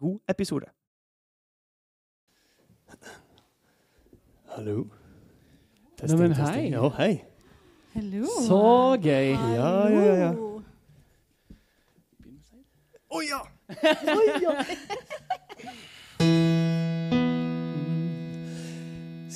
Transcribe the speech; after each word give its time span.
god 0.00 0.20
episode. 0.28 0.66
Hallo. 4.48 4.86
Testing, 5.96 6.20
Neimen, 6.20 6.36
hei. 6.36 6.44
testing. 6.46 6.72
Ja, 6.72 6.88
hei. 6.96 7.24
Hallo. 7.94 8.24
Så 8.46 8.96
gøy. 9.02 9.32
Ja, 9.54 9.88
ja, 9.88 10.14
ja. 10.14 10.32
Å 13.08 13.20
ja! 13.22 13.40
Å 14.16 14.20
ja! 14.42 14.52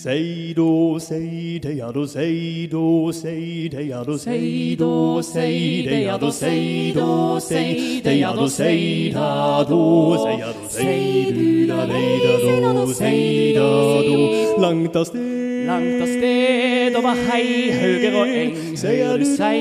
Sei 0.02 0.54
do, 0.54 0.98
sei 0.98 1.60
de 1.60 1.74
ja 1.76 1.90
do, 1.92 2.06
sei 2.08 2.66
do, 2.66 3.12
sei 3.12 3.68
de 3.68 3.82
ja 3.82 4.02
do, 4.02 4.16
sei 4.16 4.74
do, 4.74 5.22
sei 5.22 5.82
de 5.82 6.04
ja 6.04 6.16
do, 6.16 6.32
sei 6.32 6.90
do, 6.94 7.38
sei 7.38 8.00
de 8.00 8.14
ja 8.18 8.32
do, 8.32 8.48
sei 8.48 9.10
da 9.12 9.62
do, 9.62 10.16
sei 10.24 10.38
ja 10.38 10.52
do, 10.52 10.70
sei 10.70 11.32
du 11.34 11.66
da 11.66 11.84
de 11.84 12.62
da 12.62 12.72
do, 12.72 12.94
sei 12.94 13.52
da 13.52 14.00
do, 14.00 14.58
langt 14.62 14.96
av 14.96 15.04
sted. 15.04 15.66
Langt 15.68 16.00
av 16.00 16.08
sted 16.08 16.96
over 16.96 17.20
hei, 17.28 17.68
hauger 17.68 18.16
og 18.22 18.34
eng. 18.40 18.56
seier 18.80 19.20
du 19.20 19.28
sei, 19.36 19.60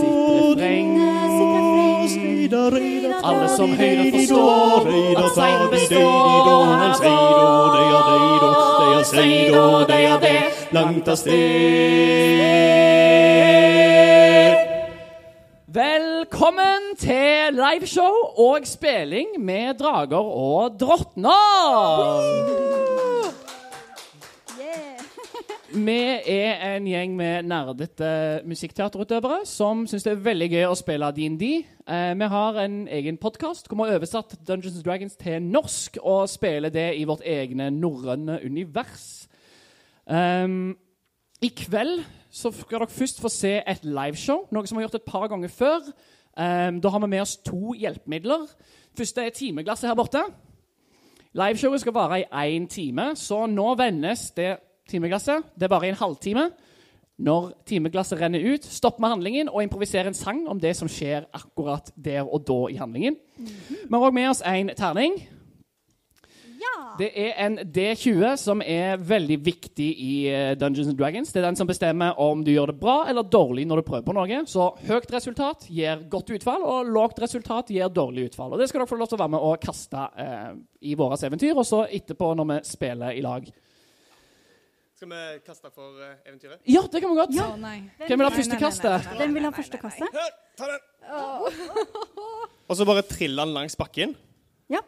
sitt 0.00 0.16
refreng. 0.32 0.96
Alle 3.24 3.48
som 3.52 3.68
hører 3.68 4.10
forstår 4.16 4.88
at 5.20 5.30
seien 5.36 5.70
består. 5.76 6.64
Han 6.72 6.94
Sei 6.96 8.63
do, 9.14 9.20
de 9.20 9.28
ja 9.28 9.46
de 9.46 9.50
do, 9.50 9.50
de 9.50 9.50
ja 9.50 9.50
sei 9.50 9.50
do, 9.50 9.84
de 9.86 10.02
ja 10.02 10.16
de, 10.18 10.34
langt 10.74 11.08
av 11.08 11.16
sted. 11.16 11.34
Velkommen 15.74 16.82
til 16.98 17.54
liveshow 17.58 18.14
og 18.38 18.66
spilling 18.66 19.26
med 19.38 19.74
drager 19.78 20.18
og 20.18 20.78
drottner! 20.80 21.34
Vi 25.74 25.94
er 26.30 26.60
en 26.76 26.84
gjeng 26.86 27.16
med 27.18 27.48
nerdete 27.50 28.08
musikkteaterutøvere 28.46 29.40
som 29.48 29.80
syns 29.90 30.04
det 30.06 30.12
er 30.12 30.20
veldig 30.22 30.46
gøy 30.52 30.66
å 30.68 30.76
spille 30.78 31.08
DND. 31.16 31.42
Eh, 31.66 32.12
vi 32.14 32.26
har 32.30 32.58
en 32.62 32.76
egen 32.86 33.16
podkast 33.18 33.66
hvor 33.66 33.80
vi 33.80 33.88
har 33.88 33.98
oversatt 33.98 34.36
Dungeons 34.46 34.84
Dragons 34.86 35.16
til 35.18 35.42
norsk 35.42 35.96
og 35.98 36.28
spiller 36.30 36.70
det 36.70 36.92
i 36.94 37.02
vårt 37.10 37.24
egne 37.26 37.72
norrøne 37.74 38.36
univers. 38.46 39.24
Um, 40.06 40.76
I 41.42 41.50
kveld 41.50 42.04
så 42.30 42.52
skal 42.54 42.84
dere 42.84 42.94
først 42.94 43.18
få 43.24 43.32
se 43.34 43.56
et 43.58 43.82
liveshow, 43.82 44.44
noe 44.54 44.70
som 44.70 44.78
vi 44.78 44.84
har 44.84 44.86
gjort 44.86 45.00
et 45.00 45.08
par 45.08 45.26
ganger 45.32 45.50
før. 45.50 45.88
Um, 46.38 46.78
da 46.78 46.92
har 46.94 47.02
vi 47.02 47.08
med 47.16 47.24
oss 47.24 47.34
to 47.42 47.74
hjelpemidler. 47.74 48.46
Første 48.94 49.26
er 49.26 49.34
timeglasset 49.34 49.90
her 49.90 49.98
borte. 49.98 50.22
Liveshowet 51.34 51.82
skal 51.82 51.98
vare 51.98 52.22
i 52.22 52.54
én 52.54 52.70
time, 52.70 53.16
så 53.18 53.42
nå 53.50 53.74
vendes 53.82 54.28
det 54.38 54.52
timeglasset. 54.90 55.44
Det 55.54 55.66
er 55.66 55.72
bare 55.72 55.90
en 55.90 56.00
halvtime. 56.00 56.48
Når 57.24 57.52
timeglasset 57.68 58.18
renner 58.18 58.42
ut, 58.42 58.64
stopp 58.66 58.98
med 58.98 59.12
handlingen 59.12 59.48
og 59.52 59.62
improviser 59.62 60.08
en 60.08 60.16
sang 60.18 60.48
om 60.50 60.58
det 60.60 60.74
som 60.74 60.90
skjer 60.90 61.28
akkurat 61.30 61.92
der 61.94 62.24
og 62.26 62.42
da 62.48 62.58
i 62.72 62.80
handlingen. 62.80 63.16
Vi 63.38 63.92
har 63.92 64.02
òg 64.02 64.16
med 64.16 64.32
oss 64.32 64.42
en 64.42 64.72
terning. 64.74 65.20
Det 66.98 67.08
er 67.18 67.32
en 67.42 67.56
D20 67.74 68.36
som 68.38 68.60
er 68.62 69.00
veldig 69.02 69.38
viktig 69.42 69.86
i 69.98 70.12
eh, 70.30 70.52
Dungeons 70.58 70.92
and 70.92 70.98
Dragons. 70.98 71.32
Det 71.32 71.40
er 71.40 71.48
den 71.48 71.58
som 71.58 71.66
bestemmer 71.66 72.14
om 72.22 72.44
du 72.46 72.52
gjør 72.52 72.70
det 72.70 72.76
bra 72.78 72.96
eller 73.10 73.26
dårlig 73.26 73.64
når 73.66 73.80
du 73.80 73.86
prøver 73.88 74.06
på 74.06 74.14
noe. 74.14 74.40
Så 74.50 74.68
høyt 74.86 75.10
resultat 75.10 75.66
gir 75.66 76.04
godt 76.10 76.30
utfall, 76.36 76.62
og 76.62 76.92
lågt 76.94 77.18
resultat 77.24 77.72
gir 77.74 77.90
dårlig 77.90 78.28
utfall. 78.30 78.54
Og 78.54 78.62
Det 78.62 78.68
skal 78.70 78.84
dere 78.84 78.90
få 78.92 79.00
lov 79.00 79.10
til 79.10 79.18
å 79.18 79.24
være 79.24 79.34
med 79.34 79.46
og 79.48 79.64
kaste 79.64 80.06
eh, 80.22 80.52
i 80.86 80.94
våres 80.98 81.26
eventyr, 81.26 81.56
og 81.56 81.66
så 81.66 81.82
etterpå 81.88 82.30
når 82.38 82.50
vi 82.52 82.60
spiller 82.70 83.18
i 83.18 83.24
lag. 83.26 83.50
Skal 85.04 85.12
vi 85.12 85.40
kaste 85.44 85.68
for 85.68 85.98
uh, 86.00 86.14
eventyret? 86.24 86.60
Ja, 86.64 86.80
det 86.92 87.00
kan 87.02 87.10
vi 87.10 87.16
godt. 87.18 87.34
Ja. 87.36 87.50
Oh, 87.52 87.58
nei. 87.60 87.82
Hvem 88.06 88.18
vil 88.22 88.24
ha 88.24 88.30
første 88.32 88.56
kastet? 88.56 89.08
Hvem 89.18 89.34
vil 89.36 89.44
ha 89.44 89.50
første 89.52 89.80
kastet? 89.82 90.08
Hør, 90.16 90.30
ta 90.56 90.64
den! 90.70 90.80
Og 92.68 92.78
så 92.78 92.86
bare 92.88 93.02
trille 93.04 93.36
den 93.44 93.52
langs 93.52 93.76
bakken. 93.76 94.14
Ja. 94.72 94.80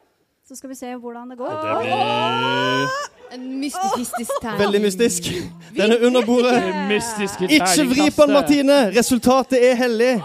Så 0.49 0.57
skal 0.57 0.73
vi 0.73 0.79
se 0.79 0.95
hvordan 0.97 1.35
det 1.35 1.37
går. 1.37 1.53
Det 1.53 1.59
blir 1.83 2.89
En 3.37 3.45
mystisk 3.61 4.33
terning. 4.41 4.61
veldig 4.63 4.81
mystisk. 4.87 5.23
Den 5.77 5.93
er 5.93 6.07
under 6.07 6.25
bordet. 6.27 6.55
Mystiske 6.89 7.45
Ikke 7.51 7.85
vri 7.91 8.11
på 8.17 8.23
den. 8.25 8.33
Martine! 8.33 8.79
Resultatet 8.97 9.59
er 9.61 9.75
hellig. 9.75 10.23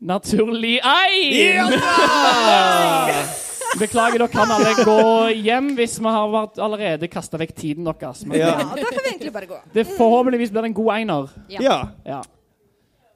Naturlig 0.00 0.80
én! 0.84 1.72
Beklager, 3.80 4.18
dere 4.18 4.28
kan 4.28 4.50
alle 4.52 4.72
gå 4.84 4.96
hjem 5.42 5.70
hvis 5.78 5.98
vi 6.02 6.10
har 6.12 6.28
vært 6.32 6.58
allerede 6.60 7.08
kasta 7.08 7.38
vekk 7.40 7.54
tiden 7.56 7.84
deres. 7.88 8.24
Men 8.26 8.38
Ja. 8.38 8.50
Ja, 8.58 8.64
da 8.76 8.82
kan 8.82 8.98
vi 9.04 9.10
egentlig 9.14 9.32
bare 9.32 9.46
gå. 9.46 9.60
det 9.72 9.86
forhåpentligvis 9.96 10.50
blir 10.52 10.62
det 10.62 10.70
en 10.72 10.74
god 10.74 10.90
einer. 10.94 11.28
Ja. 11.48 11.88
Ja. 12.04 12.22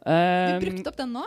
Du 0.06 0.12
Um, 0.12 0.60
brukte 0.62 0.88
opp 0.92 0.96
den 0.96 1.12
nå? 1.12 1.24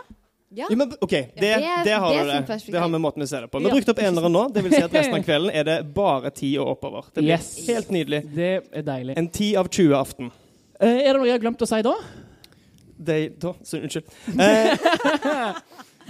Ja. 0.50 0.66
ja 0.70 0.76
men, 0.76 0.88
OK, 1.00 1.10
det, 1.10 1.34
det- 1.36 1.84
det 1.84 1.92
har 2.00 2.14
det 2.14 2.22
du 2.24 2.30
det. 2.32 2.46
perspektiv. 2.46 2.72
Det 2.72 2.80
har 2.80 2.88
vi 2.88 2.98
måten 2.98 3.20
vi 3.20 3.26
ser 3.26 3.40
det 3.42 3.50
på. 3.52 3.58
Vi 3.58 3.64
Ja. 3.64 3.70
har 3.70 3.76
brukt 3.76 3.88
opp 3.92 3.98
enere 3.98 4.28
nå. 4.32 4.48
Det 4.54 4.62
vil 4.64 4.72
si 4.72 4.82
at 4.82 4.92
resten 4.92 5.14
av 5.14 5.22
kvelden 5.28 5.50
er 5.54 5.64
det 5.64 5.94
bare 5.94 6.30
ti 6.30 6.56
og 6.58 6.66
oppover. 6.78 7.04
Det 7.14 7.22
blir 7.22 7.34
Yes. 7.36 7.66
helt 7.68 7.90
nydelig. 7.90 8.34
det 8.34 8.62
er 8.72 8.82
deilig. 8.82 9.14
En 9.18 9.28
ti 9.28 9.54
av 9.56 9.68
20 9.68 9.94
aften. 9.94 10.32
Eh, 10.80 10.88
er 10.88 11.12
det 11.12 11.16
noe 11.20 11.26
jeg 11.26 11.32
har 11.38 11.44
glemt 11.44 11.60
å 11.62 11.68
si 11.68 11.82
da? 11.82 11.94
De, 12.98 13.28
da, 13.38 13.52
så, 13.62 13.78
unnskyld. 13.82 14.04
Eh, 14.40 14.76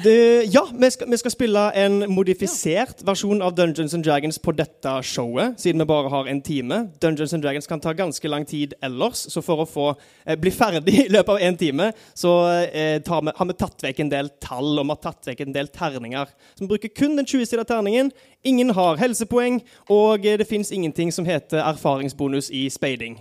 det, 0.05 0.45
ja, 0.55 0.63
vi 0.75 0.91
skal, 0.91 1.11
vi 1.11 1.17
skal 1.17 1.33
spille 1.33 1.63
en 1.77 2.05
modifisert 2.13 3.03
versjon 3.07 3.43
av 3.43 3.55
Dungeons 3.55 3.95
and 3.95 4.05
Dragons 4.05 4.39
på 4.43 4.53
dette 4.57 4.93
showet, 5.07 5.59
siden 5.61 5.83
vi 5.83 5.87
bare 5.91 6.11
har 6.13 6.29
en 6.31 6.43
time. 6.43 6.79
Dungeons 7.03 7.35
and 7.35 7.43
Dragons 7.45 7.67
kan 7.67 7.81
ta 7.81 7.93
ganske 7.97 8.29
lang 8.29 8.47
tid 8.49 8.75
ellers, 8.83 9.27
så 9.33 9.43
for 9.45 9.65
å 9.65 9.69
få 9.69 9.87
eh, 10.25 10.39
bli 10.41 10.53
ferdig 10.55 10.97
i 11.05 11.09
løpet 11.13 11.35
av 11.35 11.47
en 11.47 11.61
time, 11.61 11.91
så 12.15 12.35
eh, 12.67 12.99
vi, 13.01 13.35
har 13.37 13.51
vi 13.53 13.59
tatt 13.63 13.87
vekk 13.87 14.05
en 14.05 14.13
del 14.13 14.31
tall, 14.43 14.73
og 14.75 14.85
vi 14.85 14.95
har 14.95 15.03
tatt 15.07 15.33
vekk 15.33 15.47
en 15.47 15.57
del 15.57 15.73
terninger. 15.75 16.37
Så 16.55 16.65
vi 16.65 16.71
bruker 16.75 16.95
kun 16.95 17.19
den 17.21 17.29
20-sida 17.29 17.67
terningen. 17.69 18.13
Ingen 18.45 18.75
har 18.77 19.01
helsepoeng, 19.01 19.63
og 19.89 20.27
eh, 20.27 20.39
det 20.41 20.49
fins 20.51 20.73
ingenting 20.73 21.13
som 21.15 21.29
heter 21.29 21.63
erfaringsbonus 21.65 22.51
i 22.51 22.69
speiding. 22.73 23.21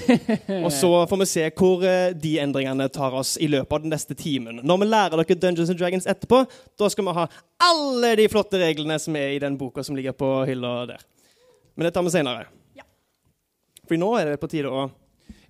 Og 0.64 0.70
så 0.72 0.90
får 1.08 1.20
vi 1.20 1.28
se 1.28 1.44
hvor 1.58 1.84
eh, 1.86 2.14
de 2.16 2.36
endringene 2.42 2.88
tar 2.92 3.14
oss 3.18 3.34
i 3.40 3.48
løpet 3.50 3.76
av 3.76 3.84
den 3.84 3.92
neste 3.94 4.16
timen. 4.18 4.62
Når 4.62 4.80
vi 4.82 4.88
lærer 4.88 5.20
dere 5.20 5.38
Dungeons 5.44 5.72
and 5.72 5.80
Dragons 5.80 6.08
etterpå, 6.10 6.44
da 6.78 6.90
skal 6.92 7.08
vi 7.08 7.16
ha 7.18 7.28
alle 7.68 8.16
de 8.20 8.28
flotte 8.32 8.60
reglene 8.62 8.98
som 9.02 9.16
er 9.18 9.36
i 9.36 9.42
den 9.42 9.58
boka 9.60 9.84
som 9.84 9.98
ligger 9.98 10.16
på 10.16 10.34
hylla 10.48 10.74
der. 10.94 11.06
Men 11.74 11.88
det 11.88 11.94
tar 11.94 12.04
vi 12.06 12.12
senere. 12.14 12.50
For 13.88 13.98
nå 13.98 14.12
er 14.18 14.32
det 14.32 14.40
på 14.40 14.50
tide 14.50 14.70
å 14.70 14.86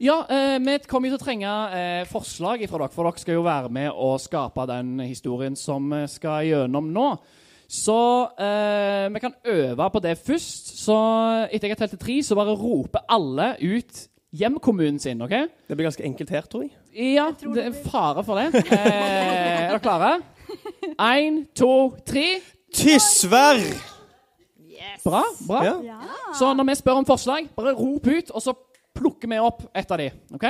Ja, 0.02 0.22
eh, 0.26 0.56
vi 0.58 0.78
kommer 0.90 1.12
til 1.12 1.18
å 1.18 1.22
trenge 1.22 1.50
eh, 1.76 2.02
forslag 2.10 2.64
fra 2.66 2.80
dere, 2.80 2.94
for 2.94 3.06
dere 3.06 3.22
skal 3.22 3.38
jo 3.38 3.46
være 3.46 3.70
med 3.70 3.92
å 3.92 4.16
skape 4.18 4.66
den 4.70 4.96
historien 5.04 5.54
som 5.58 5.86
vi 5.92 6.02
skal 6.10 6.48
gjennom 6.48 6.88
nå. 6.94 7.08
Så 7.72 7.98
eh, 8.36 9.06
vi 9.14 9.20
kan 9.22 9.36
øve 9.48 9.86
på 9.94 10.02
det 10.04 10.16
først. 10.20 10.74
Så 10.82 10.96
etter 11.46 11.70
jeg 11.70 11.76
har 11.76 11.82
telt 11.84 11.94
til 11.94 12.02
tre, 12.02 12.16
så 12.26 12.36
bare 12.36 12.56
roper 12.58 13.06
alle 13.08 13.54
ut 13.62 14.02
hjemkommunen 14.32 14.98
sin. 15.02 15.20
OK? 15.22 15.32
Det 15.68 15.76
blir 15.76 15.88
ganske 15.88 16.04
enkelt 16.06 16.30
her, 16.34 16.48
tror 16.50 16.66
jeg. 16.66 16.74
Ja, 17.14 17.30
det 17.32 17.66
er 17.68 17.78
fare 17.84 18.24
for 18.26 18.40
det. 18.40 18.64
Eh, 18.64 18.82
er 18.82 19.70
dere 19.72 19.80
klare? 19.84 20.12
Én, 20.98 21.42
to, 21.56 21.72
tre. 22.06 22.40
Tysvær! 22.72 23.62
Bra. 25.02 25.22
bra. 25.46 25.62
Ja. 25.82 25.96
Så 26.38 26.52
når 26.54 26.68
vi 26.68 26.74
spør 26.78 27.00
om 27.00 27.06
forslag, 27.06 27.48
bare 27.56 27.72
rop 27.74 28.06
ut, 28.06 28.30
og 28.30 28.42
så 28.44 28.54
plukker 28.94 29.30
vi 29.30 29.38
opp 29.42 29.64
et 29.74 29.90
av 29.94 29.98
de. 29.98 30.08
OK? 30.36 30.46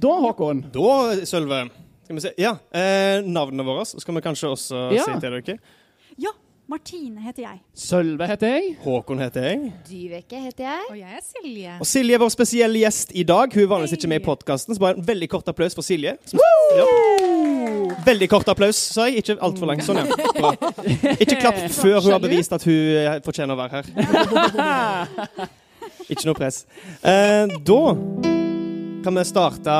Da, 0.00 0.12
Håkon 0.24 0.62
Da, 0.72 0.92
Sølve 1.28 1.64
Skal 2.06 2.16
vi 2.16 2.22
se 2.24 2.30
Ja, 2.40 2.54
eh, 2.72 3.20
navnene 3.26 3.66
våre 3.66 3.82
skal 3.84 4.16
vi 4.16 4.22
kanskje 4.24 4.48
også 4.54 4.78
Ja. 4.94 5.04
si 5.04 5.18
til 5.20 5.34
dere. 5.36 5.58
Ja, 6.20 6.32
Martine 6.70 7.18
heter 7.24 7.42
jeg. 7.42 7.56
Sølve 7.74 8.26
heter 8.30 8.52
jeg. 8.52 8.66
Håkon 8.84 9.18
heter 9.18 9.42
jeg. 9.48 9.70
Dyveke 9.88 10.38
heter 10.38 10.68
jeg. 10.68 10.82
Og 10.86 10.98
jeg 11.00 11.16
er 11.16 11.22
Silje. 11.26 11.72
Og 11.82 11.88
Silje 11.90 12.14
er 12.14 12.20
vår 12.22 12.28
spesielle 12.30 12.82
gjest 12.84 13.10
i 13.10 13.24
dag. 13.26 13.50
Hun 13.50 13.64
er 13.64 13.70
vanligvis 13.72 13.94
ikke 13.96 14.10
med 14.12 14.20
i 14.20 14.22
podkasten, 14.22 14.76
så 14.76 14.82
bare 14.84 15.00
en 15.00 15.06
veldig 15.08 15.28
kort 15.32 15.50
applaus 15.50 15.74
for 15.74 15.82
Silje. 15.82 16.12
Veldig 18.06 18.28
kort 18.30 18.52
applaus, 18.54 18.78
sa 18.94 19.08
jeg. 19.08 19.24
Ikke 19.24 19.34
altfor 19.42 19.66
lang. 19.66 19.82
Sånn, 19.82 19.98
ja. 19.98 20.28
Bra. 20.36 20.52
Ikke 21.16 21.40
klapp 21.40 21.58
før 21.80 21.98
hun 22.04 22.14
har 22.14 22.22
bevist 22.22 22.54
at 22.54 22.68
hun 22.68 22.78
eh, 23.00 23.18
fortjener 23.26 23.56
å 23.56 23.60
være 23.64 23.80
her. 23.80 23.90
Ikke 26.12 26.28
noe 26.28 26.38
press. 26.38 26.62
Eh, 27.02 27.50
da 27.66 27.80
kan 29.02 29.18
vi 29.18 29.26
starte 29.26 29.74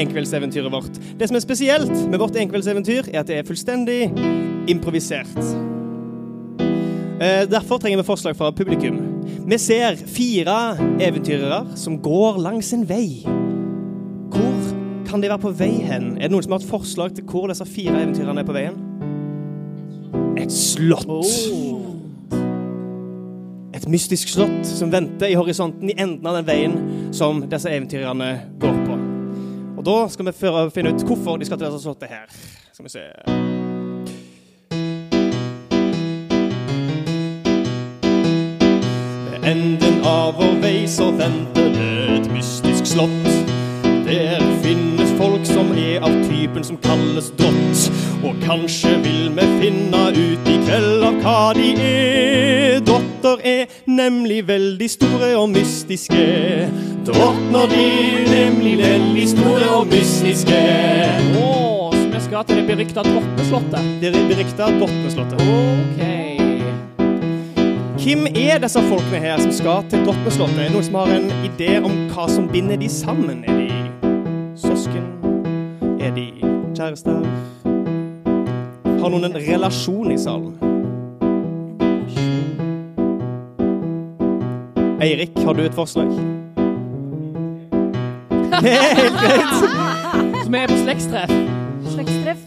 enkveldseventyret 0.00 0.72
vårt. 0.72 0.96
Det 1.20 1.28
som 1.28 1.36
er 1.36 1.44
spesielt 1.44 1.94
med 2.08 2.24
vårt 2.24 2.40
enkveldseventyr, 2.40 3.12
er 3.12 3.20
at 3.20 3.28
det 3.28 3.42
er 3.42 3.48
fullstendig 3.52 4.00
improvisert. 4.72 5.73
Eh, 7.20 7.50
derfor 7.50 7.78
trenger 7.78 7.96
vi 7.96 8.02
forslag 8.02 8.36
fra 8.36 8.52
publikum. 8.52 9.24
Vi 9.46 9.58
ser 9.58 9.96
fire 9.96 10.76
eventyrere 11.00 11.76
som 11.76 11.98
går 12.02 12.40
langs 12.42 12.72
en 12.72 12.88
vei. 12.88 13.22
Hvor 14.34 14.56
kan 15.06 15.22
de 15.22 15.30
være 15.30 15.38
på 15.38 15.52
vei 15.54 15.76
hen? 15.86 16.16
Er 16.16 16.26
det 16.26 16.32
noen 16.34 16.42
som 16.42 16.56
har 16.56 16.64
et 16.64 16.66
forslag 16.66 17.14
til 17.14 17.26
hvor 17.30 17.46
disse 17.52 17.66
fire 17.70 17.94
eventyrerne 18.02 18.42
er 18.42 18.48
på 18.48 18.56
veien? 18.56 18.80
Et 20.42 20.50
slott. 20.52 21.14
Et 23.74 23.88
mystisk 23.90 24.34
slott 24.34 24.66
som 24.66 24.90
venter 24.90 25.30
i 25.30 25.38
horisonten 25.38 25.94
i 25.94 25.98
enden 25.98 26.26
av 26.26 26.40
den 26.40 26.50
veien 26.50 26.76
som 27.14 27.44
disse 27.46 27.70
eventyrerne 27.70 28.34
går 28.58 28.84
på. 28.88 29.00
Og 29.78 29.86
da 29.86 29.98
skal 30.10 30.32
vi 30.32 30.36
finne 30.74 30.90
ut 30.90 31.06
hvorfor 31.06 31.38
de 31.38 31.46
skal 31.46 31.62
til 31.62 31.68
dette 31.68 31.82
slottet 31.86 32.10
her. 32.10 32.26
Skal 32.74 32.90
vi 32.90 32.96
se 32.98 33.43
enden 39.44 40.00
av 40.04 40.34
vår 40.38 40.54
vei 40.62 40.84
så 40.88 41.10
venter 41.12 41.68
det 41.74 41.90
et 42.16 42.28
mystisk 42.32 42.86
slott. 42.94 43.28
Der 44.04 44.40
finnes 44.64 45.12
folk 45.18 45.44
som 45.48 45.72
er 45.76 46.04
av 46.04 46.14
typen 46.28 46.64
som 46.64 46.78
kalles 46.84 47.30
drott. 47.38 47.84
Og 48.24 48.36
kanskje 48.44 48.94
vil 49.04 49.28
vi 49.36 49.48
finne 49.60 50.02
ut 50.16 50.48
i 50.48 50.56
kveld 50.64 51.04
av 51.04 51.20
hva 51.24 51.40
de 51.56 51.70
er. 51.76 52.80
Dotter 52.84 53.44
er 53.44 53.76
nemlig 53.86 54.42
veldig 54.48 54.90
store 54.90 55.34
og 55.36 55.50
mystiske. 55.52 56.24
Drottner 57.04 57.68
de 57.72 57.86
nemlig 58.30 58.78
veldig 58.80 59.28
store 59.34 59.70
og 59.76 59.92
mystiske. 59.92 60.64
Å, 61.36 61.52
så 61.92 62.08
vi 62.16 62.24
skal 62.28 62.48
til 62.48 62.62
det 62.62 62.66
berykta 62.72 63.04
Drottneslottet? 63.04 63.94
Det 64.00 64.12
er 64.12 64.28
berykta 64.32 64.72
Drottneslottet. 64.78 65.44
OK. 65.44 66.13
Hvem 68.04 68.26
er 68.36 68.58
disse 68.60 68.80
folkene 68.84 69.16
her 69.16 69.38
som 69.40 69.52
skal 69.56 69.86
til 69.88 70.02
Drottneslottet? 70.04 70.58
Er 70.60 70.66
det 70.66 70.74
noen 70.74 70.84
som 70.84 70.96
har 70.98 71.12
en 71.14 71.30
idé 71.46 71.70
om 71.80 71.94
hva 72.10 72.26
som 72.28 72.50
binder 72.52 72.76
de 72.76 72.88
sammen? 72.92 73.38
Er 73.48 73.56
de 73.56 73.70
søsken? 74.60 75.06
Er 75.96 76.12
de 76.12 76.26
kjærester? 76.76 77.22
Har 79.00 79.08
noen 79.08 79.24
en 79.30 79.38
relasjon 79.46 80.12
i 80.12 80.18
salen? 80.20 80.52
Eirik, 85.00 85.32
har 85.46 85.56
du 85.56 85.64
et 85.64 85.80
forslag? 85.80 86.12
Helt 88.68 89.16
greit. 89.24 89.56
Så 90.44 90.52
vi 90.52 90.60
er 90.60 90.68
på 90.68 90.82
slektstreff. 90.84 91.34
Slektstreff 91.96 92.44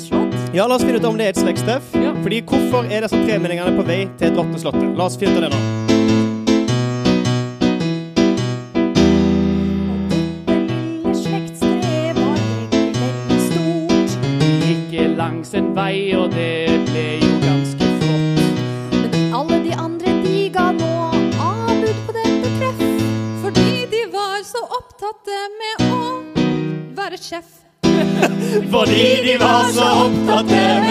slott. 0.00 0.34
Ja, 0.54 0.66
la 0.66 0.74
oss 0.74 0.84
finne 0.84 0.98
ut 0.98 1.06
om 1.06 1.18
det 1.18 1.28
er 1.28 1.34
et 1.34 1.40
slektstreff. 1.40 1.94
Fordi 2.20 2.40
hvorfor 2.44 2.84
er 2.92 3.00
disse 3.06 3.16
tremenningene 3.26 3.72
på 3.76 3.86
vei 3.88 4.02
til 4.20 4.34
Drottneslottet? 4.36 4.90
La 4.96 5.06
oss 5.08 5.16
finne 5.20 5.38
ut 5.38 5.44
av 5.44 5.48
det 5.48 5.54
nå. 5.56 5.62
Langs 15.20 15.50
en 15.52 15.74
vei, 15.76 16.14
og 16.16 16.30
det 16.32 16.80
ble 16.86 17.02
jo 17.20 17.32
ganske 17.42 17.88
flott. 18.00 18.38
Men 18.94 19.34
alle 19.36 19.58
de 19.66 19.74
andre, 19.76 20.14
de 20.24 20.36
ga 20.54 20.70
nå 20.72 20.92
avbud 21.44 21.98
på 22.06 22.14
dette 22.16 22.52
treff. 22.56 22.80
Fordi 23.42 23.84
de 23.92 24.00
var 24.14 24.40
så 24.48 24.62
opptatt 24.78 25.28
med 25.60 25.84
å 25.90 26.00
være 26.96 27.20
sjef. 27.20 27.52
Fordi 28.72 29.04
de 29.28 29.36
var 29.44 29.68
så 29.76 29.90
opptatt 30.06 30.48
med 30.54 30.89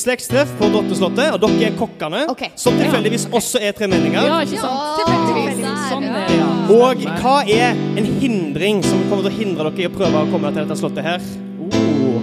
slektstreff 0.00 0.52
på 0.58 0.68
Drotteslottet, 0.72 1.34
og 1.34 1.42
dere 1.44 1.68
er 1.68 1.76
kokkene, 1.78 2.24
okay. 2.32 2.52
som 2.58 2.76
tilfeldigvis 2.80 3.28
også 3.36 3.60
er 3.62 3.74
tremenninger. 3.76 4.24
Ja, 4.26 4.40
ikke 4.44 4.60
sant? 4.62 5.00
tilfeldigvis. 5.00 5.60
Sånn 5.90 6.06
er 6.08 6.16
det, 6.16 6.38
ja. 6.38 6.48
Og 6.70 7.04
hva 7.20 7.36
er 7.50 7.78
en 7.98 8.08
hindring 8.22 8.82
som 8.86 9.02
kommer 9.10 9.26
til 9.26 9.32
å 9.32 9.36
hindre 9.40 9.70
dere 9.70 9.84
i 9.84 9.90
å 9.90 9.94
prøve 9.94 10.24
å 10.24 10.30
komme 10.32 10.52
til 10.54 10.62
dette 10.62 10.78
slottet 10.80 11.06
her? 11.06 11.24
Oh. 11.66 12.20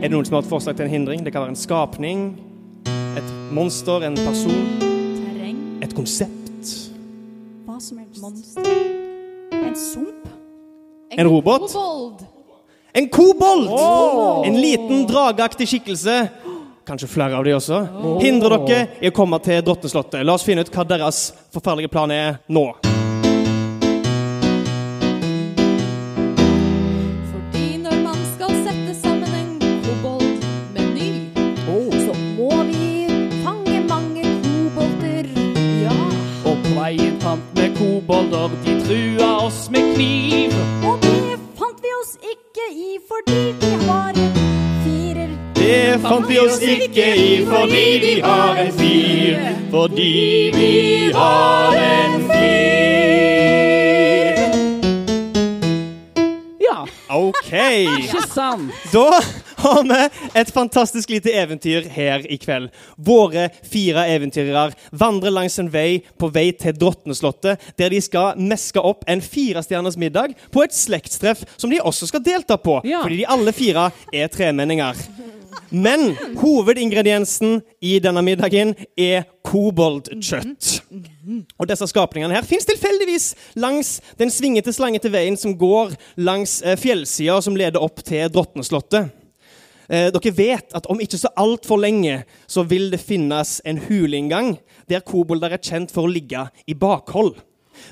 Er 0.00 0.08
det 0.08 0.14
noen 0.14 0.26
som 0.28 0.38
har 0.38 0.46
et 0.46 0.50
forslag 0.50 0.78
til 0.78 0.88
en 0.88 0.94
hindring? 0.94 1.24
Det 1.26 1.34
kan 1.34 1.44
være 1.44 1.54
en 1.54 1.60
skapning, 1.60 2.26
et 2.88 3.32
monster, 3.52 4.08
en 4.08 4.16
person, 4.16 4.60
Terreng. 4.80 5.62
et 5.84 5.94
konsept. 5.94 6.74
Hva 7.68 7.78
som 7.78 8.00
helst. 8.00 8.22
Monster. 8.24 8.74
En 9.60 9.76
sump. 9.76 10.28
En 11.18 11.28
robot? 11.28 11.68
Kobold. 11.68 12.39
En 12.92 13.08
kobolt! 13.08 13.70
En 14.46 14.60
liten 14.60 15.06
drageaktig 15.06 15.68
skikkelse. 15.68 16.16
Kanskje 16.86 17.08
flere 17.08 17.38
av 17.38 17.44
de 17.46 17.54
også. 17.54 17.84
Hindrer 18.22 18.56
dere 18.66 18.86
i 18.98 19.10
å 19.12 19.14
komme 19.14 19.38
til 19.44 19.62
Drotteslottet. 19.62 20.24
La 20.26 20.34
oss 20.34 20.46
finne 20.46 20.66
ut 20.66 20.72
hva 20.74 20.86
deres 20.96 21.28
forferdelige 21.54 21.92
plan 21.92 22.10
er 22.10 22.40
nå. 22.50 22.89
Vi 46.30 46.38
oss 46.38 46.60
ikke 46.62 47.06
i 47.18 47.28
fordi 47.48 47.84
vi 48.04 48.14
har 48.22 48.58
en 48.62 48.72
fyr. 48.78 49.38
Fordi 49.70 50.50
vi 50.54 50.70
har 51.14 51.74
en 51.76 52.16
fyr. 52.30 52.38
Ja, 56.62 56.84
OK. 57.16 57.52
ikke 57.52 58.22
sant? 58.30 58.70
Da 58.92 59.06
har 59.60 59.82
vi 59.84 59.98
et 60.40 60.52
fantastisk 60.54 61.10
lite 61.12 61.32
eventyr 61.36 61.88
her 61.92 62.22
i 62.30 62.38
kveld. 62.40 62.70
Våre 62.96 63.48
fire 63.72 64.06
eventyrere 64.14 64.70
vandrer 64.96 65.34
langs 65.34 65.58
en 65.60 65.68
vei 65.74 65.98
på 66.18 66.30
vei 66.32 66.46
til 66.56 66.78
Drotneslottet, 66.80 67.60
der 67.78 67.90
de 67.92 68.00
skal 68.04 68.38
meske 68.40 68.80
opp 68.80 69.04
en 69.10 69.20
firestjerners 69.24 69.98
middag 70.00 70.32
på 70.54 70.62
et 70.64 70.74
slektstreff 70.76 71.42
som 71.60 71.70
de 71.74 71.82
også 71.82 72.08
skal 72.12 72.22
delta 72.24 72.56
på, 72.56 72.80
Ja. 72.88 73.02
fordi 73.04 73.16
de 73.24 73.28
alle 73.28 73.52
fire 73.52 73.90
er 74.14 74.28
tremenninger. 74.32 74.94
Men 75.70 76.16
hovedingrediensen 76.40 77.60
i 77.80 77.98
denne 78.02 78.22
middagen 78.26 78.74
er 78.98 79.26
koboldkjøtt. 79.46 80.70
Og 81.58 81.68
disse 81.70 81.88
skapningene 81.90 82.34
her 82.34 82.46
fins 82.46 82.66
tilfeldigvis 82.68 83.30
langs 83.62 83.98
den 84.18 84.32
svingete, 84.34 84.74
slangete 84.74 85.12
veien 85.12 85.38
som 85.38 85.54
går 85.58 85.94
langs 86.20 86.60
eh, 86.62 86.78
fjellsida 86.80 87.38
som 87.44 87.58
leder 87.58 87.82
opp 87.82 88.02
til 88.06 88.30
Drotneslottet. 88.32 89.12
Eh, 89.90 90.08
dere 90.14 90.34
vet 90.36 90.74
at 90.76 90.86
om 90.90 91.00
ikke 91.02 91.18
så 91.18 91.32
altfor 91.38 91.80
lenge 91.82 92.22
så 92.50 92.62
vil 92.66 92.90
det 92.92 93.02
finnes 93.02 93.58
en 93.66 93.80
huleinngang 93.88 94.56
der 94.90 95.02
kobolder 95.06 95.54
er 95.54 95.62
kjent 95.62 95.94
for 95.94 96.06
å 96.06 96.12
ligge 96.12 96.44
i 96.66 96.76
bakhold. 96.78 97.36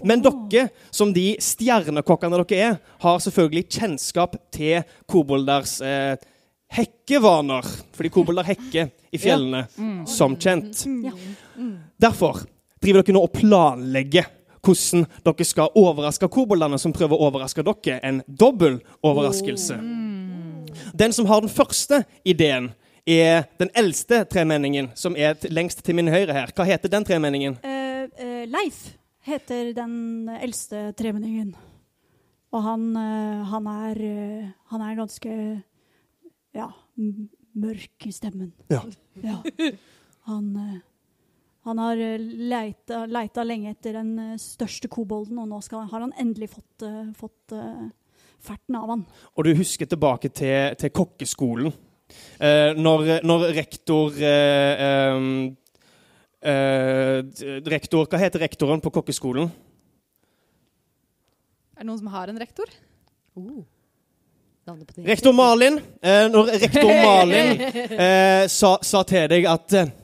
Men 0.04 0.22
dere, 0.22 0.68
som 0.94 1.12
de 1.14 1.32
stjernekokkene 1.42 2.38
dere 2.38 2.58
er, 2.58 2.76
har 3.02 3.22
selvfølgelig 3.22 3.68
kjennskap 3.78 4.36
til 4.54 4.82
kobolders 5.10 5.78
eh, 5.82 6.18
hekkevaner. 6.72 7.66
Fordi 7.96 8.12
kobolder 8.12 8.46
hekker 8.48 8.90
i 9.10 9.20
fjellene, 9.20 9.66
som 10.06 10.36
kjent. 10.36 10.84
Ja. 11.04 11.14
Derfor 12.00 12.44
driver 12.82 13.02
dere 13.02 13.16
nå 13.16 13.22
og 13.26 13.32
planlegger 13.34 14.28
hvordan 14.62 15.06
dere 15.24 15.46
skal 15.46 15.72
overraske 15.78 16.28
koboldene 16.32 16.78
som 16.80 16.92
prøver 16.94 17.16
å 17.16 17.30
overraske 17.30 17.64
dere. 17.66 18.00
En 18.04 18.20
dobbel 18.26 18.80
overraskelse. 19.06 19.78
Den 20.98 21.14
som 21.16 21.26
har 21.26 21.42
den 21.42 21.52
første 21.52 22.04
ideen, 22.24 22.72
er 23.08 23.46
den 23.56 23.70
eldste 23.72 24.20
tremenningen, 24.28 24.90
som 24.94 25.16
er 25.16 25.38
lengst 25.48 25.80
til 25.84 25.96
min 25.96 26.10
høyre 26.12 26.34
her. 26.36 26.50
Hva 26.52 26.66
heter 26.68 26.92
den 26.92 27.06
tremenningen? 27.08 27.56
Uh, 27.64 28.04
uh, 28.20 28.42
Leif 28.52 28.82
heter 29.24 29.72
den 29.76 30.28
eldste 30.36 30.90
tremenningen. 30.98 31.54
Og 32.52 32.64
han, 32.64 32.84
uh, 32.96 33.48
han 33.48 33.66
er 33.72 34.02
Han 34.68 34.84
er 34.84 34.96
ganske 34.96 35.30
ja, 36.56 36.68
mørk 37.58 38.06
i 38.08 38.12
stemmen. 38.14 38.52
Ja. 38.72 38.82
Ja. 39.22 39.40
Han, 40.28 40.48
eh, 40.60 40.80
han 41.68 41.78
har 41.80 42.00
eh, 42.04 42.20
leita, 42.20 43.04
leita 43.08 43.44
lenge 43.46 43.72
etter 43.72 43.98
den 44.00 44.14
eh, 44.22 44.34
største 44.40 44.90
kobolden, 44.92 45.40
og 45.40 45.48
nå 45.50 45.60
skal, 45.64 45.86
har 45.90 46.04
han 46.04 46.14
endelig 46.20 46.50
fått, 46.56 46.86
fått 47.18 47.56
ferten 48.44 48.76
av 48.78 48.92
han. 48.92 49.04
Og 49.34 49.48
du 49.48 49.54
husker 49.58 49.88
tilbake 49.88 50.30
til, 50.30 50.74
til 50.78 50.92
kokkeskolen. 50.94 51.72
Eh, 52.40 52.72
når, 52.78 53.18
når 53.26 53.48
rektor 53.52 54.14
eh, 54.24 54.84
eh, 56.40 57.18
Rektor 57.68 58.06
Hva 58.08 58.20
heter 58.22 58.44
rektoren 58.46 58.80
på 58.80 58.92
kokkeskolen? 58.94 59.50
Er 61.76 61.84
det 61.84 61.88
noen 61.90 62.00
som 62.00 62.08
har 62.14 62.30
en 62.32 62.40
rektor? 62.40 62.70
Det. 63.38 63.64
Rektor 65.06 65.32
Malin. 65.32 65.80
Eh, 66.02 66.26
når 66.30 66.50
rektor 66.58 66.90
Malin 67.06 67.62
eh, 67.62 68.44
sa, 68.52 68.74
sa 68.82 69.02
til 69.08 69.28
deg 69.32 69.48
at 69.48 69.76
eh, 69.78 69.94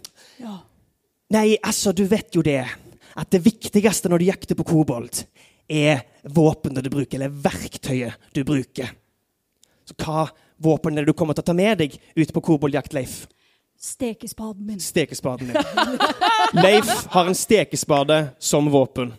Ja. 0.40 0.56
Nei, 1.35 1.56
altså, 1.62 1.92
du 1.92 2.04
vet 2.09 2.35
jo 2.37 2.42
det. 2.44 2.62
At 3.14 3.30
det 3.30 3.42
viktigste 3.44 4.11
når 4.11 4.23
du 4.23 4.28
jakter 4.28 4.59
på 4.59 4.66
kobold, 4.66 5.25
er 5.68 6.04
våpenet 6.23 6.85
du 6.85 6.90
bruker, 6.92 7.18
eller 7.18 7.33
verktøyet 7.44 8.33
du 8.35 8.42
bruker. 8.44 8.90
Så 9.85 9.97
hva 10.00 10.26
våpen 10.64 10.97
er 10.97 11.04
det 11.04 11.12
du 11.12 11.18
kommer 11.18 11.37
til 11.37 11.44
å 11.44 11.49
ta 11.50 11.56
med 11.56 11.80
deg 11.83 11.97
ut 12.16 12.33
på 12.35 12.42
koboldjakt, 12.44 12.94
Leif? 12.97 13.25
Stekespaden 13.80 14.64
min. 14.66 14.80
Stekespaden 14.80 15.50
min. 15.50 16.00
Leif 16.64 17.06
har 17.12 17.28
en 17.28 17.37
stekespade 17.37 18.21
som 18.38 18.71
våpen. 18.73 19.12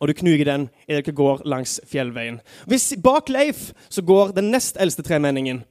Og 0.00 0.10
du 0.10 0.16
knuger 0.18 0.48
den 0.48 0.66
idet 0.88 1.04
dere 1.06 1.16
går 1.16 1.44
langs 1.48 1.78
fjellveien. 1.88 2.40
Hvis 2.70 2.92
Bak 3.02 3.30
Leif 3.30 3.70
så 3.88 4.02
går 4.02 4.34
den 4.36 4.50
nest 4.54 4.80
eldste 4.80 5.04
tremenningen. 5.06 5.62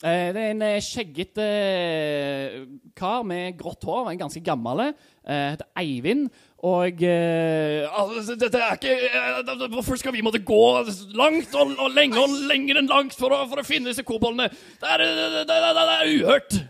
Eh, 0.00 0.30
det 0.32 0.40
er 0.40 0.52
en 0.54 0.62
eh, 0.64 0.78
skjeggete 0.80 1.44
eh, 1.44 2.60
kar 2.96 3.20
med 3.28 3.58
grått 3.58 3.84
hår, 3.84 4.08
en 4.08 4.22
ganske 4.22 4.40
gammel. 4.44 4.86
Eh, 4.88 5.50
heter 5.52 5.68
Eivind. 5.76 6.30
Og 6.64 7.04
eh, 7.04 7.84
altså, 7.88 8.34
Dette 8.40 8.60
er 8.60 8.76
ikke 8.76 8.92
eh, 8.92 9.68
Hvorfor 9.72 9.96
skal 10.00 10.12
vi 10.12 10.20
måtte 10.24 10.42
gå 10.44 10.60
langt 11.16 11.54
og, 11.56 11.72
og 11.80 11.94
lenge 11.96 12.20
og 12.20 12.34
lenger 12.48 12.80
enn 12.80 12.90
langt 12.90 13.16
for 13.16 13.32
å, 13.32 13.44
for 13.48 13.62
å 13.62 13.64
finne 13.64 13.92
disse 13.92 14.04
koboldene? 14.04 14.50
Det 14.80 14.88
er, 14.88 15.04
det, 15.04 15.30
det, 15.36 15.46
det, 15.48 15.60
det 15.76 15.86
er 15.94 16.12
uhørt. 16.16 16.60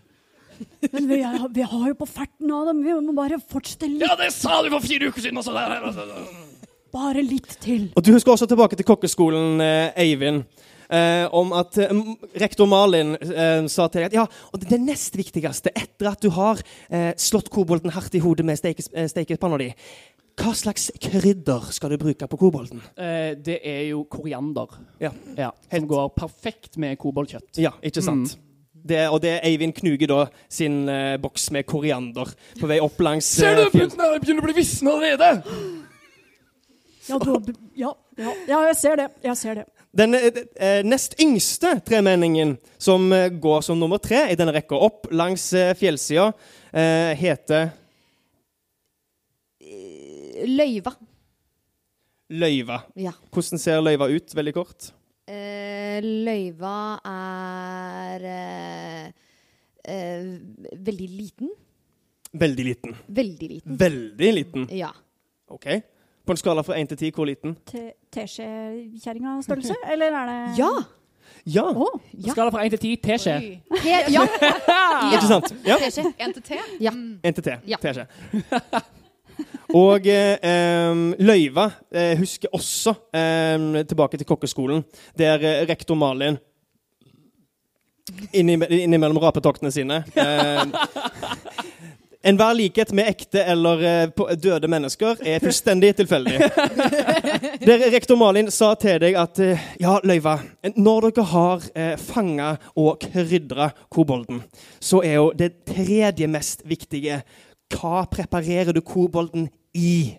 Men 0.91 1.09
vi, 1.09 1.23
er, 1.25 1.49
vi 1.55 1.65
har 1.71 1.89
jo 1.89 1.97
på 2.03 2.11
ferten 2.11 2.51
av 2.53 2.69
dem. 2.69 2.83
Vi 2.85 2.99
må 2.99 3.15
bare 3.17 3.39
fortsette 3.41 3.89
litt, 3.89 4.05
Ja, 4.05 4.19
det 4.19 4.33
sa 4.35 4.59
du 4.63 4.71
for 4.75 4.85
fire 4.85 5.11
uker 5.11 5.23
siden 5.23 5.39
er, 5.39 5.79
altså. 5.79 6.50
Bare 6.93 7.23
litt 7.23 7.57
til. 7.63 7.89
Og 7.97 8.03
Du 8.05 8.13
husker 8.13 8.33
også 8.35 8.47
tilbake 8.51 8.77
til 8.77 8.87
kokkeskolen, 8.89 9.61
eh, 9.61 9.93
Eivind. 10.05 10.45
Eh, 10.91 11.29
om 11.39 11.53
at 11.55 11.77
eh, 11.79 11.91
rektor 12.43 12.67
Malin 12.67 13.13
eh, 13.15 13.67
sa 13.71 13.85
til 13.87 14.01
deg 14.03 14.09
at 14.09 14.15
ja, 14.17 14.25
og 14.51 14.59
det, 14.59 14.73
det 14.73 14.81
nest 14.83 15.15
viktigste 15.15 15.71
etter 15.79 16.09
at 16.11 16.19
du 16.25 16.33
har 16.35 16.59
eh, 16.91 17.13
slått 17.15 17.47
kobolden 17.55 17.93
hardt 17.95 18.17
i 18.19 18.23
hodet 18.25 18.43
med 18.49 18.59
steikes, 18.59 18.89
eh, 18.91 19.07
stekepanna 19.07 19.59
di 19.63 19.69
Hva 20.41 20.51
slags 20.57 20.89
krydder 20.99 21.69
skal 21.71 21.91
du 21.95 21.97
bruke 22.01 22.27
på 22.27 22.39
kobolden? 22.41 22.81
Eh, 22.99 23.37
det 23.39 23.61
er 23.63 23.85
jo 23.93 24.03
koriander. 24.11 24.67
Ja, 24.99 25.13
Ja, 25.39 25.53
som 25.71 25.87
går 25.87 26.11
perfekt 26.17 26.77
med 26.77 26.99
koboldkjøtt. 26.99 27.59
ja 27.63 27.71
ikke 27.83 28.03
sant? 28.03 28.35
Det, 28.75 29.05
og 29.13 29.21
det 29.23 29.37
er 29.37 29.47
Eivind 29.47 29.75
knuger 29.77 30.09
da 30.09 30.21
sin 30.49 30.89
eh, 30.89 31.19
boks 31.23 31.51
med 31.53 31.67
koriander 31.71 32.35
på 32.59 32.67
vei 32.67 32.81
opp 32.81 32.99
langs 32.99 33.31
Ser 33.31 33.61
eh, 33.61 33.71
fjell. 33.71 33.91
begynner 33.95 34.41
å 34.43 34.49
bli 34.49 34.59
visne 34.59 34.91
allerede! 34.91 35.90
Ja, 37.11 37.19
du, 37.19 37.53
ja, 37.75 37.91
ja, 38.17 38.33
ja, 38.47 38.59
jeg 38.69 38.77
ser 38.79 39.01
det. 39.01 39.07
Jeg 39.25 39.37
ser 39.41 39.61
det. 39.61 39.67
Den 39.91 40.15
eh, 40.15 40.29
eh, 40.63 40.81
nest 40.87 41.17
yngste 41.19 41.73
tremenningen, 41.87 42.55
som 42.79 43.09
eh, 43.13 43.27
går 43.35 43.65
som 43.67 43.81
nummer 43.81 43.99
tre 44.03 44.29
i 44.31 44.37
denne 44.39 44.55
rekka 44.55 44.79
opp 44.79 45.09
langs 45.11 45.49
eh, 45.59 45.73
fjellsida, 45.79 46.29
eh, 46.71 47.11
heter 47.19 47.73
Løyva. 50.47 50.95
Løyva. 52.31 52.79
Ja. 52.97 53.13
Hvordan 53.35 53.61
ser 53.61 53.83
løyva 53.83 54.07
ut, 54.09 54.33
veldig 54.35 54.55
kort? 54.57 54.93
Løyva 56.01 56.77
er 57.07 58.25
veldig 60.87 61.09
liten. 61.11 61.51
Veldig 62.33 62.65
liten. 62.65 62.97
Veldig 63.07 63.49
liten. 63.53 63.79
Veldig 63.85 64.33
liten. 64.39 64.69
Ja. 64.79 64.95
OK. 65.51 65.67
På 66.31 66.35
en 66.37 66.39
skala 66.39 66.63
fra 66.63 66.77
én 66.79 66.87
til 66.87 66.97
ti, 67.01 67.09
hvor 67.11 67.27
liten? 67.27 67.57
Te- 67.67 67.93
Teskjekjerringa-størrelse, 68.15 69.75
eller 69.93 70.15
er 70.15 70.29
det 70.31 70.59
Ja! 70.61 70.69
Ja, 71.47 71.65
Oh, 71.75 71.99
Ja. 72.15 72.31
Skala 72.37 72.51
fra 72.55 72.63
én 72.67 72.71
til 72.71 72.79
ti, 72.79 72.93
teskje. 73.03 73.35
Ja. 73.85 73.99
Ja. 74.15 74.23
ikke 75.11 75.27
sant? 75.27 75.51
Ja, 75.67 75.77
Teskje. 75.83 76.05
NTT? 76.29 76.51
Ja. 76.81 76.91
Én 77.27 77.35
til 77.35 77.43
te. 77.43 77.57
Ja. 77.67 77.77
Teskje. 77.83 78.07
Og 79.75 80.07
eh, 80.07 81.03
løyva 81.19 81.65
eh, 81.95 82.15
husker 82.19 82.49
også 82.55 82.95
eh, 83.15 83.83
tilbake 83.91 84.17
til 84.21 84.27
kokkeskolen, 84.31 84.85
der 85.19 85.43
eh, 85.43 85.67
rektor 85.71 85.95
Malin 85.99 86.39
innimellom 88.35 89.19
rapetoktene 89.23 89.71
sine 89.75 90.03
eh, 90.15 90.65
Enhver 92.23 92.53
likhet 92.53 92.91
med 92.93 93.09
ekte 93.09 93.41
eller 93.49 93.83
eh, 93.89 94.35
døde 94.37 94.69
mennesker 94.69 95.23
er 95.25 95.41
fullstendig 95.41 95.95
tilfeldig. 95.97 96.37
Der 97.67 97.85
rektor 97.95 98.19
Malin 98.21 98.51
sa 98.53 98.75
til 98.77 98.99
deg 99.01 99.17
at 99.17 99.41
eh, 99.41 99.63
ja, 99.81 99.95
løyva, 100.05 100.35
når 100.77 101.09
dere 101.09 101.25
har 101.31 101.65
eh, 101.73 101.95
fanga 101.97 102.51
og 102.77 103.01
krydra 103.07 103.71
kobolden, 103.89 104.43
så 104.85 105.01
er 105.01 105.17
jo 105.17 105.31
det 105.33 105.63
tredje 105.73 106.29
mest 106.29 106.67
viktige 106.69 107.23
hva 107.73 108.05
preparerer 108.11 108.77
du 108.77 108.83
kobolden 108.85 109.49
i? 109.73 110.13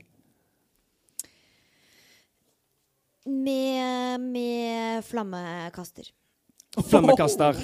Med, 3.29 4.17
med 4.25 5.05
flammekaster. 5.05 6.09
Flammekaster. 6.81 7.59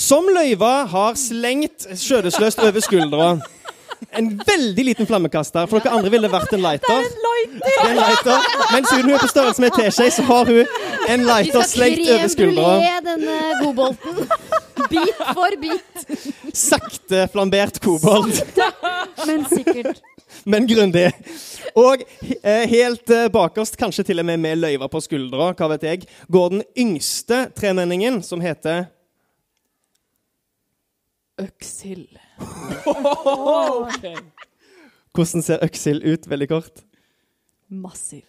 Som 0.00 0.32
løyva 0.32 0.86
har 0.88 1.18
slengt 1.20 1.90
skjødesløst 1.92 2.62
over 2.64 2.80
skuldra. 2.80 3.34
En 4.10 4.42
veldig 4.46 4.84
liten 4.84 5.06
flammekaster. 5.06 5.66
For 5.70 5.82
dere 5.82 5.96
andre 5.96 6.10
ville 6.12 6.30
vært 6.32 6.52
en 6.56 6.62
lighter. 6.64 7.08
Det 7.52 7.72
er 7.72 7.90
en 7.90 8.00
lighter. 8.00 8.48
Men 8.72 8.88
siden 8.88 9.08
hun 9.08 9.16
er 9.16 9.22
på 9.22 9.30
størrelse 9.30 9.64
med 9.64 9.72
en 9.72 9.78
teskje, 9.80 10.08
så 10.18 10.26
har 10.28 10.50
hun 10.50 11.10
en 11.14 11.26
lighter 11.28 11.66
slengt 11.68 12.08
over 12.08 12.32
skuldra. 12.34 12.70
denne. 13.06 13.38
Bit 14.92 15.20
for 15.34 15.58
bit. 15.60 16.06
Sakte 16.56 17.28
flambert 17.32 17.80
kobolt. 17.80 18.42
Men 19.26 19.44
sikkert. 19.48 20.02
men 20.44 20.66
grundig. 20.66 21.12
Og 21.78 22.02
eh, 22.42 22.64
helt 22.68 23.10
eh, 23.10 23.28
bakerst, 23.32 23.78
kanskje 23.80 24.04
til 24.10 24.22
og 24.22 24.26
med 24.28 24.40
med 24.42 24.60
løyva 24.60 24.88
på 24.92 25.00
skuldra, 25.04 25.52
hva 25.56 25.70
vet 25.74 25.86
jeg, 25.88 26.08
går 26.32 26.50
den 26.56 26.66
yngste 26.78 27.46
tremenningen, 27.56 28.20
som 28.26 28.42
heter 28.44 28.90
Øksild. 33.86 34.24
Hvordan 35.12 35.42
ser 35.44 35.64
Øksild 35.64 36.06
ut, 36.08 36.28
veldig 36.30 36.48
kort? 36.48 36.84
Massiv. 37.68 38.24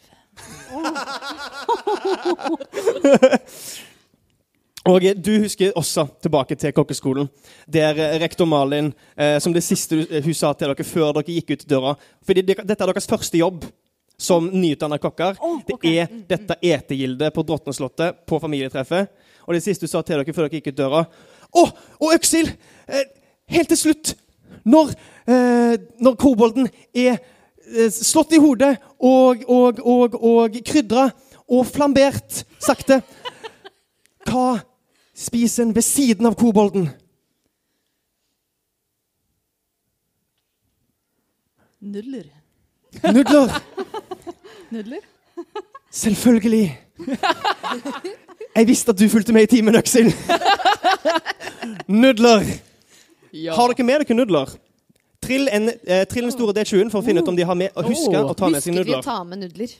Og 4.84 5.06
du 5.16 5.32
husker 5.40 5.72
også 5.80 6.04
tilbake 6.22 6.58
til 6.60 6.74
kokkeskolen, 6.76 7.30
der 7.72 7.96
eh, 7.96 8.18
rektor 8.20 8.46
Malin, 8.46 8.90
eh, 9.16 9.38
som 9.40 9.54
det 9.56 9.64
siste 9.64 10.02
hun 10.26 10.36
sa 10.36 10.52
til 10.54 10.74
dere 10.74 10.84
før 10.88 11.14
dere 11.16 11.38
gikk 11.38 11.54
ut 11.54 11.64
døra 11.70 11.94
fordi 12.26 12.44
det, 12.44 12.58
Dette 12.68 12.84
er 12.84 12.92
deres 12.92 13.08
første 13.08 13.40
jobb 13.40 13.64
som 14.20 14.50
nyutdanna 14.52 15.00
kokker. 15.02 15.40
Å, 15.40 15.54
Det 15.68 15.80
er 15.88 16.12
dette 16.28 16.60
etegildet 16.60 17.34
på 17.34 17.46
Drottneslottet 17.48 18.26
på 18.28 18.40
familietreffet. 18.44 19.10
Og 19.48 19.56
det 19.56 19.64
siste 19.64 19.88
hun 19.88 19.94
sa 19.96 20.04
til 20.04 20.20
dere 20.20 20.36
før 20.36 20.48
dere 20.48 20.60
gikk 20.60 20.72
ut 20.74 20.80
døra 20.84 21.06
Å, 21.08 21.64
og 22.04 22.16
Øksil! 22.18 22.52
Eh, 22.88 23.08
helt 23.52 23.70
til 23.74 23.78
slutt, 23.78 24.16
når, 24.66 24.94
eh, 25.28 25.76
når 26.00 26.16
kobolden 26.20 26.70
er 26.94 27.18
eh, 27.18 27.90
slått 27.92 28.34
i 28.36 28.42
hodet 28.42 28.78
og, 29.00 29.44
og, 29.48 29.80
og, 29.84 30.18
og 30.24 30.60
krydra 30.66 31.10
og 31.48 31.66
flambert 31.68 32.44
sakte 32.64 33.02
Hva 34.24 34.62
spiser 35.16 35.66
en 35.66 35.74
ved 35.76 35.84
siden 35.86 36.30
av 36.30 36.38
kobolden? 36.40 36.88
Nudler. 41.84 42.30
Nudler. 43.12 43.52
Nudler? 44.74 45.04
Selvfølgelig. 45.92 46.80
Jeg 48.56 48.68
visste 48.68 48.92
at 48.92 49.00
du 49.00 49.10
fulgte 49.10 49.34
med 49.36 49.44
i 49.44 49.52
timen, 49.52 49.76
Øksel. 49.76 50.14
Nudler. 52.02 52.48
Ja. 53.34 53.56
Har 53.58 53.74
dere 53.74 53.86
med 53.88 54.04
dere 54.06 54.16
nudler? 54.18 54.52
Trill 55.24 55.48
en, 55.52 55.70
eh, 55.88 56.04
trill 56.06 56.24
den 56.28 56.32
store 56.36 56.54
D20-en 56.54 56.92
for 56.92 57.00
å 57.02 57.06
finne 57.06 57.22
ut 57.24 57.28
om 57.32 57.36
de 57.38 57.44
har 57.48 57.56
med 57.56 57.70
og 57.76 57.86
huske 57.90 58.14
Oh. 58.20 58.30
å 58.30 58.36
ta 58.38 58.50
med 58.52 58.62
seg 58.62 58.74
Husker 58.76 58.84
vi 58.86 58.92
å 58.92 58.98
nudler. 58.98 59.04
ta 59.04 59.24
med 59.24 59.38
nudler? 59.40 59.72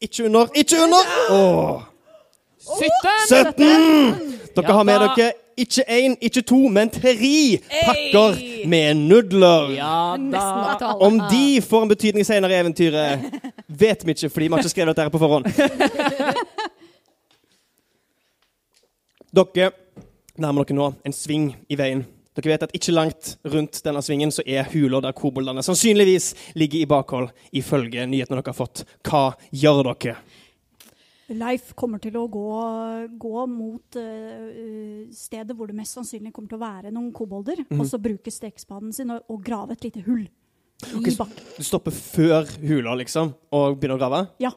Ikke 0.00 0.24
under, 0.24 0.46
ikke 0.54 0.76
under! 0.84 1.04
Åh. 1.30 1.82
17! 2.60 2.88
17! 3.28 4.36
Dere 4.54 4.66
Ja 4.68 4.72
har 4.74 4.84
med 4.84 5.00
da. 5.00 5.14
dere 5.16 5.32
ikke 5.60 5.84
én, 5.88 6.14
ikke 6.24 6.42
to, 6.46 6.68
men 6.72 6.88
tre 6.90 7.14
pakker 7.84 8.66
med 8.68 8.96
nudler. 8.96 9.74
Ja 9.76 10.16
Nesten 10.16 10.78
da. 10.80 10.94
Om 11.04 11.18
de 11.30 11.60
får 11.60 11.82
en 11.82 11.88
betydning 11.88 12.24
senere 12.26 12.52
i 12.54 12.60
eventyret, 12.62 13.20
vet 13.68 14.04
vi 14.06 14.10
ikke, 14.14 14.30
fordi 14.30 14.46
vi 14.48 14.52
har 14.54 14.58
ikke 14.62 14.72
skrevet 14.72 14.96
dette 14.96 15.02
her 15.02 15.10
på 15.10 15.18
forhånd. 15.20 15.44
Dere 19.32 19.70
nærmer 20.40 20.64
dere 20.66 20.76
nå 20.80 20.88
en 21.06 21.14
sving 21.16 21.50
i 21.70 21.76
veien. 21.78 22.04
Dere 22.36 22.52
vet 22.52 22.62
at 22.68 22.74
ikke 22.76 22.92
langt 22.94 23.32
rundt 23.50 23.80
denne 23.84 24.00
svingen 24.06 24.30
så 24.32 24.42
er 24.46 24.68
hula 24.72 25.00
der 25.02 25.12
koboldene 25.18 25.64
sannsynligvis 25.66 26.30
ligger 26.58 26.80
i 26.84 26.86
bakhold, 26.90 27.30
ifølge 27.58 28.06
nyhetene 28.06 28.38
dere 28.38 28.52
har 28.52 28.56
fått. 28.60 28.84
Hva 29.06 29.24
gjør 29.50 29.82
dere? 29.90 30.16
Leif 31.30 31.74
kommer 31.78 32.00
til 32.02 32.16
å 32.18 32.24
gå, 32.26 32.44
gå 33.22 33.42
mot 33.46 33.98
uh, 34.00 35.04
stedet 35.14 35.54
hvor 35.54 35.70
det 35.70 35.76
mest 35.78 35.94
sannsynlig 35.94 36.32
kommer 36.34 36.50
til 36.50 36.58
å 36.58 36.64
være 36.64 36.90
noen 36.94 37.12
kobolder, 37.14 37.60
Mhm. 37.70 37.78
og 37.80 37.86
så 37.86 38.00
bruke 38.02 38.32
stekespaden 38.34 38.92
sin 38.92 39.10
og, 39.14 39.22
og 39.30 39.44
grave 39.46 39.76
et 39.76 39.84
lite 39.86 40.02
hull 40.08 40.24
i 40.26 41.14
bakken. 41.14 41.44
Du 41.58 41.62
stopper 41.62 41.92
før 41.94 42.48
hula, 42.66 42.96
liksom, 42.98 43.34
og 43.52 43.78
begynner 43.78 43.98
å 43.98 44.02
grave? 44.02 44.22
Ja. 44.42 44.50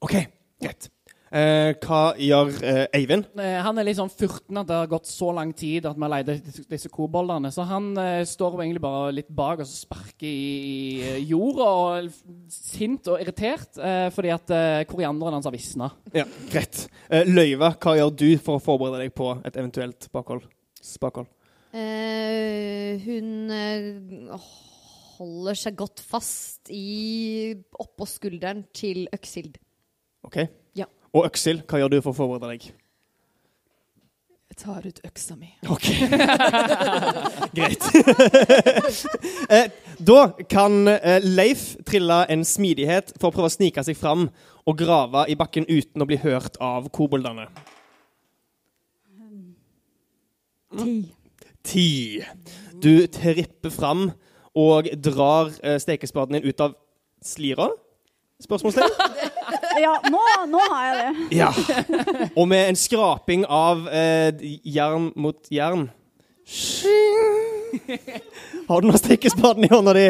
OK, 0.00 0.14
greit. 0.62 0.88
Eh, 1.34 1.72
hva 1.82 2.00
gjør 2.22 2.52
eh, 2.62 2.84
Eivind? 2.94 3.24
Eh, 3.42 3.56
Han 3.66 3.80
er 3.80 3.86
litt 3.88 3.96
sånn 3.98 4.12
furten 4.12 4.60
at 4.60 4.68
det 4.68 4.76
har 4.78 4.90
gått 4.92 5.08
så 5.10 5.32
lang 5.34 5.50
tid 5.58 5.88
at 5.90 5.96
vi 5.98 6.04
har 6.06 6.12
leid 6.12 6.28
disse- 6.70 6.90
koboldene. 6.92 7.50
Så 7.50 7.64
han 7.66 7.88
eh, 7.98 8.20
står 8.28 8.54
jo 8.54 8.60
egentlig 8.62 8.82
bare 8.84 9.10
litt 9.16 9.32
bak 9.34 9.58
og 9.64 9.66
så 9.66 9.74
sparker 9.88 10.28
i, 10.28 10.36
i 10.70 11.00
eh, 11.02 11.16
jorda 11.26 11.66
og 11.66 12.10
sint 12.54 13.10
og 13.10 13.18
irritert 13.24 13.80
eh, 13.82 14.06
fordi 14.14 14.30
at 14.36 14.52
eh, 14.54 14.84
korianderen 14.86 15.34
hans 15.40 15.48
har 15.50 15.56
visna. 15.56 15.90
Ja, 16.14 16.28
greit. 16.52 16.84
Eh, 17.10 17.26
Løyve, 17.26 17.72
hva 17.74 17.96
gjør 17.98 18.14
du 18.22 18.28
for 18.38 18.60
å 18.60 18.62
forberede 18.62 19.02
deg 19.02 19.14
på 19.18 19.32
et 19.42 19.58
eventuelt 19.58 20.06
bakhold? 20.14 20.46
Spakhold? 20.86 21.26
Eh, 21.74 23.02
hun 23.02 23.50
eh, 23.50 24.38
holder 25.18 25.58
seg 25.58 25.74
godt 25.82 26.00
fast 26.06 26.70
i 26.70 27.50
oppå 27.82 28.06
skulderen 28.08 28.62
til 28.76 29.08
Øksild. 29.12 29.58
OK? 30.26 30.38
Og 31.14 31.28
Øksil, 31.28 31.62
hva 31.68 31.80
gjør 31.80 31.94
du 31.94 32.00
for 32.00 32.12
å 32.12 32.18
forberede 32.18 32.50
deg? 32.54 32.66
Jeg 34.46 34.58
tar 34.62 34.84
ut 34.86 35.00
øksa 35.04 35.34
mi. 35.36 35.50
OK. 35.68 35.86
Greit. 37.56 37.82
eh, 39.52 39.66
da 39.98 40.20
kan 40.48 40.88
eh, 40.88 41.18
Leif 41.24 41.74
trille 41.84 42.22
en 42.32 42.44
smidighet 42.46 43.12
for 43.18 43.28
å 43.28 43.34
prøve 43.34 43.50
å 43.50 43.52
snike 43.52 43.84
seg 43.84 43.98
fram 44.00 44.28
og 44.66 44.78
grave 44.80 45.26
i 45.28 45.36
bakken 45.36 45.68
uten 45.68 46.02
å 46.02 46.08
bli 46.08 46.18
hørt 46.22 46.56
av 46.62 46.88
koboldene. 46.94 47.50
Ti. 50.76 50.96
Ti. 51.66 51.90
Du 52.80 53.06
tripper 53.12 53.74
fram 53.74 54.08
og 54.56 54.88
drar 55.04 55.52
eh, 55.62 55.76
stekespaden 55.82 56.38
din 56.38 56.48
ut 56.48 56.64
av 56.64 56.78
slira? 57.24 57.68
Spørsmålstegn? 58.40 59.25
Ja, 59.80 59.92
nå, 60.10 60.20
nå 60.48 60.60
har 60.70 60.86
jeg 60.86 60.96
det. 61.00 61.26
Ja. 61.40 61.50
Og 62.36 62.48
med 62.48 62.70
en 62.70 62.78
skraping 62.78 63.44
av 63.48 63.88
eh, 63.88 64.32
jern 64.64 65.10
mot 65.16 65.50
jern 65.52 65.88
Har 68.68 68.80
du 68.80 68.88
nå 68.88 68.96
stekespaden 68.98 69.66
i 69.66 69.70
hånda 69.72 69.92
di, 69.96 70.06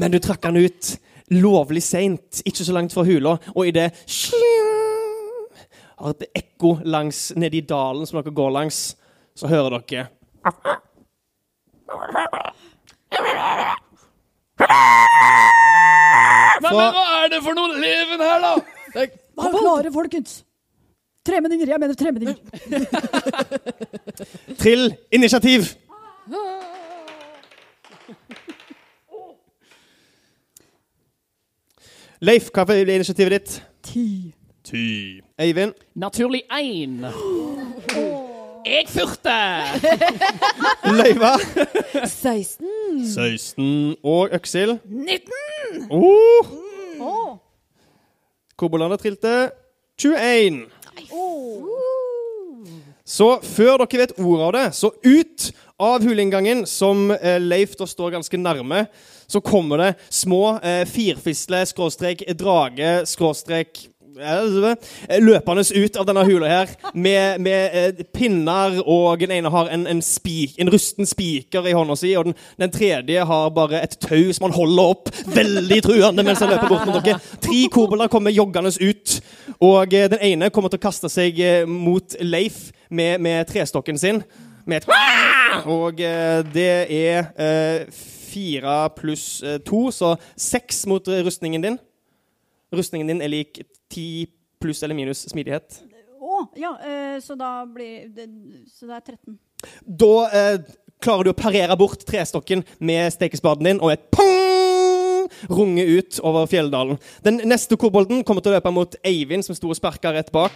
men 0.00 0.12
du 0.14 0.18
trakk 0.22 0.42
den 0.48 0.62
ut 0.64 0.94
lovlig 1.30 1.82
seint, 1.84 2.40
ikke 2.42 2.64
så 2.66 2.74
langt 2.74 2.94
fra 2.96 3.04
hula, 3.06 3.36
og 3.54 3.68
i 3.68 3.74
det 3.76 3.90
har 6.00 6.14
et 6.16 6.24
ekko 6.40 6.78
langs 6.88 7.28
nedi 7.38 7.60
dalen 7.68 8.08
som 8.08 8.18
dere 8.18 8.34
går 8.34 8.50
langs, 8.56 8.80
så 9.36 9.50
hører 9.52 9.78
dere 9.78 10.08
men 16.60 16.76
hva 16.76 17.04
er 17.22 17.30
det 17.32 17.40
for 17.44 17.56
noe 17.56 17.78
leven 17.80 18.20
her, 18.22 18.42
da? 18.42 18.79
Vær 18.94 19.08
klare, 19.36 19.92
folkens! 19.92 20.44
Tremenninger, 21.26 21.66
jeg 21.68 21.80
mener 21.80 21.94
tremenninger. 21.94 22.34
Trill 24.62 24.94
initiativ! 25.12 25.60
Leif, 32.20 32.50
hva 32.52 32.64
er 32.74 32.88
initiativet 32.92 33.32
ditt? 33.32 33.52
Ti. 33.82 34.06
Ti. 34.64 34.86
Eivind? 35.40 35.72
Naturlig 35.96 36.42
én. 36.52 36.98
Jeg 38.66 38.88
furte! 38.92 39.36
Løyva? 40.98 41.30
16. 42.06 42.66
16. 43.14 43.96
Og 44.04 44.28
Øksil? 44.36 44.76
19! 44.84 45.86
Oh, 45.90 46.50
Å, 47.00 47.14
Kobolane 48.60 48.98
trilte 49.00 49.50
21. 49.96 50.66
Så 53.04 53.28
før 53.42 53.80
dere 53.80 54.02
vet 54.02 54.18
ordet 54.20 54.44
av 54.44 54.52
det, 54.52 54.66
så 54.76 54.90
ut 55.00 55.46
av 55.80 56.04
huleinngangen, 56.04 56.66
som 56.68 57.08
eh, 57.14 57.40
Leif 57.40 57.72
da 57.78 57.88
står 57.88 58.12
ganske 58.18 58.38
nærme, 58.38 58.84
så 59.26 59.40
kommer 59.40 59.80
det 59.80 59.88
små 60.12 60.58
eh, 60.60 60.84
firfisle, 60.84 61.64
eh, 64.18 65.20
Løpende 65.20 65.62
ut 65.74 65.96
av 65.96 66.06
denne 66.08 66.24
hula 66.26 66.48
her 66.50 66.72
med, 66.94 67.40
med 67.40 67.76
eh, 67.76 68.02
pinner, 68.14 68.80
og 68.82 69.20
den 69.20 69.34
ene 69.36 69.52
har 69.52 69.70
en, 69.72 69.86
en, 69.90 70.02
spik, 70.02 70.56
en 70.60 70.70
rusten 70.72 71.08
spiker 71.08 71.66
i 71.68 71.74
hånda 71.76 71.96
si, 71.98 72.12
og 72.18 72.30
den, 72.30 72.36
den 72.60 72.72
tredje 72.74 73.24
har 73.26 73.52
bare 73.54 73.82
et 73.84 73.96
tau 74.02 74.32
som 74.34 74.48
han 74.48 74.56
holder 74.56 74.94
opp 74.94 75.10
veldig 75.34 75.80
truende 75.86 76.24
mens 76.26 76.42
han 76.42 76.52
løper 76.52 76.70
bort 76.72 76.86
mot 76.88 77.00
dere. 77.00 77.20
Tre 77.42 77.62
kobolder 77.72 78.12
kommer 78.12 78.34
joggende 78.34 78.72
ut, 78.80 79.16
og 79.58 79.94
eh, 79.94 80.08
den 80.12 80.24
ene 80.32 80.52
kommer 80.54 80.72
til 80.72 80.80
å 80.80 80.86
kaste 80.88 81.10
seg 81.12 81.40
mot 81.68 82.16
Leif 82.20 82.70
med, 82.88 83.20
med 83.22 83.46
trestokken 83.50 84.00
sin. 84.00 84.22
Med 84.68 84.82
et 84.82 84.90
Og 85.70 85.98
det 86.54 86.72
er 86.94 87.86
fire 87.90 88.74
pluss 88.94 89.40
to, 89.66 89.88
så 89.90 90.14
seks 90.38 90.84
mot 90.86 91.08
rustningen 91.10 91.64
din. 91.64 91.78
Rustningen 92.70 93.10
din 93.10 93.22
er 93.22 93.32
lik 93.32 93.62
ti 93.90 94.26
pluss 94.60 94.82
eller 94.82 94.94
minus 94.98 95.26
smidighet. 95.30 95.82
å, 96.20 96.42
ja, 96.60 96.74
eh, 96.84 97.20
så 97.24 97.34
da 97.38 97.66
blir 97.66 98.08
det, 98.14 98.28
Så 98.68 98.86
det 98.86 98.98
er 98.98 99.06
13. 99.16 99.38
Da 99.84 100.14
eh, 100.30 100.58
klarer 101.00 101.24
du 101.24 101.32
å 101.32 101.36
parere 101.36 101.76
bort 101.76 102.04
trestokken 102.06 102.64
med 102.78 103.12
stekespaden 103.12 103.66
din, 103.66 103.80
og 103.80 103.92
et 103.94 104.10
pong 104.12 104.69
runger 105.50 105.86
ut 105.98 106.20
over 106.22 106.46
fjelldalen. 106.50 106.98
Den 107.26 107.42
neste 107.48 107.76
kobolden 107.80 108.24
kommer 108.24 108.44
til 108.44 108.52
å 108.52 108.58
løpe 108.58 108.72
mot 108.74 108.96
Eivind, 109.06 109.44
som 109.46 109.56
sto 109.58 109.70
og 109.70 109.78
sparka 109.78 110.12
rett 110.14 110.32
bak. 110.34 110.54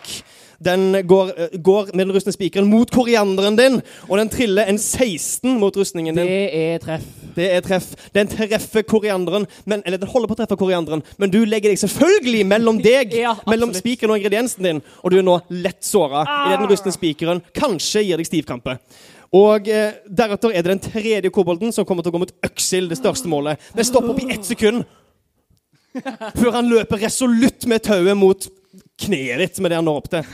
Den 0.64 1.06
går, 1.06 1.32
eh, 1.36 1.58
går 1.58 1.90
med 1.94 2.06
den 2.06 2.14
rustne 2.14 2.32
spikeren 2.32 2.68
mot 2.70 2.90
korianderen 2.90 3.56
din, 3.58 3.80
og 4.08 4.18
den 4.18 4.28
triller 4.28 4.68
en 4.68 4.78
16 4.78 5.58
mot 5.58 5.74
rustningen 5.76 6.14
din. 6.14 6.26
Det 6.26 6.54
er 6.54 6.78
treff. 6.78 7.08
Det 7.34 7.48
er 7.52 7.60
treff. 7.60 7.88
Den 8.14 8.28
treffer 8.28 8.82
korianderen, 8.82 9.46
men, 9.66 9.82
eller 9.84 9.98
den 9.98 10.08
holder 10.08 10.30
på 10.30 10.36
å 10.36 10.40
treffe 10.42 10.58
korianderen, 10.58 11.02
men 11.18 11.30
du 11.30 11.44
legger 11.44 11.70
deg 11.74 11.78
selvfølgelig 11.82 12.46
mellom 12.46 12.78
deg, 12.90 13.14
Ja, 13.14 13.34
mellom 13.46 13.74
spikeren 13.74 14.14
og 14.14 14.20
ingrediensen 14.22 14.62
din, 14.62 14.82
og 15.02 15.10
du 15.10 15.18
er 15.18 15.26
nå 15.26 15.40
lett 15.50 15.82
såra 15.84 16.24
idet 16.46 16.60
den 16.62 16.70
rustne 16.70 16.94
spikeren 16.94 17.42
kanskje 17.54 18.04
gir 18.06 18.20
deg 18.20 18.26
stivkrampe. 18.30 18.78
Og 19.34 19.68
eh, 19.70 19.96
Deretter 20.06 20.52
er 20.54 20.62
det 20.62 20.74
den 20.76 20.82
tredje 20.84 21.30
kobolden 21.34 21.72
som 21.74 21.86
kommer 21.88 22.04
til 22.04 22.12
å 22.12 22.16
gå 22.16 22.22
mot 22.22 22.34
Øksil, 22.46 22.86
det 22.90 23.00
største 23.00 23.30
målet. 23.30 23.62
Den 23.74 23.86
stopper 23.88 24.14
opp 24.14 24.22
i 24.22 24.30
ett 24.34 24.46
sekund 24.46 24.84
før 26.34 26.56
han 26.56 26.70
løper 26.70 27.02
resolutt 27.04 27.66
med 27.70 27.84
tauet 27.86 28.18
mot 28.18 28.46
kneet 28.98 29.38
ditt 29.42 29.60
med 29.62 29.70
det 29.70 29.78
han 29.78 29.86
når 29.86 30.00
opp 30.02 30.10
til. 30.14 30.24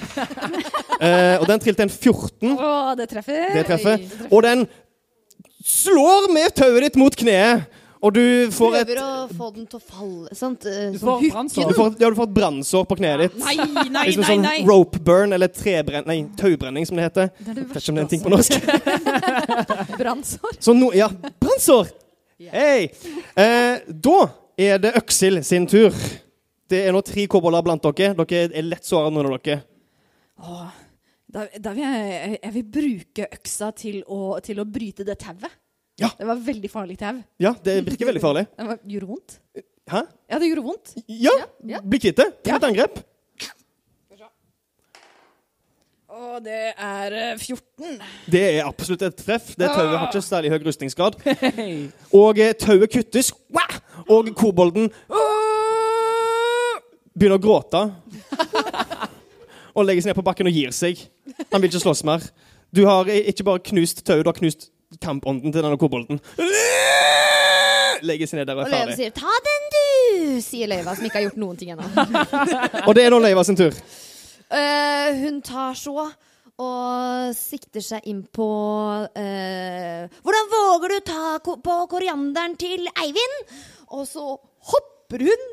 Eh, 1.00 1.40
og 1.40 1.46
den 1.48 1.62
trilte 1.64 1.86
en 1.86 1.88
14. 1.88 2.50
Å, 2.60 2.70
det 2.98 3.06
treffer. 3.08 3.46
Det 3.54 3.62
treffer. 3.64 4.02
Og 4.28 4.42
den 4.44 4.66
slår 5.64 6.26
med 6.34 6.52
tauet 6.58 6.84
ditt 6.84 6.98
mot 7.00 7.16
kneet. 7.16 7.64
Og 8.00 8.14
du 8.16 8.22
får 8.56 8.74
et 8.78 8.88
Prøver 8.88 9.00
å 9.04 9.34
få 9.36 9.46
den 9.52 9.66
til 9.68 9.76
å 9.76 9.82
falle. 9.84 10.30
Sant? 10.38 10.64
Eh, 10.64 10.86
Du 10.94 10.98
sånn 10.98 11.20
får 11.20 11.24
brannsår. 11.34 11.68
du 11.68 11.74
får, 11.76 11.90
ja, 12.00 12.08
du 12.08 12.16
får 12.16 12.28
et 12.30 12.36
brannsår 12.38 12.86
på 12.88 12.96
kneet 12.96 13.20
ditt. 13.26 13.34
Nei, 13.42 13.56
nei, 13.60 14.04
Liksom 14.08 14.24
nei, 14.24 14.30
sånn 14.30 14.46
nei. 14.46 14.54
rope 14.64 15.02
burn, 15.04 15.34
eller 15.36 15.50
trebrenn... 15.52 16.06
Nei, 16.08 16.16
taubrenning, 16.40 16.86
som 16.88 16.96
det 16.96 17.10
heter. 17.10 17.28
Det 17.36 17.52
er 17.52 17.58
det 17.60 17.66
Vet 17.68 17.82
ikke 17.82 17.92
om 17.92 17.98
det 17.98 18.00
er 18.00 18.06
en 18.06 18.12
ting 18.14 18.24
på 18.24 18.32
norsk. 18.32 18.56
Brannsår. 20.00 20.56
Så 20.64 20.74
no, 20.76 20.88
ja, 20.96 21.10
brannsår! 21.44 21.92
Hei! 22.40 22.88
Eh, 23.36 23.84
da 23.92 24.18
er 24.56 24.80
det 24.80 24.94
Øksil 25.02 25.42
sin 25.44 25.66
tur. 25.68 25.92
Det 26.70 26.84
er 26.86 26.94
nå 26.96 27.02
tre 27.04 27.26
kobolder 27.28 27.64
blant 27.66 27.84
dere. 27.84 28.14
Dere 28.16 28.46
er 28.48 28.64
lett 28.64 28.86
såra, 28.88 29.10
noen 29.12 29.28
av 29.28 29.36
dere. 29.44 29.60
Åh, 30.40 30.68
da, 31.30 31.44
da 31.60 31.72
vil 31.76 31.84
jeg, 31.84 32.38
jeg 32.40 32.54
vil 32.56 32.68
bruke 32.80 33.28
øksa 33.36 33.74
til 33.76 34.00
å, 34.08 34.38
til 34.44 34.62
å 34.62 34.64
bryte 34.64 35.04
det 35.04 35.18
tauet. 35.20 35.52
Ja. 36.00 36.08
Det 36.16 36.26
var 36.30 36.40
veldig 36.46 36.70
farlig 36.72 36.96
tau. 37.00 37.20
Ja, 37.40 37.52
det 37.64 37.76
virker 37.84 38.08
veldig 38.08 38.22
farlig. 38.22 38.46
Det 38.56 38.66
var, 38.70 38.80
gjorde 38.88 39.10
vondt. 39.10 39.38
Hæ? 39.90 40.00
Ja, 40.30 40.38
det 40.38 40.48
gjorde 40.48 40.62
vondt. 40.62 40.92
Ja, 41.08 41.32
ja. 41.66 41.80
bli 41.82 41.98
kvitt 41.98 42.20
det. 42.20 42.28
Ta 42.46 42.56
et 42.56 42.68
angrep. 42.68 43.00
Og 46.20 46.40
det 46.44 46.72
er 46.74 47.14
eh, 47.14 47.38
14. 47.38 48.00
Det 48.30 48.40
er 48.42 48.66
absolutt 48.66 49.02
et 49.06 49.16
treff. 49.16 49.52
Det 49.58 49.68
tauet 49.70 49.94
har 49.94 50.08
ikke 50.08 50.22
særlig 50.24 50.50
høy 50.52 50.58
rustningsgrad. 50.66 51.16
Og 52.20 52.40
eh, 52.42 52.52
tauet 52.58 52.90
kuttes, 52.92 53.30
og 54.10 54.28
kobolden 54.36 54.90
begynner 57.14 57.38
å 57.38 57.42
gråte. 57.42 57.84
Og 59.70 59.86
legger 59.86 60.02
seg 60.02 60.10
ned 60.10 60.18
på 60.18 60.26
bakken 60.26 60.50
og 60.50 60.56
gir 60.56 60.74
seg. 60.74 60.98
Han 61.52 61.62
vil 61.62 61.70
ikke 61.70 61.82
slåss 61.86 62.02
mer. 62.08 62.26
Du 62.74 62.82
har 62.88 63.08
eh, 63.10 63.30
ikke 63.30 63.46
bare 63.46 63.62
knust 63.70 64.02
tauet, 64.04 64.24
du 64.26 64.30
har 64.30 64.38
knust 64.38 64.68
kampånden 64.98 65.52
til 65.54 65.62
denne 65.62 65.78
kobolden. 65.78 66.18
Legger 68.06 68.26
seg 68.30 68.40
ned 68.40 68.48
der 68.48 68.56
og 68.56 68.64
Og 68.64 68.66
er 68.66 68.72
Løva 68.72 68.86
ferdig. 68.86 68.96
sier 68.96 69.12
'ta 69.12 69.34
den, 69.46 69.66
du', 69.74 70.40
sier 70.42 70.66
Løva, 70.70 70.94
som 70.96 71.04
ikke 71.04 71.18
har 71.20 71.26
gjort 71.28 71.36
noen 71.42 71.56
ting 71.60 71.70
ennå. 71.74 71.84
Og 72.88 72.94
det 72.96 73.04
er 73.04 73.10
nå 73.12 73.18
Leiva 73.20 73.44
sin 73.44 73.56
tur. 73.56 73.76
Uh, 74.50 75.10
hun 75.20 75.42
tar 75.42 75.74
så 75.78 76.08
og 76.60 77.34
sikter 77.36 77.80
seg 77.80 78.00
inn 78.10 78.24
på 78.36 78.46
uh, 79.16 80.08
Hvordan 80.26 80.48
våger 80.52 80.88
du 80.92 81.00
ta 81.06 81.38
ko 81.44 81.54
på 81.56 81.76
korianderen 81.88 82.56
til 82.60 82.88
Eivind? 83.00 83.36
Og 83.96 84.06
så 84.08 84.24
hopper 84.72 85.18
hun 85.28 85.46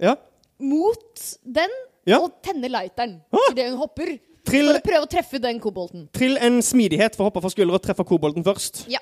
Ja. 0.00 0.14
mot 0.60 1.20
den 1.44 1.70
Ja. 2.06 2.18
og 2.20 2.42
tenner 2.42 2.68
lighteren 2.68 3.22
idet 3.50 3.70
hun 3.70 3.78
hopper. 3.78 4.18
Trill, 4.44 4.68
For 4.68 4.76
å 4.78 4.84
prøve 4.84 5.06
å 5.06 5.10
treffe 5.10 5.40
den 5.40 5.58
kobolten. 5.62 6.06
trill 6.12 6.36
en 6.36 6.60
smidighet 6.62 7.16
for 7.16 7.24
å 7.24 7.30
hoppe 7.30 7.40
fra 7.40 7.50
skulder 7.52 7.78
og 7.78 7.82
treffe 7.84 8.04
kobolden 8.04 8.44
først. 8.44 8.84
Ja. 8.92 9.00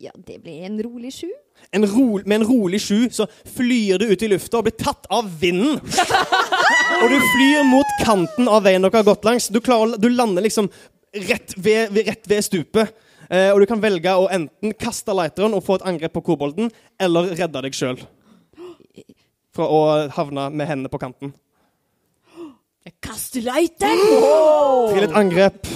Ja, 0.00 0.10
det 0.26 0.38
blir 0.42 0.64
en 0.66 0.82
rolig 0.82 1.12
sju. 1.14 1.28
En 1.72 1.84
ro, 1.86 2.18
med 2.26 2.40
en 2.40 2.46
rolig 2.48 2.80
sju 2.82 3.06
så 3.14 3.26
flyr 3.56 4.00
du 4.02 4.06
ut 4.10 4.22
i 4.24 4.28
lufta 4.28 4.58
og 4.58 4.66
blir 4.66 4.76
tatt 4.76 5.06
av 5.12 5.28
vinden. 5.40 5.78
Og 7.02 7.10
du 7.10 7.16
flyr 7.18 7.64
mot 7.66 7.94
kanten 8.04 8.48
av 8.48 8.62
veien 8.64 8.84
dere 8.84 9.00
har 9.00 9.06
gått 9.06 9.24
langs. 9.26 9.48
Du, 9.52 9.58
klarer, 9.64 9.96
du 10.00 10.06
lander 10.12 10.44
liksom 10.44 10.68
rett 11.28 11.54
ved, 11.56 11.96
rett 12.06 12.28
ved 12.30 12.44
stupet. 12.44 12.92
Eh, 13.30 13.48
og 13.54 13.62
du 13.62 13.66
kan 13.66 13.80
velge 13.82 14.12
å 14.14 14.28
enten 14.32 14.74
kaste 14.78 15.14
lighteren 15.16 15.56
og 15.56 15.64
få 15.64 15.78
et 15.78 15.86
angrep 15.88 16.12
på 16.14 16.22
kobolden, 16.28 16.68
eller 17.00 17.32
redde 17.34 17.62
deg 17.64 17.76
sjøl. 17.76 17.98
Fra 19.54 19.66
å 19.70 19.80
havne 20.16 20.48
med 20.50 20.66
hendene 20.66 20.90
på 20.90 20.98
kanten. 20.98 21.30
Jeg 22.84 22.96
kaster 23.04 23.44
lighteren! 23.44 24.00
Til 24.90 25.06
et 25.06 25.14
angrep. 25.16 25.68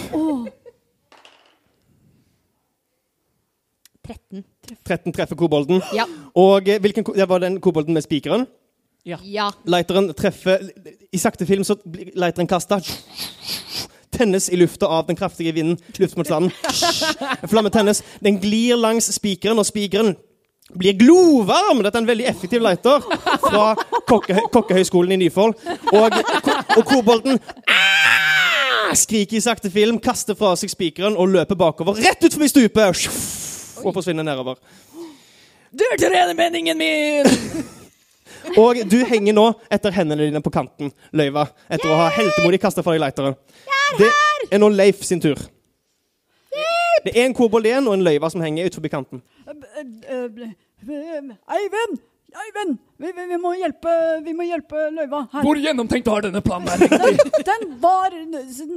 13. 4.08 4.44
13 4.84 5.14
treffer 5.14 5.38
kobolden. 5.38 5.82
Ja. 5.94 6.08
Og 6.36 6.68
eh, 6.68 6.80
hvilken, 6.82 7.06
det 7.14 7.28
var 7.28 7.40
den 7.44 7.60
kobolden 7.64 7.94
med 7.94 8.04
spikeren. 8.04 8.46
Ja. 9.06 9.48
Lighteren 9.64 10.10
treffer 10.16 10.66
I 11.12 11.18
sakte 11.22 11.46
film 11.48 11.64
så 11.64 11.78
blir 11.84 12.10
lighteren 12.18 12.48
kasta. 12.50 12.80
Tennes 14.12 14.48
i 14.50 14.58
lufta 14.58 14.88
av 14.90 15.06
den 15.06 15.16
kraftige 15.16 15.54
vinden. 15.54 15.78
Luftmotstanden. 15.96 16.50
Flamme 17.52 17.70
tennes. 17.70 18.02
Den 18.24 18.40
glir 18.42 18.76
langs 18.76 19.08
spikeren, 19.14 19.60
og 19.60 19.68
spikeren 19.68 20.16
blir 20.74 20.96
glovarm. 20.98 21.83
Dette 21.83 21.98
er 21.98 22.02
en 22.02 22.09
veldig 22.09 22.26
effektiv 22.28 22.64
lighter 22.64 23.04
fra 23.44 23.72
kokke, 24.09 24.37
Kokkehøgskolen 24.52 25.16
i 25.16 25.20
Nyfold. 25.24 25.54
Og, 25.92 26.18
og 26.76 26.83
kobolden 26.88 27.40
ah, 27.68 28.92
skriker 28.98 29.38
i 29.38 29.44
sakte 29.44 29.72
film, 29.72 30.00
kaster 30.02 30.38
fra 30.38 30.54
seg 30.59 30.72
spikeren 30.72 31.16
og 31.16 31.33
løper 31.33 31.59
bakover. 31.59 31.98
Rett 32.04 32.24
ut 32.24 32.37
forbi 32.37 32.50
stupet! 32.52 33.09
Og 33.85 33.94
forsvinner 33.94 34.26
nedover. 34.26 34.59
Du 35.70 35.85
er 35.92 36.00
trenermeningen 36.00 36.78
min! 36.78 37.28
Og 38.57 38.81
du 38.88 39.00
henger 39.04 39.35
nå 39.35 39.44
etter 39.72 39.92
hendene 39.92 40.28
dine 40.28 40.40
på 40.44 40.52
kanten, 40.52 40.92
løyva, 41.16 41.48
etter 41.68 41.90
å 41.90 41.98
ha 41.98 42.09
heltemodig 42.14 42.61
kasta 42.62 42.85
fra 42.85 42.94
deg 42.94 43.02
lighteren. 43.02 43.37
Det 43.98 44.09
er 44.54 44.61
nå 44.62 44.70
Leif 44.72 45.02
sin 45.04 45.20
tur. 45.20 45.40
Det 47.04 47.12
er 47.14 47.26
en 47.28 47.35
kobold 47.37 47.66
igjen 47.68 47.87
og 47.87 47.94
en 47.94 48.04
løyva 48.07 48.31
som 48.33 48.42
henger 48.42 48.68
ut 48.68 48.78
forbi 48.78 48.90
kanten. 48.92 49.20
Eivind! 51.48 51.98
Eivind! 52.38 52.78
Vi, 52.98 53.12
vi, 53.16 53.26
vi, 53.30 53.37
må 53.40 53.54
hjelpe, 53.56 53.92
vi 54.24 54.32
må 54.37 54.44
hjelpe 54.44 54.88
løyva 54.92 55.22
her. 55.32 55.44
Hvor 55.46 55.56
gjennomtenkt 55.62 56.11
var 56.11 56.26
denne 56.26 56.42
planen 56.44 56.68
her? 56.68 56.82
egentlig? 56.84 57.40
Den 57.46 57.64
var 57.80 58.12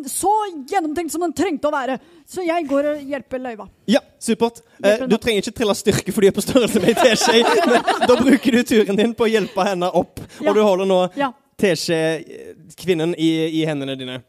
så 0.07 0.31
gjennomtenkt 0.69 1.11
som 1.11 1.25
den 1.25 1.33
trengte 1.35 1.67
å 1.67 1.73
være. 1.73 1.97
Så 2.29 2.45
jeg 2.47 2.67
går 2.69 2.87
og 2.93 3.03
hjelper 3.11 3.43
løyva. 3.43 3.67
Ja, 3.91 3.99
supert. 4.23 4.61
Eh, 4.79 5.03
du 5.09 5.17
trenger 5.17 5.43
ikke 5.43 5.55
trille 5.57 5.75
styrke 5.75 6.15
fordi 6.15 6.29
du 6.29 6.31
er 6.31 6.37
på 6.37 6.45
størrelse 6.45 6.83
med 6.83 6.93
ei 6.93 7.11
teskje, 7.11 7.43
da 8.09 8.17
bruker 8.21 8.55
du 8.55 8.63
turen 8.71 9.01
din 9.01 9.15
på 9.17 9.27
å 9.27 9.31
hjelpe 9.33 9.67
henne 9.67 9.91
opp. 9.99 10.23
Ja. 10.39 10.47
Og 10.47 10.55
du 10.55 10.63
holder 10.63 10.87
nå 10.93 11.01
Ja. 11.19 11.33
teskjekvinnen 11.61 13.17
i, 13.19 13.31
i 13.59 13.65
hendene 13.67 13.97
dine. 13.99 14.21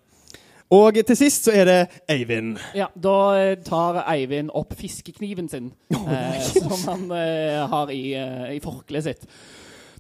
Og 0.73 0.97
til 1.07 1.17
sist 1.19 1.45
så 1.49 1.53
er 1.53 1.69
det 1.69 1.81
Eivind. 2.11 2.55
Ja, 2.77 2.87
Da 2.97 3.17
eh, 3.37 3.57
tar 3.65 4.03
Eivind 4.09 4.53
opp 4.57 4.73
fiskekniven 4.79 5.49
sin, 5.53 5.73
eh, 5.93 6.39
som 6.55 6.79
han 6.89 7.11
eh, 7.19 7.59
har 7.69 7.93
i, 7.93 8.15
eh, 8.17 8.55
i 8.57 8.61
forkleet 8.65 9.05
sitt. 9.05 9.27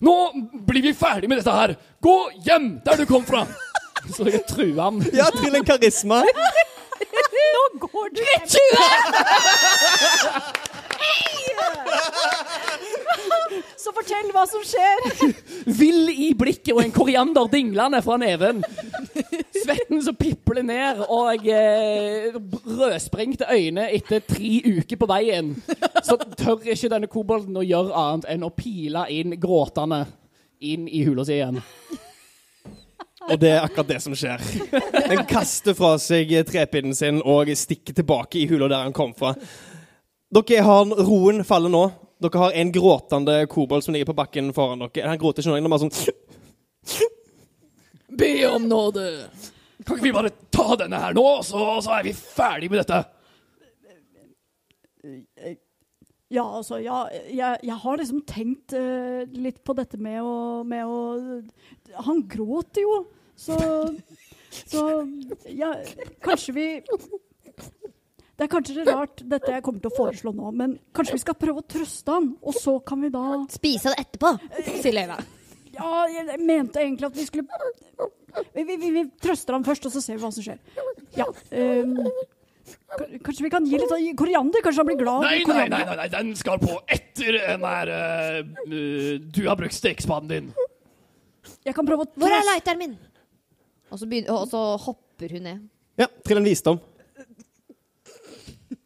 Nå 0.02 0.14
blir 0.66 0.82
vi 0.82 0.94
ferdig 0.98 1.28
med 1.30 1.38
dette 1.42 1.52
her! 1.54 1.76
Gå 2.02 2.16
hjem 2.46 2.80
der 2.86 3.02
du 3.02 3.06
kom 3.06 3.26
fra! 3.28 3.44
Så 4.16 4.26
jeg 4.26 4.42
truer 4.48 4.80
han. 4.82 4.98
Ja, 5.14 5.28
til 5.30 5.54
en 5.54 5.66
karisma. 5.66 6.24
Nå 7.54 7.62
går 7.84 8.08
du 8.16 8.22
hjem! 8.24 8.48
Så 13.78 13.92
fortell 13.94 14.30
hva 14.34 14.44
som 14.48 14.62
skjer. 14.66 15.34
Vill 15.78 16.10
i 16.10 16.32
blikket 16.38 16.72
og 16.74 16.82
en 16.84 16.94
koriander 16.94 17.48
dinglende 17.52 18.02
fra 18.04 18.18
neven. 18.20 18.62
Svetten 19.72 20.02
som 20.04 20.14
pipler 20.14 20.62
ned, 20.62 20.98
og 21.08 21.46
eh, 21.48 22.34
rødsprengte 22.66 23.46
øyne 23.48 23.86
etter 23.94 24.20
tre 24.20 24.60
uker 24.66 24.96
på 25.00 25.06
veien. 25.08 25.54
Så 26.04 26.18
tør 26.36 26.60
ikke 26.66 26.90
denne 26.92 27.08
kobolden 27.08 27.56
å 27.56 27.64
gjøre 27.64 27.94
annet 27.96 28.28
enn 28.28 28.44
å 28.44 28.50
pile 28.52 29.06
inn 29.08 29.32
gråtende 29.40 30.04
inn 30.60 30.88
i 30.88 31.04
hula 31.06 31.24
si 31.24 31.38
igjen. 31.38 31.60
Og 33.30 33.38
det 33.40 33.52
er 33.54 33.62
akkurat 33.62 33.88
det 33.94 34.00
som 34.02 34.14
skjer. 34.18 34.42
Den 35.08 35.24
kaster 35.30 35.76
fra 35.78 35.94
seg 36.02 36.34
trepinnen 36.48 36.94
sin 36.94 37.22
og 37.22 37.48
stikker 37.56 37.96
tilbake 37.96 38.42
i 38.42 38.48
hula 38.50 38.68
der 38.68 38.84
han 38.84 38.96
kom 38.96 39.14
fra. 39.16 39.32
Dere 40.32 40.66
har 40.66 40.92
Roen 41.06 41.44
faller 41.48 41.72
nå. 41.72 41.86
Dere 42.22 42.44
har 42.44 42.58
en 42.60 42.74
gråtende 42.74 43.46
kobold 43.48 43.86
som 43.86 43.94
ligger 43.94 44.10
på 44.12 44.18
bakken 44.20 44.52
foran 44.52 44.84
dere. 44.84 45.08
Han 45.08 45.22
gråter 45.22 45.40
ikke 45.40 45.54
noe, 45.54 45.62
han 45.62 45.70
er 45.70 45.74
bare 45.76 45.86
sånn 45.86 47.08
Be 48.18 48.34
om 48.50 48.68
nåde! 48.68 49.08
Kan 49.82 49.98
ikke 49.98 50.06
vi 50.06 50.14
bare 50.14 50.30
ta 50.54 50.76
denne 50.78 51.00
her 51.02 51.16
nå, 51.16 51.26
så, 51.46 51.66
så 51.82 51.96
er 51.98 52.06
vi 52.06 52.14
ferdig 52.16 52.70
med 52.72 52.82
dette? 52.82 53.02
Ja, 56.32 56.44
altså, 56.46 56.78
ja, 56.80 57.04
jeg, 57.28 57.58
jeg 57.66 57.78
har 57.82 57.98
liksom 58.00 58.22
tenkt 58.28 58.72
uh, 58.76 59.24
litt 59.34 59.60
på 59.66 59.74
dette 59.76 59.98
med 60.00 60.22
å, 60.24 60.62
med 60.64 60.86
å 60.88 62.02
Han 62.06 62.22
gråter 62.30 62.86
jo, 62.86 63.02
så 63.36 63.58
Så 64.52 64.84
ja, 65.48 65.74
kanskje 66.24 66.54
vi 66.56 66.66
Det 66.86 68.46
er 68.46 68.50
kanskje 68.52 68.78
det 68.78 68.86
rart, 68.88 69.20
dette 69.28 69.52
jeg 69.52 69.64
kommer 69.66 69.82
til 69.82 69.92
å 69.92 69.96
foreslå 69.98 70.32
nå, 70.36 70.54
men 70.56 70.78
kanskje 70.96 71.18
vi 71.18 71.24
skal 71.26 71.36
prøve 71.40 71.60
å 71.60 71.68
trøste 71.74 72.16
han, 72.16 72.32
og 72.40 72.56
så 72.56 72.78
kan 72.86 73.04
vi 73.04 73.12
da 73.12 73.26
Spise 73.52 73.92
det 73.92 74.06
etterpå, 74.06 74.32
sier 74.80 74.96
Leila. 74.96 75.20
Ja, 75.72 76.06
jeg 76.12 76.40
mente 76.40 76.80
egentlig 76.80 77.08
at 77.08 77.16
vi 77.16 77.28
skulle 77.28 77.60
Vi, 78.54 78.62
vi, 78.64 78.76
vi, 78.80 78.90
vi 78.96 79.02
trøster 79.22 79.52
ham 79.56 79.64
først, 79.66 79.84
og 79.88 79.92
så 79.94 80.00
ser 80.04 80.16
vi 80.16 80.22
hva 80.24 80.30
som 80.32 80.44
skjer. 80.44 80.58
Ja. 81.18 81.26
um, 81.28 81.98
k- 82.96 83.18
kanskje 83.26 83.44
vi 83.44 83.50
kan 83.52 83.66
gi 83.68 83.76
litt 83.80 83.90
sånn 83.92 84.16
koriander? 84.16 84.62
Kanskje 84.64 84.80
han 84.84 84.88
blir 84.88 85.00
glad? 85.02 85.26
Nei, 85.26 85.42
nei, 85.48 85.66
nei, 85.72 85.82
nei, 85.88 85.96
nei, 86.00 86.08
den 86.12 86.30
skal 86.40 86.60
på 86.62 86.78
etter 86.92 87.36
den 87.40 87.66
der 87.66 87.92
eh, 87.92 88.38
eh, 88.40 89.18
Du 89.34 89.42
har 89.48 89.58
brukt 89.60 89.76
stekespaden 89.76 90.30
din. 90.32 90.48
Jeg 91.66 91.74
kan 91.76 91.86
prøve 91.88 92.06
å 92.06 92.12
Hvor 92.22 92.32
er 92.32 92.46
lighteren 92.48 92.80
min? 92.80 92.94
Og 93.92 94.00
så, 94.00 94.08
begynner, 94.08 94.32
og 94.32 94.48
så 94.48 94.62
hopper 94.86 95.34
hun 95.36 95.44
ned. 95.50 95.66
Ja, 96.00 96.06
trill 96.24 96.40
en 96.40 96.46
visdom. 96.48 96.78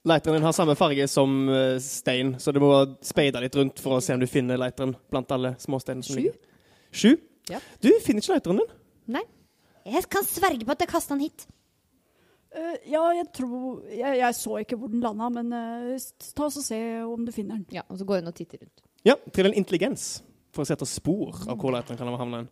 Lighteren 0.07 0.37
din 0.39 0.45
har 0.47 0.55
samme 0.55 0.75
farge 0.79 1.07
som 1.11 1.49
eh, 1.51 1.77
stein, 1.83 2.35
så 2.43 2.53
du 2.55 2.61
må 2.63 2.73
speide 3.07 3.41
litt 3.43 3.57
rundt 3.59 3.81
for 3.83 3.97
å 3.97 4.03
se 4.03 4.15
om 4.15 4.21
du 4.23 4.27
finner 4.31 4.59
lighteren 4.61 4.93
blant 5.11 5.31
alle 5.35 5.55
småsteinene 5.63 6.07
som 6.07 6.15
Sju? 6.15 6.21
ligger. 6.21 6.37
Sju? 6.95 7.15
Ja. 7.51 7.59
Du 7.83 7.89
finner 8.05 8.23
ikke 8.23 8.37
lighteren 8.37 8.61
din. 8.63 8.71
Nei. 9.17 9.23
Jeg 9.87 10.09
kan 10.11 10.25
sverge 10.27 10.67
på 10.67 10.75
at 10.75 10.83
jeg 10.83 10.91
kasta 10.91 11.15
den 11.15 11.23
hit. 11.29 11.47
Uh, 12.57 12.75
ja, 12.89 13.03
jeg 13.19 13.27
tror 13.37 13.83
jeg, 13.93 14.19
jeg 14.21 14.35
så 14.39 14.59
ikke 14.63 14.79
hvor 14.81 14.91
den 14.91 15.03
landa, 15.05 15.29
men 15.31 15.53
uh, 15.53 16.07
ta 16.35 16.47
oss 16.49 16.57
og 16.59 16.65
se 16.67 16.79
om 17.05 17.27
du 17.27 17.33
finner 17.35 17.59
den. 17.61 17.67
Ja, 17.77 17.85
og 17.93 17.99
så 18.01 18.07
går 18.09 18.23
hun 18.23 18.31
og 18.33 18.37
titter 18.39 18.63
rundt. 18.65 18.83
Ja, 19.07 19.15
Trill 19.35 19.51
en 19.53 19.59
intelligens 19.61 20.07
for 20.57 20.65
å 20.65 20.69
sette 20.71 20.87
spor 20.89 21.37
av 21.47 21.59
hvor 21.61 21.75
Leiteren 21.75 21.99
kan 22.01 22.09
ha 22.11 22.17
havna. 22.19 22.45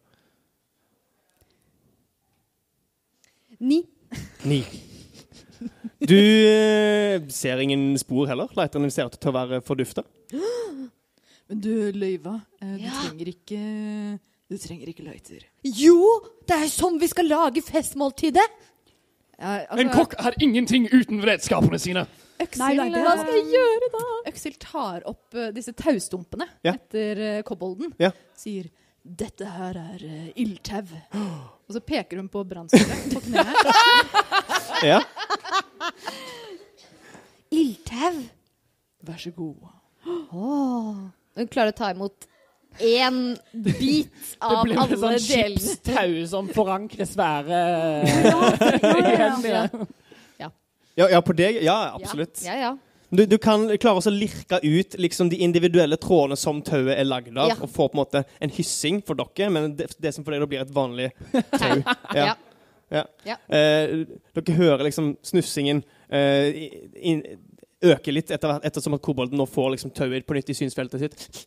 Ni. 3.65 3.81
Ni. 4.45 4.61
Du 6.05 6.17
eh, 6.19 7.23
ser 7.33 7.63
ingen 7.65 7.95
spor 7.99 8.27
heller. 8.29 8.51
Leiteren 8.59 8.91
ser 8.93 9.09
ut 9.09 9.17
til 9.17 9.31
å 9.33 9.37
være 9.39 9.63
fordufta. 9.65 10.05
Men 11.49 11.61
du, 11.65 11.71
Løyva, 11.97 12.39
du 12.61 12.83
Ja. 12.83 12.93
trenger 13.05 13.31
ikke 13.33 13.61
Du 14.53 14.59
trenger 14.61 14.91
ikke 14.93 15.07
løyter. 15.07 15.45
Jo, 15.65 15.97
det 16.47 16.59
er 16.67 16.69
sånn 16.73 16.99
vi 17.01 17.09
skal 17.09 17.29
lage 17.31 17.63
festmåltidet! 17.65 18.45
Ja, 19.35 19.65
altså, 19.65 19.81
En 19.83 19.91
kokk 19.91 20.13
er 20.21 20.37
ingenting 20.45 20.85
uten 20.93 21.23
redskapene 21.25 21.79
sine. 21.83 22.05
Øksil, 22.43 22.61
Nei, 22.61 22.91
Hva 22.93 23.15
skal 23.19 23.39
jeg 23.39 23.47
gjøre 23.55 23.89
da? 23.95 24.03
Øksil 24.31 24.55
tar 24.63 25.05
opp 25.11 25.35
uh, 25.39 25.49
disse 25.55 25.73
taustumpene 25.79 26.47
Ja. 26.67 26.75
etter 26.77 27.23
uh, 27.23 27.43
kobolden. 27.47 27.95
Ja. 27.99 28.11
Sier 28.39 28.69
'Dette 29.05 29.45
her 29.49 29.77
er 29.81 30.05
uh, 30.05 30.29
ildtau'. 30.41 30.93
Og 31.67 31.73
så 31.77 31.81
peker 31.81 32.21
hun 32.21 32.29
på 32.29 32.45
brannstyret 32.45 33.15
på 33.15 33.25
kneet. 33.25 33.57
Ja. 34.85 34.99
Ildtau. 37.55 38.17
Vær 39.09 39.19
så 39.23 39.33
god. 39.35 39.71
Oh. 40.35 41.07
Hun 41.39 41.49
klarer 41.49 41.73
å 41.73 41.77
ta 41.79 41.89
imot 41.95 42.27
én 42.81 43.37
bit 43.53 44.11
av 44.39 44.57
alle 44.63 44.75
delene. 44.75 44.87
Det 44.87 44.97
blir 44.97 45.05
sånn 45.05 45.21
skipstau 45.27 46.17
som 46.31 46.49
forankrer 46.55 47.09
svære 47.09 47.61
Ja, 48.25 48.41
ja, 48.81 49.29
ja. 49.45 49.69
Ja. 50.39 50.51
Ja, 50.95 51.09
ja, 51.11 51.19
på 51.27 51.35
deg? 51.35 51.57
Ja, 51.67 51.97
absolutt. 51.97 52.39
Ja, 52.47 52.55
ja. 52.55 52.69
Du, 53.11 53.25
du 53.27 53.35
kan 53.43 53.67
klare 53.83 53.99
å 53.99 54.11
lirke 54.15 54.61
ut 54.63 54.95
liksom, 54.99 55.29
de 55.31 55.41
individuelle 55.43 55.97
trådene 55.99 56.37
som 56.39 56.61
tauet 56.63 56.95
er 56.95 57.07
lagd 57.07 57.35
av, 57.35 57.51
Ja. 57.51 57.57
og 57.63 57.71
få 57.71 57.89
på 57.91 57.95
en 57.99 58.01
måte 58.01 58.23
en 58.43 58.53
hyssing 58.55 59.01
for 59.07 59.19
dere, 59.19 59.51
men 59.51 59.75
det, 59.75 59.89
det 59.99 60.13
som 60.15 60.23
for 60.27 60.35
deg 60.35 60.47
blir 60.51 60.63
et 60.63 60.71
vanlig 60.75 61.11
Tau. 61.33 61.83
Ja. 62.15 62.29
Ja. 62.31 62.35
Ja. 62.95 63.03
Ja. 63.27 63.37
Eh, 63.51 64.05
dere 64.39 64.55
hører 64.59 64.85
liksom 64.87 65.17
snufsingen 65.27 65.83
eh, 66.15 66.71
øke 67.85 68.15
litt 68.15 68.31
etter, 68.35 68.61
ettersom 68.63 68.95
at 68.95 69.03
kobolden 69.03 69.39
nå 69.41 69.47
får 69.51 69.75
liksom 69.75 69.93
tauet 69.95 70.27
på 70.27 70.37
nytt 70.39 70.51
i 70.55 70.57
synsfeltet 70.59 71.03
sitt. 71.03 71.47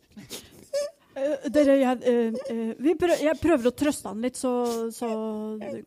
Eh, 1.18 1.48
dere, 1.52 1.74
jeg, 1.80 1.98
eh, 2.06 2.38
eh, 2.52 2.72
vi 2.82 2.94
prø 2.98 3.16
jeg 3.18 3.38
prøver 3.40 3.70
å 3.70 3.74
trøste 3.74 4.10
han 4.10 4.22
litt, 4.22 4.38
så, 4.38 4.52
så 4.94 5.08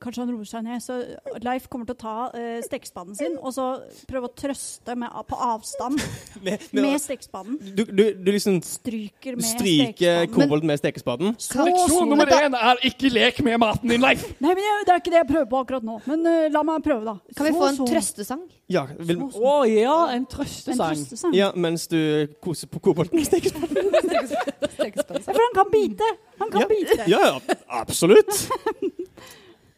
kanskje 0.01 0.23
han 0.23 0.31
roer 0.33 0.49
seg 0.49 0.65
ned. 0.65 0.81
Så 0.83 0.97
Leif 1.43 1.67
kommer 1.71 1.87
til 1.89 1.97
å 1.97 2.01
ta 2.01 2.15
uh, 2.33 2.59
stekespannen 2.65 3.17
sin 3.17 3.37
og 3.39 3.53
så 3.55 3.67
prøve 4.09 4.29
å 4.29 4.33
trøste 4.35 4.95
med, 4.99 5.11
på 5.27 5.39
avstand 5.41 5.99
Med, 6.45 6.63
med, 6.71 6.83
med 6.83 7.01
stekespannen. 7.01 7.57
du, 7.77 7.83
du, 7.85 8.03
du 8.17 8.31
liksom 8.31 8.59
Stryker 8.65 9.37
med 9.37 9.45
stryker 9.45 10.25
kobolden 10.31 10.71
med 10.71 10.81
stekespaden. 10.81 11.35
Så 11.41 11.65
Leksjon 11.67 12.09
nummer 12.09 12.29
én 12.35 12.55
er 12.57 12.81
ikke 12.87 13.11
lek 13.11 13.41
med 13.45 13.59
maten 13.61 13.91
din, 13.91 14.01
Leif. 14.01 14.25
Nei, 14.41 14.55
men 14.55 14.65
jeg, 14.65 14.87
Det 14.87 14.95
er 14.95 15.03
ikke 15.03 15.13
det 15.13 15.21
jeg 15.21 15.29
prøver 15.31 15.49
på 15.51 15.61
akkurat 15.65 15.85
nå. 15.85 15.99
Men 16.09 16.25
uh, 16.27 16.47
la 16.53 16.65
meg 16.67 16.83
prøve, 16.85 17.05
da. 17.07 17.35
Kan 17.37 17.49
vi 17.49 17.55
få 17.55 17.69
en 17.69 17.79
trøstesang? 17.85 18.43
Ja, 18.71 18.85
vil. 18.99 19.21
Å 19.35 19.55
ja, 19.67 19.97
en 20.13 20.21
En 20.21 20.27
trøstesang. 20.29 20.95
trøstesang. 20.95 21.35
ja, 21.35 21.51
mens 21.55 21.87
du 21.91 22.27
koser 22.43 22.69
på 22.71 22.79
kobolden 22.83 23.17
med 23.19 23.27
stekespaden. 23.27 23.91
Ja, 24.11 25.20
for 25.25 25.39
han 25.45 25.53
kan 25.55 25.71
bite! 25.71 26.09
Han 26.39 26.51
kan 26.51 26.61
Ja. 26.61 26.67
bite. 26.67 27.03
Ja, 27.07 27.19
ja, 27.27 27.39
absolutt. 27.81 28.49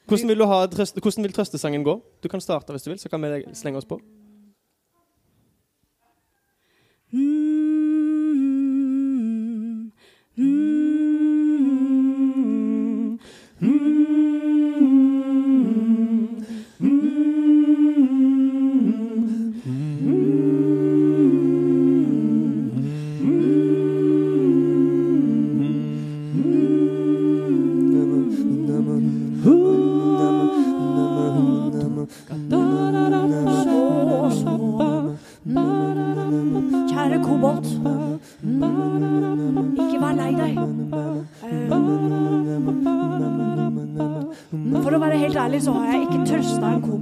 Hvordan 0.07 0.27
vil, 0.29 0.37
du 0.37 0.45
ha 0.45 0.65
trøst, 0.67 0.97
hvordan 0.99 1.23
vil 1.23 1.33
trøstesangen 1.33 1.83
gå? 1.85 1.95
Du 2.23 2.27
kan 2.29 2.41
starte 2.43 2.73
hvis 2.75 2.83
du 2.83 2.89
vil, 2.91 2.99
så 2.99 3.09
kan 3.09 3.21
vi 3.23 3.43
slenge 3.55 3.77
oss 3.79 3.85
på. 3.87 3.99
Mm, 8.63 9.91
mm, 10.37 10.82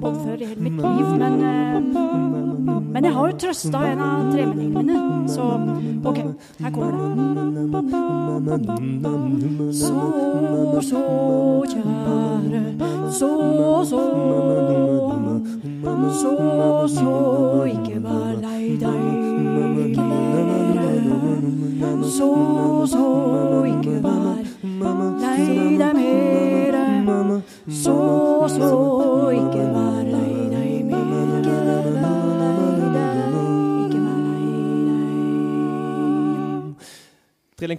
trøsta 0.01 0.13
før 0.25 0.35
i 0.41 0.45
hele 0.45 0.61
mitt 0.61 0.73
liv, 0.73 1.07
men 1.21 1.33
uh, 1.45 2.81
Men 2.91 3.05
jeg 3.05 3.13
har 3.13 3.29
jo 3.29 3.37
trøsta 3.37 3.77
en 3.87 3.99
av 4.03 4.31
tremenningene 4.33 4.83
mine, 4.83 5.27
så 5.29 5.43
OK, 6.03 6.17
her 6.59 6.71
kommer 6.75 6.91
det. 6.91 7.01
Så, 9.73 9.93
så 10.89 11.01
kjære, 11.71 12.63
så, 13.19 13.29
så 13.91 14.01
så, 16.11 16.87
så, 16.87 17.63
ikke 17.63 17.81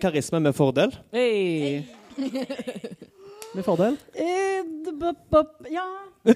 karisme 0.03 0.41
med 0.43 0.57
fordel. 0.59 0.95
Hey. 1.15 1.83
Med 3.53 3.65
fordel. 3.67 3.99
Eh, 4.17 4.62
Ja 5.73 5.85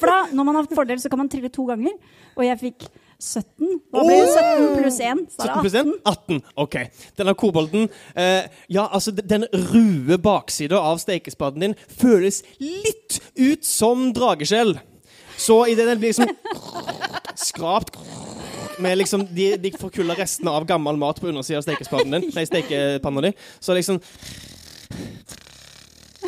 For 0.00 0.08
da, 0.08 0.16
når 0.32 0.44
man 0.48 0.56
har 0.58 0.66
fordel, 0.74 0.98
så 1.00 1.10
kan 1.12 1.20
man 1.20 1.28
trille 1.30 1.50
to 1.52 1.66
ganger. 1.68 1.92
Og 2.34 2.42
jeg 2.46 2.58
fikk 2.62 2.86
17. 3.22 3.80
Da 3.92 4.02
ble 4.04 4.16
det? 4.16 4.32
17 4.32 4.74
pluss 4.80 4.98
1? 5.00 5.22
Så 5.32 5.46
17 5.46 5.50
er 5.52 5.60
pluss 5.62 5.76
1? 5.80 5.92
18. 6.10 6.40
OK. 6.64 6.76
Denne 7.20 7.34
kobolden 7.38 7.86
eh, 8.16 8.48
Ja, 8.72 8.88
altså, 8.90 9.14
den 9.16 9.46
røde 9.52 10.18
baksida 10.22 10.80
av 10.80 11.00
stekespaden 11.02 11.64
din 11.68 11.76
føles 12.00 12.42
litt 12.60 13.20
ut 13.38 13.64
som 13.66 14.10
drageskjell. 14.16 14.76
Så 15.36 15.62
idet 15.70 15.86
den 15.88 16.00
blir 16.00 16.12
liksom 16.12 16.32
skrapt 17.48 17.96
med 18.78 18.98
liksom 18.98 19.26
de, 19.30 19.56
de 19.56 19.72
forkulla 19.78 20.14
restene 20.18 20.52
av 20.52 20.66
gammel 20.68 20.98
mat 21.00 21.20
på 21.20 21.28
undersida 21.30 21.58
av 21.62 21.66
stekepannen 21.66 22.20
din, 22.20 22.30
nei, 22.34 22.46
stekepanna 22.48 23.24
di, 23.28 23.32
så 23.60 23.76
liksom 23.76 24.00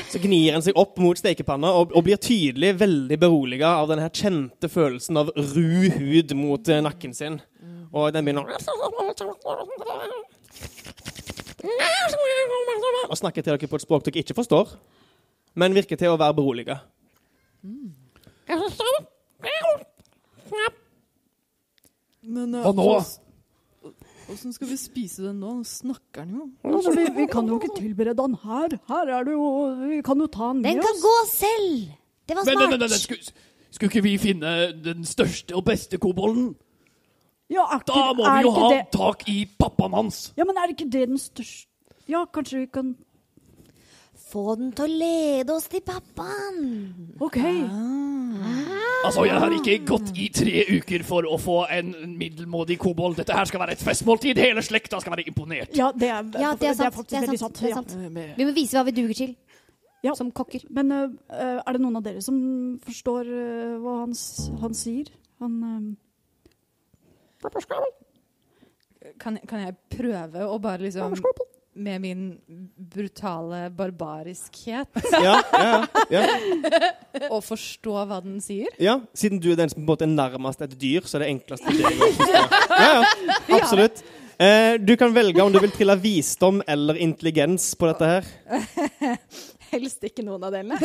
så 0.09 0.19
gnir 0.23 0.55
en 0.55 0.63
seg 0.65 0.77
opp 0.79 0.97
mot 1.03 1.19
stekepanna 1.19 1.71
og, 1.77 1.93
og 1.97 2.05
blir 2.07 2.21
tydelig 2.23 2.73
veldig 2.81 3.19
beroliga 3.21 3.75
av 3.81 3.91
den 3.91 4.01
her 4.03 4.13
kjente 4.15 4.71
følelsen 4.73 5.21
av 5.21 5.33
ru 5.37 5.91
hud 5.99 6.33
mot 6.39 6.69
eh, 6.69 6.81
nakken 6.85 7.15
sin. 7.17 7.41
Og 7.93 8.13
den 8.15 8.25
begynner 8.25 8.49
å 13.09 13.17
snakke 13.19 13.43
til 13.43 13.55
dere 13.55 13.69
på 13.69 13.81
et 13.81 13.85
språk 13.85 14.07
dere 14.07 14.23
ikke 14.23 14.37
forstår, 14.39 14.77
men 15.59 15.77
virker 15.77 16.01
til 16.01 16.15
å 16.15 16.21
være 16.21 16.37
beroliga. 16.37 16.81
Men 22.29 22.53
Hva 22.53 22.75
nå? 22.77 22.87
Åssen 24.29 24.53
skal 24.53 24.69
vi 24.69 24.77
spise 24.77 25.25
den 25.25 25.39
nå? 25.41 25.55
Nå 25.63 25.65
snakker 25.65 26.27
den 26.27 26.35
jo. 26.37 26.47
Altså, 26.69 26.93
vi, 26.93 27.07
vi 27.17 27.27
kan 27.33 27.49
jo 27.49 27.57
ikke 27.57 27.73
tilberede 27.79 28.19
den 28.21 28.35
her. 28.43 28.77
Her 28.91 29.13
er 29.17 29.25
det 29.25 29.37
jo 29.37 29.47
Vi 29.89 30.01
kan 30.05 30.21
jo 30.21 30.27
ta 30.29 30.51
den 30.53 30.65
Den 30.67 30.83
kan 30.85 31.01
gå 31.01 31.15
selv! 31.33 31.87
Det 32.29 32.37
var 32.37 32.45
Men, 32.45 32.59
men, 32.59 32.71
men, 32.75 32.81
men 32.85 32.93
skulle, 32.93 33.33
skulle 33.73 33.89
ikke 33.89 34.05
vi 34.05 34.17
finne 34.21 34.51
den 34.85 35.07
største 35.09 35.57
og 35.57 35.65
beste 35.65 35.97
kobolden? 35.97 36.51
Ja, 37.49 37.65
ikke, 37.79 37.89
Da 37.89 38.13
må 38.13 38.29
vi 38.29 38.45
jo 38.45 38.53
ha 38.53 38.69
det, 38.75 38.83
tak 38.93 39.25
i 39.33 39.39
pappaen 39.59 39.97
hans. 39.97 40.35
Ja, 40.37 40.45
men 40.45 40.61
er 40.61 40.75
ikke 40.75 40.85
det 40.93 41.07
den 41.09 41.19
største 41.19 41.65
Ja, 42.09 42.27
kanskje 42.33 42.67
vi 42.67 42.67
kan 42.73 42.97
Få 44.29 44.55
den 44.61 44.73
til 44.77 44.85
å 44.85 44.99
lede 45.01 45.55
oss 45.55 45.69
til 45.73 45.81
pappaen. 45.85 46.67
OK. 47.25 47.39
Altså, 49.07 49.25
Jeg 49.25 49.41
har 49.41 49.55
ikke 49.57 49.77
gått 49.89 50.11
i 50.21 50.27
tre 50.35 50.65
uker 50.75 51.05
for 51.07 51.25
å 51.25 51.39
få 51.41 51.63
en 51.73 51.95
middelmådig 52.19 52.77
kobold. 52.83 53.17
Dette 53.23 53.37
her 53.37 53.49
skal 53.49 53.63
være 53.63 53.79
et 53.79 53.85
festmåltid. 53.85 54.41
Hele 54.43 54.65
slekta 54.65 55.01
skal 55.01 55.15
være 55.15 55.29
imponert. 55.31 55.73
Ja, 55.79 55.93
det 55.95 56.11
er, 56.13 56.27
Ja, 56.43 56.53
det 56.59 56.73
er 56.73 56.77
sant. 56.77 56.99
Det 57.09 57.17
er 57.17 57.25
veldig 57.25 57.41
sant. 57.41 57.57
sant. 57.57 57.63
Det 57.63 57.71
er 57.71 57.79
sant. 57.79 57.95
Ja. 57.97 58.35
Vi 58.37 58.49
må 58.49 58.57
vise 58.57 58.77
hva 58.77 58.85
vi 58.89 58.97
duger 58.99 59.21
til. 59.23 59.37
Ja. 60.05 60.13
som 60.15 60.31
kokker. 60.31 60.63
Men 60.71 60.93
øh, 60.93 61.09
er 61.31 61.73
det 61.73 61.81
noen 61.83 61.97
av 61.99 62.05
dere 62.05 62.21
som 62.23 62.37
forstår 62.85 63.27
uh, 63.27 63.79
hva 63.83 63.95
han, 64.05 64.13
han 64.63 64.77
sier? 64.77 65.11
Han 65.43 65.57
uh... 65.65 65.79
Kan, 69.19 69.39
kan 69.49 69.63
jeg 69.63 69.75
prøve 69.95 70.47
å 70.47 70.59
bare 70.63 70.85
liksom 70.85 71.17
Med 71.79 72.01
min 72.03 72.23
brutale 72.91 73.69
barbariskhet 73.79 74.99
Ja, 75.27 75.37
ja, 75.55 75.77
ja, 76.11 76.23
og 77.35 77.43
forstå 77.47 77.95
hva 78.11 78.19
den 78.25 78.41
sier? 78.43 78.73
ja. 78.83 78.97
Siden 79.15 79.39
du 79.43 79.53
er 79.53 79.61
den 79.61 79.71
som 79.71 79.79
på 79.79 79.85
en 79.87 79.91
måte 79.93 80.07
er 80.09 80.15
nærmest 80.15 80.63
et 80.67 80.75
dyr, 80.81 81.07
så 81.07 81.19
er 81.21 81.27
det 81.27 81.31
enklest 81.37 81.63
for 81.67 81.79
deg 81.79 81.87
å 81.87 82.09
forstå. 82.19 82.43
Ja, 82.79 82.89
ja. 82.89 83.03
Absolutt. 83.61 84.03
Eh, 84.39 84.75
du 84.79 84.93
kan 84.99 85.15
velge 85.15 85.43
om 85.43 85.51
du 85.55 85.59
vil 85.63 85.73
trille 85.75 85.97
visdom 86.03 86.61
eller 86.71 86.99
intelligens 87.03 87.73
på 87.79 87.89
dette 87.91 88.11
her. 88.11 88.29
Helst 89.69 90.05
ikke 90.07 90.23
noen 90.25 90.45
av 90.47 90.55
delene. 90.55 90.79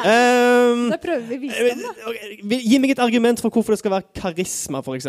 Um, 0.00 0.88
Da 0.90 0.98
prøver 1.00 1.26
vi 1.30 1.38
visdom, 1.46 1.80
da. 1.84 1.92
Okay, 2.10 2.58
Gi 2.66 2.80
meg 2.82 2.94
et 2.94 3.02
argument 3.02 3.40
for 3.42 3.52
hvorfor 3.54 3.74
det 3.74 3.80
skal 3.82 3.94
være 3.94 4.08
karisma, 4.16 4.82
f.eks. 4.84 5.06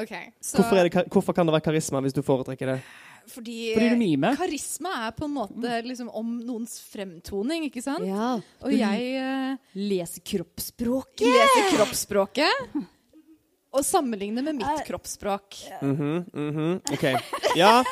Okay, 0.00 0.30
så, 0.40 0.60
Hvorfor, 0.60 0.80
det 0.86 1.04
hvorfor 1.12 1.36
kan 1.36 1.48
det 1.48 1.54
være 1.56 1.66
karisma 1.68 2.00
hvis 2.04 2.16
du 2.16 2.22
foretrekker 2.26 2.74
det? 2.74 2.78
Fordi, 3.26 3.74
Fordi 3.74 3.88
du 3.90 3.96
mimer. 4.00 4.36
karisma 4.38 4.92
er 5.06 5.14
på 5.16 5.26
en 5.26 5.34
måte 5.34 5.78
liksom 5.86 6.10
om 6.14 6.36
noens 6.46 6.78
fremtoning, 6.92 7.66
ikke 7.68 7.82
sant? 7.82 8.06
Ja. 8.06 8.36
Og 8.62 8.74
jeg 8.74 9.08
uh, 9.18 9.56
Leser 9.74 10.22
kroppsspråket. 10.22 11.26
leser 11.26 11.72
kroppsspråket. 11.76 12.76
Og 13.76 13.84
sammenligner 13.84 14.46
med 14.46 14.60
mitt 14.62 14.84
kroppsspråk. 14.86 15.58
Mhm, 15.82 16.24
mhm, 16.32 16.76
OK. 16.92 17.06
Ja, 17.56 17.82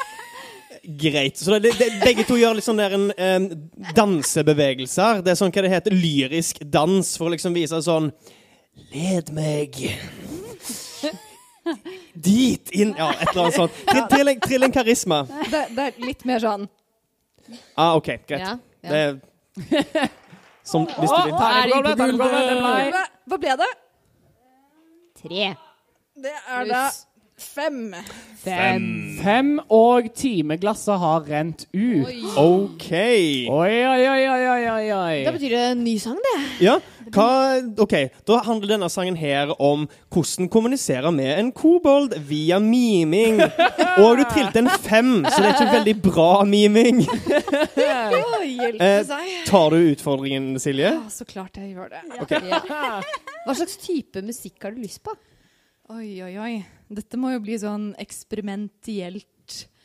greit. 0.85 1.39
Så 1.41 1.59
det, 1.59 1.75
det, 1.79 1.91
begge 2.05 2.25
to 2.29 2.37
gjør 2.37 2.57
litt 2.59 2.67
sånn 2.67 2.81
der 2.81 2.95
en 2.97 3.11
en 3.17 3.51
dansebevegelser. 3.97 5.23
Det 5.25 5.35
er 5.35 5.41
sånn 5.41 5.53
hva 5.53 5.65
det 5.65 5.73
heter, 5.73 5.97
lyrisk 5.97 6.63
dans, 6.65 7.15
for 7.19 7.29
å 7.29 7.35
liksom 7.37 7.57
vise 7.57 7.83
sånn 7.85 8.13
Led 8.91 9.29
meg 9.31 9.77
dit 12.15 12.71
inn 12.77 12.95
Ja, 12.99 13.11
et 13.15 13.29
eller 13.31 13.43
annet 13.47 13.55
sånt. 13.59 13.79
Trill, 13.89 14.07
trill, 14.13 14.29
en- 14.35 14.41
trill 14.41 14.63
en 14.69 14.73
karisma. 14.75 15.23
Det, 15.51 15.63
det 15.77 15.87
er 15.89 16.01
litt 16.05 16.25
mer 16.29 16.43
sånn 16.45 16.69
Ah, 17.77 17.95
OK, 17.99 18.07
greit. 18.29 18.41
Ja, 18.41 18.55
ja. 18.83 18.91
Det 18.91 19.01
er 19.05 20.11
som 20.65 20.87
hvis 20.89 21.11
du 21.11 21.19
vil. 21.27 21.35
Er 21.35 21.67
det 21.69 21.81
ikke 21.81 21.97
gulvet? 22.01 22.37
Det 22.49 22.61
Hva, 22.95 23.03
hva 23.29 23.39
ble 23.43 23.57
det? 23.61 23.73
Tre. 25.21 25.49
Det 26.25 26.33
er 26.55 26.65
da 26.71 26.83
fem. 27.37 27.95
fem. 28.41 28.87
Fem, 29.21 29.51
og 29.73 30.09
timeglasset 30.17 30.99
har 31.03 31.25
rent 31.29 31.67
ut. 31.75 32.07
OK. 32.39 32.89
Oi, 32.95 33.51
OK. 33.51 33.51
oi, 33.51 33.77
oi, 33.91 34.25
oi, 34.31 34.67
oi, 34.71 34.87
oi. 34.95 35.17
Da 35.27 35.33
betyr 35.35 35.53
det 35.57 35.63
en 35.73 35.85
ny 35.85 35.97
sang, 36.01 36.17
det. 36.29 36.37
Ja, 36.65 36.79
hva, 37.15 37.61
ok, 37.85 37.95
Da 38.27 38.41
handler 38.47 38.75
denne 38.75 38.89
sangen 38.93 39.17
her 39.19 39.53
om 39.63 39.87
hvordan 40.13 40.49
kommunisere 40.53 41.13
med 41.15 41.33
en 41.39 41.53
kobold 41.55 42.17
via 42.29 42.59
miming. 42.63 43.41
Og 44.03 44.19
du 44.19 44.25
trilte 44.31 44.63
en 44.65 44.71
fem, 44.83 45.13
så 45.29 45.39
det 45.39 45.51
er 45.51 45.55
ikke 45.55 45.77
veldig 45.77 45.97
bra 46.09 46.31
miming. 46.49 47.05
Oh, 47.05 48.41
hjelpe 48.43 48.83
Eh. 48.85 49.05
Tar 49.47 49.71
du 49.71 49.93
utfordringen, 49.93 50.59
Silje? 50.61 50.91
Ja, 50.97 51.05
så 51.13 51.27
klart 51.29 51.57
jeg 51.61 51.75
gjør 51.77 51.93
det. 51.95 52.03
Okay. 52.25 52.43
Ja. 52.51 53.01
Hva 53.45 53.55
slags 53.57 53.77
type 53.81 54.23
musikk 54.25 54.63
har 54.65 54.75
du 54.75 54.83
lyst 54.83 55.03
på? 55.05 55.15
Oi, 55.95 56.09
oi, 56.25 56.33
oi. 56.41 56.53
Dette 56.95 57.19
må 57.21 57.31
jo 57.35 57.43
bli 57.45 57.59
sånn 57.61 57.93
eksperimentelt. 58.01 59.29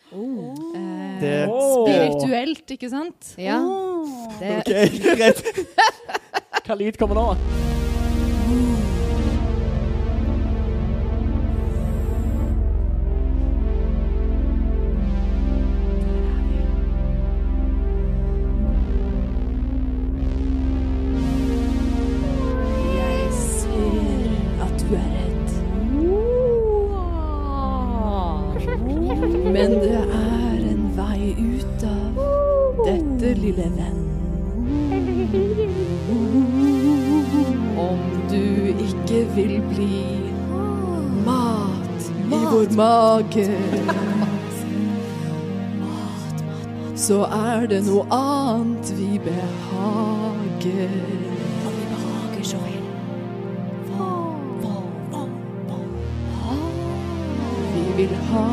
Eh, 0.09 1.51
Spirituelt, 1.51 2.71
ikke 2.73 2.89
sant? 2.89 3.33
Ja. 3.37 3.59
Det, 4.39 4.55
Ok, 4.63 4.71
greit. 5.19 5.43
Hva 6.69 6.75
lyd 6.77 6.97
kommer 7.01 7.17
det 47.69 47.79
noe 47.85 48.01
annet 48.09 48.89
vi 48.97 49.19
behager. 49.21 50.93
Vi 57.73 57.83
vil 57.97 58.15
ha 58.31 58.47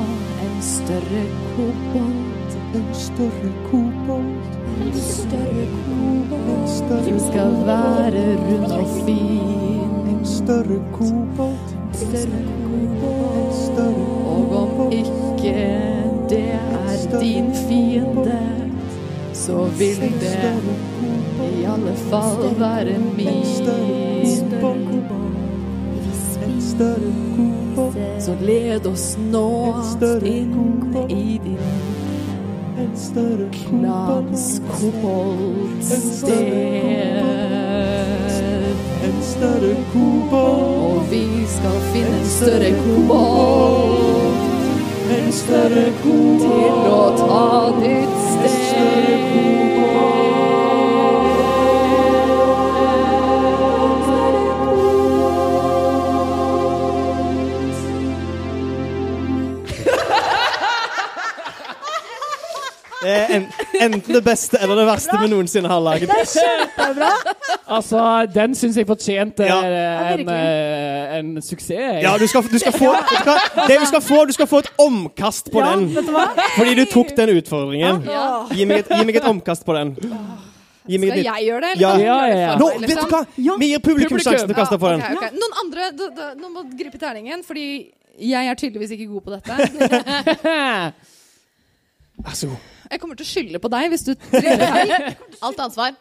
en 0.44 0.58
større 0.62 1.22
kobolt. 1.54 2.56
En 2.76 2.88
større 2.92 3.52
kobolt. 3.70 4.58
En 4.84 4.92
større 5.00 5.66
kobolt. 5.86 7.06
Som 7.06 7.18
skal 7.30 7.56
være 7.70 8.26
rund 8.42 8.72
og 8.72 8.86
fin. 9.06 10.24
større 10.24 10.80
kobold. 10.92 11.72
Større 11.92 12.42
kobolt. 12.66 13.80
Og 14.26 14.56
om 14.62 14.92
ikke 14.92 15.56
det 16.28 16.50
er 16.52 17.20
din 17.20 17.54
fiende, 17.54 18.45
så 19.46 19.64
vil 19.78 19.96
det 20.20 20.52
i 21.58 21.64
alle 21.64 21.94
fall 22.10 22.54
være 22.58 22.98
min. 23.16 23.46
Så 28.20 28.34
led 28.40 28.86
oss 28.86 29.18
nå 29.30 29.74
inn 30.24 30.54
i 31.08 31.40
din 31.44 31.58
klans 33.52 34.60
koboldsted. 34.72 36.26
Og 40.32 41.00
vi 41.10 41.24
skal 41.54 41.80
finne 41.92 42.18
en 42.18 42.28
større 42.34 42.72
kobold 42.82 44.36
til 46.42 46.76
å 46.90 47.02
ta 47.22 47.46
ditt 47.80 48.16
sted. 48.26 48.55
Enten 63.80 64.14
det 64.14 64.22
beste 64.24 64.58
eller 64.62 64.76
det 64.80 64.86
verste 64.88 65.18
vi 65.20 65.28
noensinne 65.30 65.68
har 65.70 65.80
laget. 65.84 66.10
Altså, 67.66 68.00
den 68.34 68.54
syns 68.54 68.76
jeg 68.78 68.86
fortjente 68.88 69.46
Ja. 69.46 69.58
eh, 69.62 70.12
en, 70.14 70.28
eh, 70.28 71.16
en 71.18 71.42
suksess. 71.42 72.02
Ja, 72.02 72.16
du 72.18 72.26
skal, 72.30 72.42
du 72.42 72.58
skal 72.58 72.72
få 72.72 72.92
du 72.96 73.16
skal, 73.16 73.38
Det 73.68 73.78
du 73.80 73.86
skal 73.86 74.02
få, 74.02 74.24
du 74.26 74.32
skal 74.32 74.46
få 74.46 74.58
et 74.64 74.70
omkast 74.78 75.50
på 75.52 75.60
den. 75.64 75.88
Fordi 76.56 76.74
du 76.74 76.84
tok 76.92 77.16
den 77.16 77.28
utfordringen. 77.36 78.02
Gi 78.52 78.64
meg 78.64 78.84
et, 78.84 78.92
gi 78.92 79.04
meg 79.04 79.16
et 79.22 79.24
omkast 79.28 79.66
på 79.66 79.74
den. 79.76 79.96
Gi 80.86 80.98
meg 81.02 81.10
Skal 81.10 81.24
jeg 81.24 81.48
gjøre 81.48 81.60
det? 81.66 81.80
Ja. 81.80 81.96
Ja, 81.98 82.18
ja, 82.30 82.38
ja. 82.38 82.54
Nå, 82.60 82.68
vet 82.78 82.80
du 82.80 82.86
liksom? 82.86 83.10
hva? 83.10 83.24
Vi 83.58 83.72
gir 83.72 83.82
publikum 83.82 84.20
sjansen 84.22 84.46
til 84.46 84.54
å 84.54 84.60
kaste 84.60 84.78
på 84.78 84.92
den. 84.92 85.02
Okay, 85.02 85.16
ok, 85.16 85.22
ok. 85.22 85.40
Noen 85.42 85.58
andre 85.64 85.90
du, 85.98 86.04
du, 86.14 86.22
Nå 86.42 86.52
må 86.54 86.62
gripe 86.78 87.00
terningen, 87.02 87.42
fordi 87.46 87.66
jeg 88.16 88.48
er 88.48 88.54
tydeligvis 88.54 88.94
ikke 88.94 89.08
god 89.10 89.22
på 89.26 89.30
dette. 89.34 89.52
Vær 92.26 92.38
så 92.38 92.46
god. 92.54 92.75
Jeg 92.90 93.00
kommer 93.02 93.16
til 93.18 93.26
å 93.26 93.28
skylde 93.28 93.60
på 93.62 93.70
deg 93.72 93.88
hvis 93.92 94.04
du 94.06 94.12
feil. 94.32 94.92
Alt 95.42 95.62
ansvar. 95.66 95.96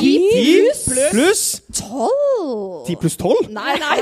Ti 0.00 0.12
pluss 1.10 1.42
Tolv! 1.74 2.84
Ti 2.86 2.94
pluss 3.00 3.16
tolv? 3.18 3.48
Nei, 3.50 3.74
nei, 3.80 3.96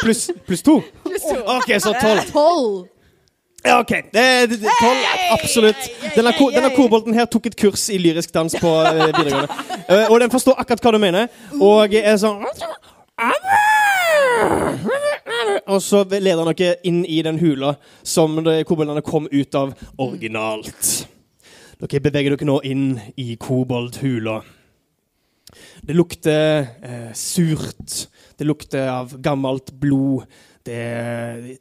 Pluss 0.00 0.26
pluss 0.46 0.62
to? 0.66 0.80
OK, 1.54 1.70
så 1.80 1.94
tolv. 2.00 2.26
tolv! 2.32 2.88
Ja, 3.64 3.78
OK. 3.80 3.92
Tolv. 4.12 5.04
Absolutt. 5.32 5.86
Denne, 6.16 6.34
ko, 6.36 6.50
denne 6.52 6.68
kobolten 6.76 7.14
her 7.16 7.24
tok 7.32 7.46
et 7.48 7.56
kurs 7.56 7.86
i 7.88 7.96
lyrisk 7.98 8.34
dans 8.34 8.52
på 8.60 8.72
eh, 8.84 9.06
videregående. 9.06 9.48
Eh, 9.88 10.10
og 10.12 10.20
den 10.20 10.34
forstår 10.34 10.58
akkurat 10.60 10.84
hva 10.84 10.92
du 10.92 11.00
mener. 11.00 11.30
Og 11.56 11.94
er 11.96 12.18
sånn 12.20 12.44
Og 15.70 15.80
så 15.82 16.02
leder 16.08 16.40
han 16.42 16.52
dere 16.52 16.76
inn 16.86 17.02
i 17.06 17.20
den 17.24 17.38
hula 17.40 17.74
som 18.02 18.36
koboldene 18.68 19.04
kom 19.04 19.28
ut 19.32 19.54
av 19.58 19.72
originalt. 20.00 21.06
Dere 21.80 22.02
beveger 22.04 22.34
dere 22.34 22.48
nå 22.48 22.58
inn 22.66 22.86
i 23.20 23.34
koboldhula. 23.40 24.40
Det 25.84 25.94
lukter 25.94 26.66
eh, 26.82 27.10
surt. 27.16 28.08
Det 28.38 28.46
lukter 28.46 28.88
av 28.90 29.14
gammelt 29.22 29.72
blod. 29.80 30.24
Det, 30.64 30.80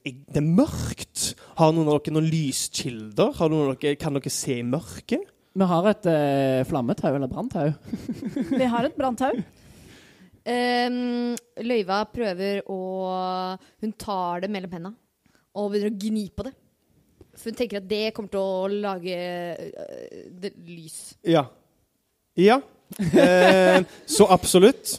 det 0.03 0.39
er 0.39 0.47
mørkt. 0.47 1.33
Har 1.59 1.73
noen 1.75 1.91
av 1.91 1.99
dere 1.99 2.15
noen 2.15 2.29
lyskilder? 2.31 3.33
Har 3.39 3.51
noen 3.51 3.73
av 3.73 3.81
dere, 3.81 3.99
kan 3.99 4.15
dere 4.15 4.33
se 4.33 4.59
i 4.61 4.67
mørket? 4.67 5.27
Vi 5.53 5.65
har 5.69 5.89
et 5.91 6.07
eh, 6.09 6.63
flammetau 6.65 7.11
eller 7.11 7.29
branntau. 7.29 7.73
Vi 8.49 8.69
har 8.69 8.87
et 8.87 8.95
branntau. 8.97 9.35
Ehm, 10.43 11.35
løyva 11.63 12.01
prøver 12.11 12.65
å 12.67 12.77
Hun 13.79 13.93
tar 13.95 14.43
det 14.43 14.49
mellom 14.51 14.73
hendene 14.75 14.97
og 15.53 15.69
begynner 15.69 15.93
å 15.93 15.99
gni 16.01 16.23
på 16.33 16.47
det. 16.47 16.51
For 17.37 17.51
hun 17.51 17.57
tenker 17.57 17.77
at 17.77 17.85
det 17.89 18.13
kommer 18.15 18.31
til 18.33 18.41
å 18.41 18.67
lage 18.67 19.17
øh, 19.53 20.15
det, 20.41 20.49
lys. 20.65 21.13
Ja. 21.29 21.45
Ja. 22.37 22.59
Eh, 22.97 23.85
så 24.09 24.27
absolutt. 24.33 24.97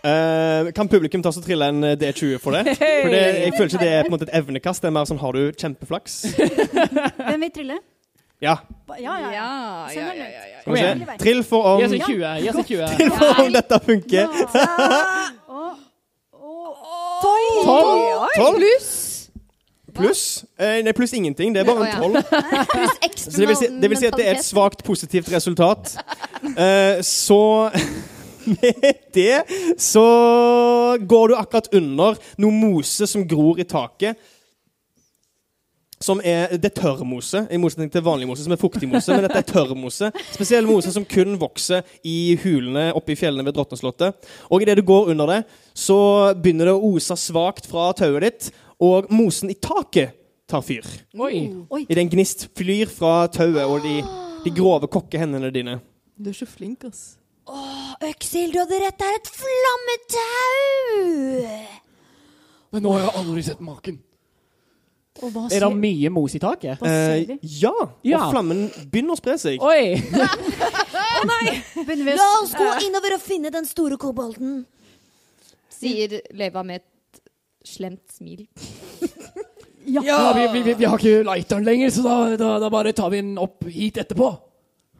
Eh, 0.00 0.70
kan 0.72 0.88
publikum 0.88 1.20
ta 1.20 1.28
og 1.28 1.44
trille 1.44 1.66
en 1.68 1.84
D20 2.00 2.38
for 2.40 2.56
det? 2.56 2.72
For 2.78 3.12
det, 3.12 3.20
Jeg 3.20 3.52
føler 3.52 3.68
ikke 3.68 3.82
det 3.82 3.90
er 3.92 4.06
på 4.06 4.08
en 4.08 4.14
måte 4.14 4.28
et 4.30 4.36
evnekast. 4.38 4.80
Det 4.80 4.88
er 4.88 4.94
mer 4.96 5.08
sånn 5.10 5.20
har 5.20 5.36
du 5.36 5.52
kjempeflaks? 5.60 6.14
Hvem 6.38 7.44
vil 7.44 7.52
trille? 7.52 7.76
Ja. 8.40 8.56
Ja, 8.88 8.96
ja, 8.98 9.20
ja. 9.20 9.30
ja, 9.32 9.88
Send 9.92 10.00
ja, 10.00 10.12
den 10.12 10.18
ja, 10.18 10.26
ut. 10.26 10.32
ja, 10.32 10.46
ja. 10.48 10.60
Skal 10.60 10.72
vi 10.72 10.76
Kom 10.76 10.76
se. 10.76 10.82
igjen. 10.82 11.18
Trill 11.18 11.44
for 11.44 11.62
om, 11.62 11.80
Yes, 11.80 11.90
20. 11.90 12.24
Yes, 12.40 12.56
20. 12.66 12.96
trill 12.96 13.10
for 13.10 13.44
om 13.44 13.52
dette 13.52 13.80
funker. 13.84 14.26
Tolv! 17.64 18.56
Pluss 18.56 19.10
pluss 19.94 20.44
eh, 20.58 20.80
Nei, 20.84 20.92
pluss 20.96 21.12
ingenting. 21.16 21.54
Det 21.54 21.62
er 21.62 21.68
bare 21.68 21.88
en 21.88 22.00
tolv. 22.00 22.20
Så 23.20 23.36
det 23.36 23.48
vil, 23.48 23.56
si, 23.58 23.68
det 23.82 23.90
vil 23.90 24.00
si 24.00 24.08
at 24.08 24.16
det 24.18 24.26
er 24.28 24.38
et 24.38 24.46
svakt 24.46 24.84
positivt 24.86 25.30
resultat. 25.32 25.92
Uh, 26.44 27.00
så 27.04 27.68
med 28.54 29.00
det 29.14 29.42
så 29.80 30.04
går 30.96 31.32
du 31.32 31.34
akkurat 31.36 31.68
under 31.76 32.16
noe 32.40 32.54
mose 32.54 33.08
som 33.10 33.26
gror 33.28 33.60
i 33.60 33.66
taket. 33.68 34.16
Som 36.00 36.22
er, 36.24 36.54
det 36.56 36.70
er 36.70 36.76
tørrmose, 36.80 37.42
i 37.52 37.58
motsetning 37.60 37.90
til 37.92 38.00
vanlig 38.00 38.24
mose, 38.30 38.40
som 38.46 38.54
er 38.54 38.60
fuktig 38.60 38.88
mose. 38.88 39.12
Men 39.12 39.26
dette 39.26 39.42
er 39.42 39.44
tørrmose. 39.50 40.08
Spesiell 40.32 40.64
mose 40.64 40.88
som 40.94 41.04
kun 41.04 41.36
vokser 41.40 41.84
i 42.08 42.38
hulene 42.40 42.86
oppe 42.96 43.12
i 43.12 43.18
fjellene 43.20 43.44
ved 43.44 43.52
Drottenslottet. 43.58 44.16
Og 44.48 44.64
idet 44.64 44.78
du 44.80 44.84
går 44.88 45.12
under 45.12 45.28
det, 45.28 45.40
så 45.76 45.98
begynner 46.40 46.70
det 46.70 46.76
å 46.78 46.88
ose 46.88 47.16
svakt 47.20 47.68
fra 47.68 47.90
tauet 47.98 48.24
ditt, 48.24 48.48
og 48.80 49.12
mosen 49.12 49.52
i 49.52 49.58
taket 49.60 50.16
tar 50.48 50.64
fyr. 50.64 50.88
Oi. 51.20 51.52
Oi. 51.68 51.84
I 51.84 52.00
den 52.00 52.08
gnist 52.08 52.48
flyr 52.56 52.88
fra 52.88 53.28
tauet 53.28 53.68
og 53.68 53.84
de, 53.84 54.00
de 54.46 54.56
grove 54.56 54.88
kokkehendene 54.88 55.52
dine. 55.52 55.84
Du 56.16 56.32
er 56.32 56.36
så 56.40 56.48
flink, 56.48 56.88
ass. 56.88 57.20
Øksil, 58.08 58.48
du 58.54 58.58
hadde 58.62 58.80
rett, 58.80 58.96
det 58.96 59.04
er 59.04 59.20
et 59.20 59.34
flammetau! 59.36 60.94
Men 62.72 62.86
nå 62.86 62.88
har 62.94 63.04
jeg 63.04 63.18
aldri 63.20 63.42
sett 63.44 63.60
maken. 63.60 64.00
Og 65.20 65.32
hva 65.34 65.46
Er 65.52 65.64
det 65.66 65.70
mye 65.76 66.10
mos 66.12 66.34
i 66.34 66.40
taket? 66.42 66.80
Eh, 66.86 67.36
ja, 67.60 67.72
Ja. 68.06 68.22
og 68.26 68.32
flammen 68.34 68.66
begynner 68.90 69.16
å 69.16 69.20
spre 69.20 69.36
seg. 69.40 69.60
Oi! 69.60 69.96
Begynner 71.86 72.04
nei! 72.04 72.14
La 72.16 72.28
oss 72.42 72.54
gå 72.56 72.68
innover 72.86 73.16
og 73.18 73.22
finne 73.24 73.52
den 73.52 73.66
store 73.68 73.98
kobolten. 74.00 74.62
Sier 75.80 76.20
Leva 76.36 76.62
med 76.66 76.80
et 76.82 77.22
slemt 77.66 78.06
smil. 78.16 78.46
Ja. 79.90 80.02
Ja, 80.04 80.16
vi, 80.36 80.42
vi, 80.52 80.60
vi, 80.62 80.74
vi 80.76 80.84
har 80.86 81.00
ikke 81.00 81.22
lighteren 81.24 81.64
lenger, 81.66 81.88
så 81.90 82.02
da, 82.04 82.16
da, 82.38 82.48
da 82.62 82.68
bare 82.70 82.92
tar 82.94 83.08
vi 83.10 83.22
den 83.24 83.38
opp 83.40 83.64
hit 83.72 83.96
etterpå. 83.98 84.28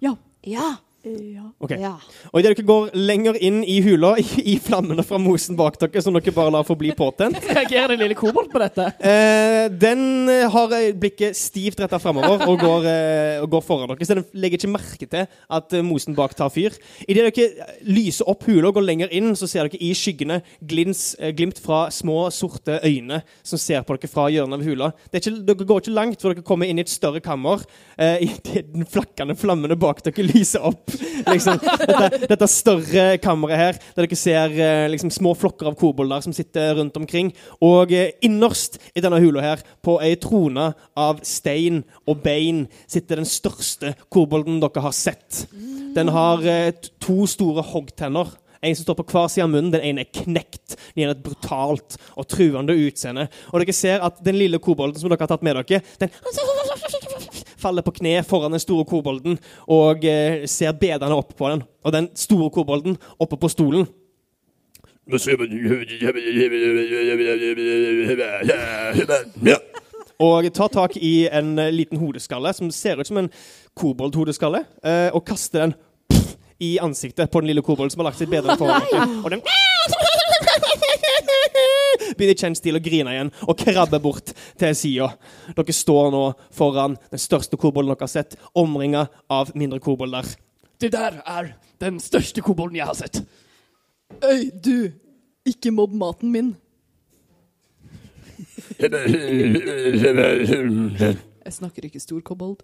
Ja. 0.02 0.14
Ja. 0.48 0.70
Ja. 1.04 1.46
Okay. 1.60 1.78
ja. 1.80 1.94
Og 2.30 2.40
idet 2.42 2.56
dere 2.58 2.66
går 2.68 2.90
lenger 2.96 3.36
inn 3.40 3.62
i 3.64 3.78
hula, 3.84 4.12
i, 4.22 4.24
i 4.52 4.56
flammene 4.60 5.04
fra 5.06 5.18
mosen 5.20 5.56
bak 5.58 5.78
dere, 5.80 6.02
som 6.04 6.16
dere 6.16 6.34
bare 6.36 6.52
lar 6.52 6.66
forbli 6.68 6.92
påtent, 6.98 7.38
Reagerer 7.56 7.94
den 7.94 8.02
lille 8.04 8.16
kobolt 8.18 8.50
på 8.52 8.60
dette? 8.62 8.86
eh, 9.00 9.66
den 9.72 10.28
eh, 10.28 10.44
har 10.52 10.74
eh, 10.76 10.90
blikket 11.00 11.36
stivt 11.38 11.80
retta 11.80 11.98
framover 12.02 12.44
og, 12.50 12.64
eh, 12.88 13.40
og 13.40 13.48
går 13.54 13.64
foran 13.64 13.90
dere. 13.94 14.06
Så 14.08 14.16
den 14.18 14.26
legger 14.36 14.60
ikke 14.60 14.72
merke 14.74 15.08
til 15.10 15.24
at 15.26 15.76
eh, 15.76 15.84
mosen 15.86 16.16
bak 16.18 16.34
tar 16.38 16.52
fyr. 16.52 16.76
Idet 17.08 17.30
dere 17.30 17.70
lyser 17.88 18.28
opp 18.30 18.44
hula 18.48 18.68
og 18.70 18.76
går 18.80 18.86
lenger 18.90 19.14
inn, 19.16 19.32
så 19.38 19.48
ser 19.50 19.68
dere 19.70 19.80
i 19.80 19.92
skyggene 19.96 20.40
glins, 20.68 21.14
eh, 21.20 21.32
glimt 21.36 21.60
fra 21.64 21.86
små, 21.94 22.26
sorte 22.34 22.76
øyne 22.84 23.22
som 23.46 23.60
ser 23.60 23.84
på 23.88 23.96
dere 23.96 24.12
fra 24.12 24.28
hjørnet 24.32 24.60
av 24.60 24.66
hula. 24.68 24.90
Det 25.08 25.20
er 25.20 25.24
ikke, 25.24 25.44
dere 25.48 25.68
går 25.72 25.84
ikke 25.84 25.96
langt 25.96 26.20
før 26.22 26.36
dere 26.36 26.46
kommer 26.52 26.68
inn 26.70 26.80
i 26.80 26.84
et 26.84 26.92
større 26.92 27.24
kammer. 27.24 27.64
Eh, 27.96 28.20
Idet 28.30 28.68
den 28.74 28.84
flakkende 28.88 29.36
flammene 29.38 29.76
bak 29.80 30.04
dere 30.06 30.28
lyser 30.28 30.64
opp. 30.68 30.89
Liksom, 31.30 31.58
dette, 31.60 32.26
dette 32.30 32.48
større 32.50 33.04
kammeret 33.22 33.60
her, 33.60 33.78
der 33.96 34.06
dere 34.06 34.18
ser 34.18 34.54
eh, 34.56 34.86
liksom, 34.90 35.12
små 35.14 35.34
flokker 35.38 35.70
av 35.70 35.76
kobolder 35.78 36.24
som 36.24 36.34
sitter 36.36 36.74
rundt 36.78 36.96
omkring. 37.00 37.32
Og 37.64 37.92
eh, 37.94 38.14
innerst 38.26 38.80
i 38.94 39.04
denne 39.04 39.20
hula 39.22 39.44
her, 39.44 39.64
på 39.84 39.98
ei 40.04 40.14
trone 40.20 40.70
av 40.98 41.22
stein 41.26 41.82
og 42.08 42.22
bein, 42.24 42.64
sitter 42.90 43.20
den 43.20 43.28
største 43.28 43.94
kobolden 44.12 44.60
dere 44.62 44.84
har 44.84 44.96
sett. 44.96 45.44
Den 45.96 46.12
har 46.14 46.44
eh, 46.46 46.72
to 47.02 47.24
store 47.30 47.64
hoggtenner. 47.72 48.36
En 48.60 48.76
som 48.76 48.84
står 48.84 48.98
på 48.98 49.06
hver 49.08 49.28
side 49.32 49.46
av 49.46 49.52
munnen. 49.52 49.72
Den 49.72 49.84
ene 49.88 50.04
er 50.04 50.10
knekt. 50.12 50.76
Den 50.92 51.04
gir 51.04 51.12
et 51.14 51.22
brutalt 51.24 51.96
og 52.12 52.28
truende 52.28 52.76
utseende. 52.76 53.30
Og 53.54 53.62
dere 53.62 53.76
ser 53.76 54.04
at 54.04 54.20
den 54.24 54.36
lille 54.36 54.60
kobolden 54.60 55.00
som 55.00 55.08
dere 55.08 55.24
har 55.24 55.32
tatt 55.32 55.46
med 55.46 55.56
dere, 55.62 55.80
den 56.02 56.12
faller 57.60 57.84
på 57.86 57.94
kne 58.00 58.20
foran 58.26 58.54
den 58.54 58.62
store 58.62 58.86
kobolden 58.88 59.38
og 59.68 60.04
eh, 60.08 60.46
ser 60.50 60.76
bedrende 60.76 61.16
opp 61.16 61.36
på 61.38 61.50
den. 61.52 61.64
Og 61.84 61.94
den 61.94 62.10
store 62.18 62.50
kobolden 62.54 62.98
oppe 63.20 63.38
på 63.40 63.50
stolen. 63.52 63.86
Og 70.20 70.52
tar 70.52 70.68
tak 70.68 70.96
i 71.00 71.28
en 71.32 71.58
eh, 71.58 71.72
liten 71.72 71.98
hodeskalle 71.98 72.52
som 72.56 72.70
ser 72.74 73.00
ut 73.00 73.08
som 73.08 73.22
en 73.22 73.30
koboldhodeskalle, 73.78 74.64
eh, 74.84 75.08
og 75.14 75.24
kaster 75.24 75.64
den 75.64 75.74
i 76.60 76.78
ansiktet 76.78 77.30
på 77.30 77.40
den 77.40 77.48
lille 77.48 77.64
kobolden 77.64 77.90
som 77.90 78.02
har 78.02 78.10
lagt 78.10 78.20
seg 78.20 78.28
bedre 78.30 78.56
foran. 78.60 78.84
Og 79.24 79.30
den 79.32 79.40
begynner 82.20 82.36
i 82.36 82.44
kjent 82.44 82.60
stil 82.60 82.76
å 82.78 82.84
grine 82.84 83.16
igjen 83.16 83.32
og 83.46 83.58
krabbe 83.58 84.00
bort 84.04 84.32
til 84.60 84.76
sida. 84.76 85.10
Dere 85.56 85.76
står 85.76 86.12
nå 86.14 86.24
foran 86.54 86.98
den 87.10 87.22
største 87.22 87.58
kobolden 87.60 87.94
dere 87.94 88.04
har 88.04 88.12
sett, 88.12 88.36
omringa 88.54 89.06
av 89.32 89.54
mindre 89.56 89.80
kobolder. 89.82 90.28
Det 90.80 90.92
der 90.92 91.20
er 91.24 91.54
den 91.80 92.00
største 92.00 92.44
kobolden 92.44 92.78
jeg 92.78 92.88
har 92.88 92.98
sett. 92.98 93.22
Øy, 94.20 94.50
du! 94.52 94.92
Ikke 95.48 95.70
mobb 95.72 95.94
maten 95.96 96.32
min. 96.32 96.50
Jeg 101.40 101.52
snakker 101.56 101.84
ikke 101.88 102.00
stor 102.00 102.20
kobold. 102.20 102.60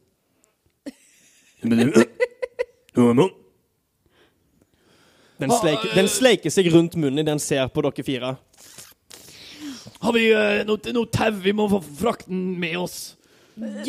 Den 5.36 5.52
sleiker, 5.52 5.94
den 5.94 6.08
sleiker 6.08 6.52
seg 6.52 6.68
rundt 6.72 6.96
munnen 6.96 7.18
idet 7.20 7.32
den 7.32 7.40
ser 7.42 7.68
på 7.72 7.82
dere 7.84 8.04
fire. 8.06 8.36
Har 10.02 10.16
vi 10.16 10.24
uh, 10.34 10.62
noe, 10.68 10.94
noe 10.96 11.10
tau? 11.12 11.30
Vi 11.42 11.54
må 11.56 11.68
få 11.72 11.80
frakten 12.00 12.42
med 12.60 12.78
oss. 12.80 12.98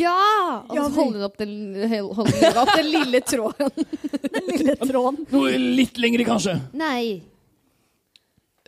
Ja! 0.00 0.64
Og 0.64 0.76
Ja, 0.76 0.84
så 0.86 0.94
holder 0.96 1.18
hun 1.18 1.26
opp 1.26 1.40
den, 1.40 1.56
holder 1.90 2.38
hun 2.40 2.60
opp 2.62 2.74
den 2.74 2.90
lille 2.92 3.20
tråden. 3.20 3.88
Den 4.38 4.46
lille 4.52 4.76
tråden. 4.76 5.24
Noe 5.32 5.58
litt 5.58 5.98
lengre, 6.00 6.24
kanskje. 6.28 6.54
Nei. 6.78 7.20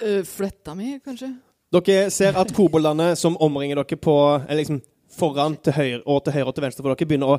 Uh, 0.01 0.21
fletta 0.29 0.75
mi, 0.77 0.97
kanskje? 1.05 1.33
Dere 1.71 2.11
ser 2.11 2.35
at 2.41 2.51
koboldene 2.57 3.13
som 3.17 3.37
omringer 3.39 3.79
dere 3.79 3.99
på 4.01 4.15
eller 4.41 4.59
liksom 4.59 4.81
foran, 5.15 5.57
til 5.63 5.77
høyre 5.77 6.01
og 6.05 6.25
til 6.25 6.35
høyre 6.35 6.49
og 6.49 6.57
til 6.57 6.65
venstre 6.65 6.83
for 6.85 6.93
dere, 6.93 7.09
begynner 7.09 7.35
å 7.37 7.39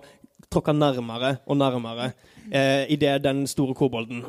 tråkke 0.52 0.74
nærmere 0.76 1.34
og 1.46 1.60
nærmere 1.60 2.12
eh, 2.52 2.88
idet 2.92 3.22
den 3.24 3.44
store 3.48 3.76
kobolden 3.78 4.24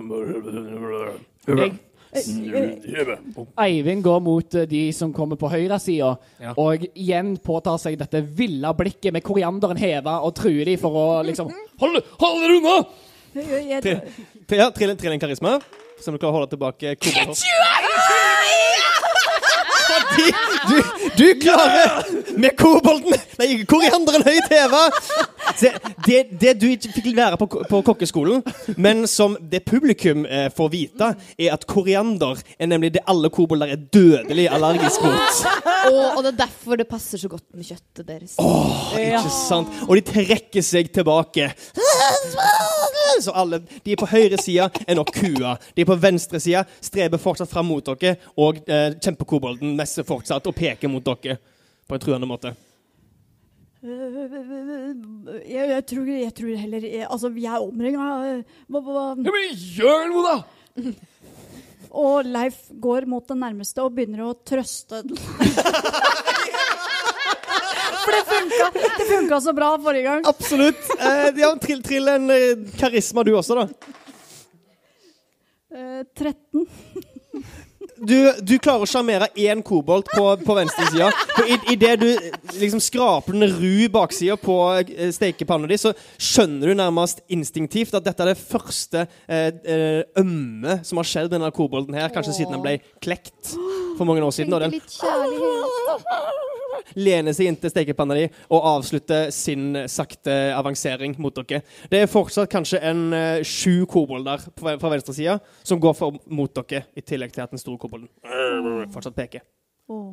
Jeg, 1.49 1.73
Eivind 2.13 4.03
går 4.05 4.21
mot 4.23 4.55
eh, 4.55 4.67
de 4.69 4.83
som 4.93 5.13
kommer 5.17 5.37
på 5.41 5.49
høyresida, 5.53 6.17
Ja. 6.43 6.53
og 6.57 6.85
igjen 6.95 7.37
påtar 7.43 7.79
seg 7.81 7.97
dette 7.99 8.21
ville 8.37 8.73
blikket 8.77 9.13
med 9.17 9.23
korianderen 9.25 9.79
heva 9.81 10.19
og 10.23 10.35
truer 10.37 10.65
de 10.69 10.77
for 10.77 10.93
å 10.93 11.07
liksom 11.27 11.49
Hold, 11.81 12.03
hold 12.21 12.43
dere 12.43 12.59
unna! 12.61 12.77
Jeg- 13.35 13.83
Tre- 13.83 14.01
tre- 14.47 14.59
Ja, 14.59 14.71
trill 14.71 14.91
en 15.13 15.21
karisma. 15.21 15.61
Se 16.03 16.11
om 16.11 16.17
du 16.17 16.19
klarer 16.19 16.35
å 16.35 16.39
holde 16.41 16.51
tilbake 16.53 16.97
kobolden. 17.01 17.35
Fordi 20.13 20.33
du, 20.69 20.77
du 21.19 21.27
klarer 21.41 22.13
med 22.39 22.57
kobolden 22.59 23.17
Nei, 23.41 23.63
korianderen 23.69 24.25
høyt 24.27 24.51
heva! 24.53 24.83
Se, 25.59 25.73
det, 26.07 26.19
det 26.41 26.53
du 26.61 26.69
ikke 26.71 26.93
fikk 26.95 27.09
lære 27.17 27.39
på, 27.41 27.47
på 27.69 27.81
kokkeskolen, 27.87 28.43
men 28.81 29.07
som 29.11 29.35
det 29.51 29.63
publikum 29.67 30.23
eh, 30.29 30.47
får 30.55 30.71
vite, 30.73 31.09
er 31.37 31.55
at 31.57 31.67
koriander 31.69 32.41
er 32.57 32.71
nemlig 32.71 32.93
det 32.95 33.03
alle 33.11 33.31
kobolder 33.33 33.73
er 33.75 33.81
dødelig 33.93 34.47
allergisk 34.53 35.03
mot. 35.05 35.43
Og, 35.91 35.99
og 35.99 36.21
det 36.23 36.33
er 36.35 36.39
derfor 36.45 36.79
det 36.79 36.87
passer 36.91 37.21
så 37.21 37.31
godt 37.33 37.45
med 37.57 37.67
kjøttet 37.67 38.07
deres. 38.07 38.37
Ikke 38.39 39.33
sant? 39.35 39.73
Og 39.89 39.97
de 39.99 40.05
trekker 40.13 40.65
seg 40.65 40.93
tilbake. 40.95 41.51
Så 43.21 43.35
alle, 43.37 43.61
De 43.85 43.93
er 43.93 44.01
på 44.01 44.09
høyre 44.09 44.39
side 44.41 44.69
er 44.87 45.01
å 45.01 45.05
kua. 45.07 45.57
De 45.77 45.85
er 45.85 45.89
på 45.89 45.99
venstre 46.01 46.41
side 46.43 46.63
streber 46.83 47.21
fortsatt 47.21 47.51
fram 47.51 47.69
mot 47.69 47.85
dere, 47.85 48.17
og 48.41 48.63
eh, 48.67 48.95
kjempekobolden 49.03 49.75
messer 50.03 50.09
fortsatt 50.09 50.47
og 50.47 50.55
peker 50.55 50.91
mot 50.91 51.05
dere 51.05 51.39
på 51.87 51.95
en 51.95 52.01
truende 52.03 52.27
måte. 52.27 52.55
Jeg, 53.83 55.71
jeg, 55.73 55.85
tror, 55.91 56.07
jeg 56.07 56.35
tror 56.39 56.55
heller 56.55 56.85
jeg, 56.87 57.07
Altså, 57.09 57.29
vi 57.35 57.47
er 57.47 57.59
omringa. 57.59 58.43
men 58.69 59.57
gjør 59.57 60.07
noe, 60.13 60.23
da! 60.29 60.93
Og 61.93 62.25
Leif 62.25 62.71
går 62.81 63.05
mot 63.11 63.27
den 63.29 63.43
nærmeste 63.43 63.83
og 63.83 63.93
begynner 63.93 64.23
å 64.25 64.35
trøste 64.47 65.03
den. 65.05 65.19
For 68.03 68.11
det 68.11 68.23
funka, 68.27 68.71
det 68.99 69.05
funka 69.07 69.41
så 69.45 69.53
bra 69.55 69.69
forrige 69.79 70.07
gang. 70.09 70.25
Absolutt. 70.27 70.81
Eh, 70.97 71.29
ja, 71.39 71.53
trill, 71.63 71.83
trill 71.85 72.09
en 72.11 72.31
eh, 72.35 72.65
karisma, 72.81 73.23
du 73.23 73.35
også, 73.37 73.61
da. 73.61 73.67
Eh, 75.71 76.01
13. 76.19 76.67
Du, 77.97 78.17
du 78.41 78.55
klarer 78.63 78.85
å 78.85 78.89
sjarmere 78.89 79.29
én 79.39 79.61
kobolt 79.65 80.09
på, 80.11 80.25
på 80.43 80.57
venstresida. 80.57 81.11
Idet 81.71 81.95
du 82.01 82.09
liksom 82.59 82.81
skraper 82.83 83.37
den 83.37 83.53
ru 83.59 83.89
baksida 83.93 84.37
på 84.41 84.57
eh, 84.81 85.11
stekepanna 85.15 85.71
di, 85.71 85.79
så 85.81 85.93
skjønner 86.17 86.73
du 86.73 86.79
nærmest 86.79 87.23
instinktivt 87.33 87.95
at 87.99 88.07
dette 88.07 88.25
er 88.25 88.33
det 88.33 88.41
første 88.41 89.05
eh, 89.27 89.51
eh, 89.63 90.01
ømme 90.23 90.81
som 90.87 91.01
har 91.03 91.09
skjedd 91.09 91.29
med 91.31 91.39
denne 91.39 91.53
kobolden 91.55 91.99
her, 91.99 92.13
kanskje 92.15 92.41
siden 92.41 92.57
den 92.57 92.65
ble 92.65 92.79
klekt 93.05 93.55
for 93.99 94.09
mange 94.09 94.25
år 94.25 94.35
siden. 94.35 94.57
Og 94.57 94.65
den 94.65 94.79
Litt 94.79 94.99
kjærlighet. 94.99 96.49
lener 96.99 97.37
seg 97.37 97.51
inntil 97.51 97.73
stekepanna 97.73 98.17
di 98.19 98.27
og 98.49 98.69
avslutter 98.73 99.31
sin 99.35 99.77
sakte 99.91 100.35
avansering 100.57 101.17
mot 101.23 101.37
dere. 101.43 101.63
Det 101.91 102.03
er 102.03 102.11
fortsatt 102.11 102.51
kanskje 102.53 102.83
en 102.91 103.05
uh, 103.15 103.45
sju 103.47 103.85
kobolder 103.91 104.43
fra 104.59 104.93
venstresida 104.93 105.39
som 105.63 105.81
går 105.83 105.97
for, 105.99 106.19
mot 106.27 106.53
dere, 106.63 106.87
i 106.97 107.05
tillegg 107.05 107.35
til 107.35 107.45
at 107.45 107.55
den 107.55 107.63
store 107.63 107.81
kobolden 107.81 108.11
fortsatt 108.93 109.17
peker. 109.17 109.45
Oh. 109.93 110.13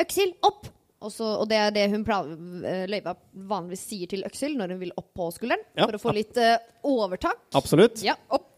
Øksil, 0.00 0.36
opp! 0.46 0.68
Også, 1.00 1.24
og 1.24 1.46
det 1.48 1.56
er 1.56 1.70
det 1.72 1.86
hun 1.94 2.02
eh, 2.04 2.82
løyva 2.90 3.14
vanligvis 3.32 3.86
sier 3.88 4.08
til 4.10 4.24
Øksil 4.28 4.52
når 4.58 4.74
hun 4.74 4.80
vil 4.82 4.92
opp 5.00 5.08
på 5.16 5.30
skulderen. 5.32 5.62
Ja. 5.72 5.86
For 5.86 5.96
å 5.96 6.00
få 6.02 6.12
litt 6.12 6.36
uh, 6.36 6.58
overtak. 6.84 7.40
Absolutt. 7.56 8.02
Ja, 8.04 8.18
opp. 8.28 8.50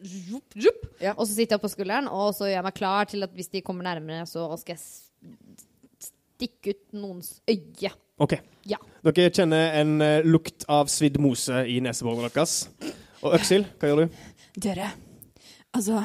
Jup, 0.00 0.54
jup. 0.54 0.84
Ja. 1.02 1.16
Og 1.16 1.26
så 1.26 1.34
sitter 1.34 1.56
jeg 1.56 1.58
opp 1.58 1.66
på 1.66 1.72
skulderen, 1.72 2.06
og 2.08 2.30
så 2.36 2.46
gjør 2.46 2.60
jeg 2.60 2.66
meg 2.68 2.76
klar 2.78 3.10
til 3.10 3.26
at 3.26 3.34
hvis 3.34 3.50
de 3.52 3.64
kommer 3.66 3.84
nærmere, 3.88 4.22
så 4.30 4.46
skal 4.60 4.76
jeg 4.76 4.84
stikke 6.00 6.74
ut 6.74 6.96
noens 6.96 7.34
øye. 7.50 7.92
OK. 8.20 8.36
Ja. 8.68 8.78
Dere 9.04 9.32
kjenner 9.32 9.76
en 9.80 10.00
eh, 10.04 10.26
lukt 10.26 10.66
av 10.68 10.90
svidd 10.92 11.16
mose 11.20 11.64
i 11.68 11.78
neseborene 11.84 12.28
deres. 12.32 12.66
Og 13.24 13.36
Øksil, 13.36 13.66
hva 13.80 13.90
gjør 13.90 14.04
du? 14.04 14.18
Dere, 14.60 14.90
altså 15.76 16.02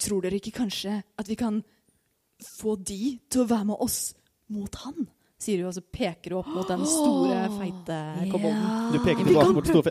Tror 0.00 0.24
dere 0.24 0.38
ikke 0.40 0.54
kanskje 0.62 0.94
at 1.20 1.28
vi 1.28 1.36
kan 1.36 1.58
få 2.40 2.72
de 2.80 3.18
til 3.28 3.42
å 3.42 3.48
være 3.50 3.66
med 3.68 3.82
oss 3.84 3.98
mot 4.48 4.78
han? 4.86 5.10
Sier 5.40 5.60
hun, 5.60 5.70
og 5.70 5.76
så 5.76 5.82
peker 5.84 6.34
hun 6.34 6.40
opp 6.40 6.48
mot 6.52 6.68
den 6.68 6.82
store, 6.88 7.42
feite 7.56 7.98
kobolden. 8.32 8.64
Du 8.92 8.98
peker 9.04 9.28
tilbake 9.28 9.54
mot 9.56 9.90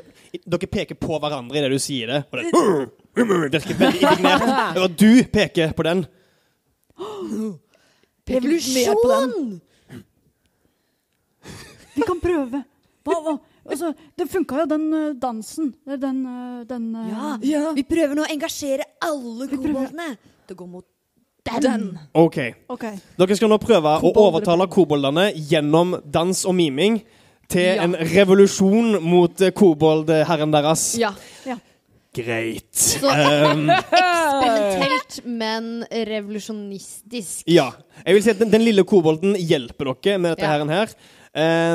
Dere 0.55 0.69
peker 0.69 0.97
på 0.97 1.19
hverandre 1.21 1.61
idet 1.61 1.71
du 1.73 1.79
sier 1.81 2.09
det. 2.09 2.19
Og 2.29 2.41
den 2.41 3.31
virker 3.53 3.79
veldig 3.79 4.01
indignert 4.01 4.47
over 4.77 4.87
at 4.87 4.97
du 4.97 5.23
peker 5.33 5.73
på 5.77 5.85
den. 5.89 6.03
Den. 7.29 9.61
Vi 11.95 12.01
kan 12.05 12.19
prøve. 12.21 12.61
Hva, 13.07 13.15
hva? 13.25 13.33
Altså, 13.69 13.91
det 14.17 14.25
funka 14.31 14.63
jo, 14.63 14.67
den 14.69 14.85
eh, 14.97 15.09
dansen. 15.21 15.71
Den, 15.85 16.21
eh, 16.25 16.63
den 16.69 16.87
eh, 16.95 17.09
Ja. 17.11 17.33
Ja, 17.45 17.63
Vi 17.77 17.83
prøver 17.87 18.15
nå 18.17 18.25
å 18.25 18.31
engasjere 18.33 18.85
alle 19.05 19.47
koboldene 19.51 20.07
Det 20.49 20.57
går 20.57 20.67
mot 20.67 20.85
den. 21.45 21.61
den. 21.63 21.99
OK. 22.13 22.37
OK. 22.69 22.83
Dere 23.17 23.35
skal 23.37 23.49
nå 23.49 23.57
prøve 23.61 23.95
å 24.05 24.11
overtale 24.15 24.67
koboldene 24.69 25.29
gjennom 25.35 25.95
dans 26.05 26.45
og 26.45 26.55
miming 26.57 27.01
til 27.49 27.75
Ja. 27.75 27.83
en 27.83 27.95
revolusjon 27.95 28.99
mot 29.01 29.35
koboldherren 29.57 30.51
deres. 30.53 30.95
Ja. 30.99 31.13
Ja. 31.45 31.57
Greit. 32.15 32.73
Så 32.73 33.05
Um, 33.05 33.69
eksperimentelt, 33.75 35.19
men 35.25 35.67
revolusjonistisk. 35.91 37.43
ja. 37.47 37.69
Jeg 38.05 38.15
vil 38.15 38.23
si 38.25 38.29
at 38.33 38.39
den, 38.41 38.51
den 38.53 38.63
lille 38.65 38.83
kobolden 38.83 39.35
hjelper 39.37 39.93
dere 39.93 40.17
med 40.19 40.35
dette 40.35 40.49
Ja. 40.49 40.65
her. 40.65 40.93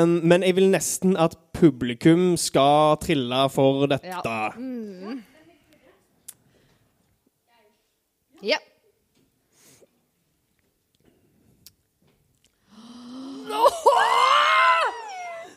Um, 0.03 0.19
men 0.27 0.43
jeg 0.43 0.55
vil 0.57 0.67
nesten 0.73 1.15
at 1.17 1.37
publikum 1.55 2.33
skal 2.37 2.97
trille 2.99 3.45
for 3.49 3.85
dette. 3.87 4.11
Ja. 4.11 4.49
Mm. 4.59 5.21
Ja. 8.43 8.57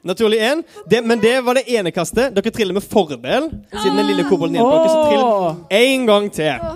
Naturlig 0.07 0.39
én. 0.41 0.63
Det, 0.87 1.03
men 1.05 1.21
det 1.21 1.41
var 1.45 1.59
det 1.59 1.65
ene 1.71 1.91
kastet. 1.95 2.35
Dere 2.37 2.53
triller 2.55 2.75
med 2.77 2.85
fordel, 2.87 3.49
siden 3.73 3.97
den 3.99 4.07
lille 4.13 4.25
kobolden 4.29 4.59
hjelper 4.59 4.79
dere. 4.79 4.93
Så 4.93 5.01
trill 5.09 5.83
én 5.83 6.07
gang 6.09 6.31
til. 6.33 6.71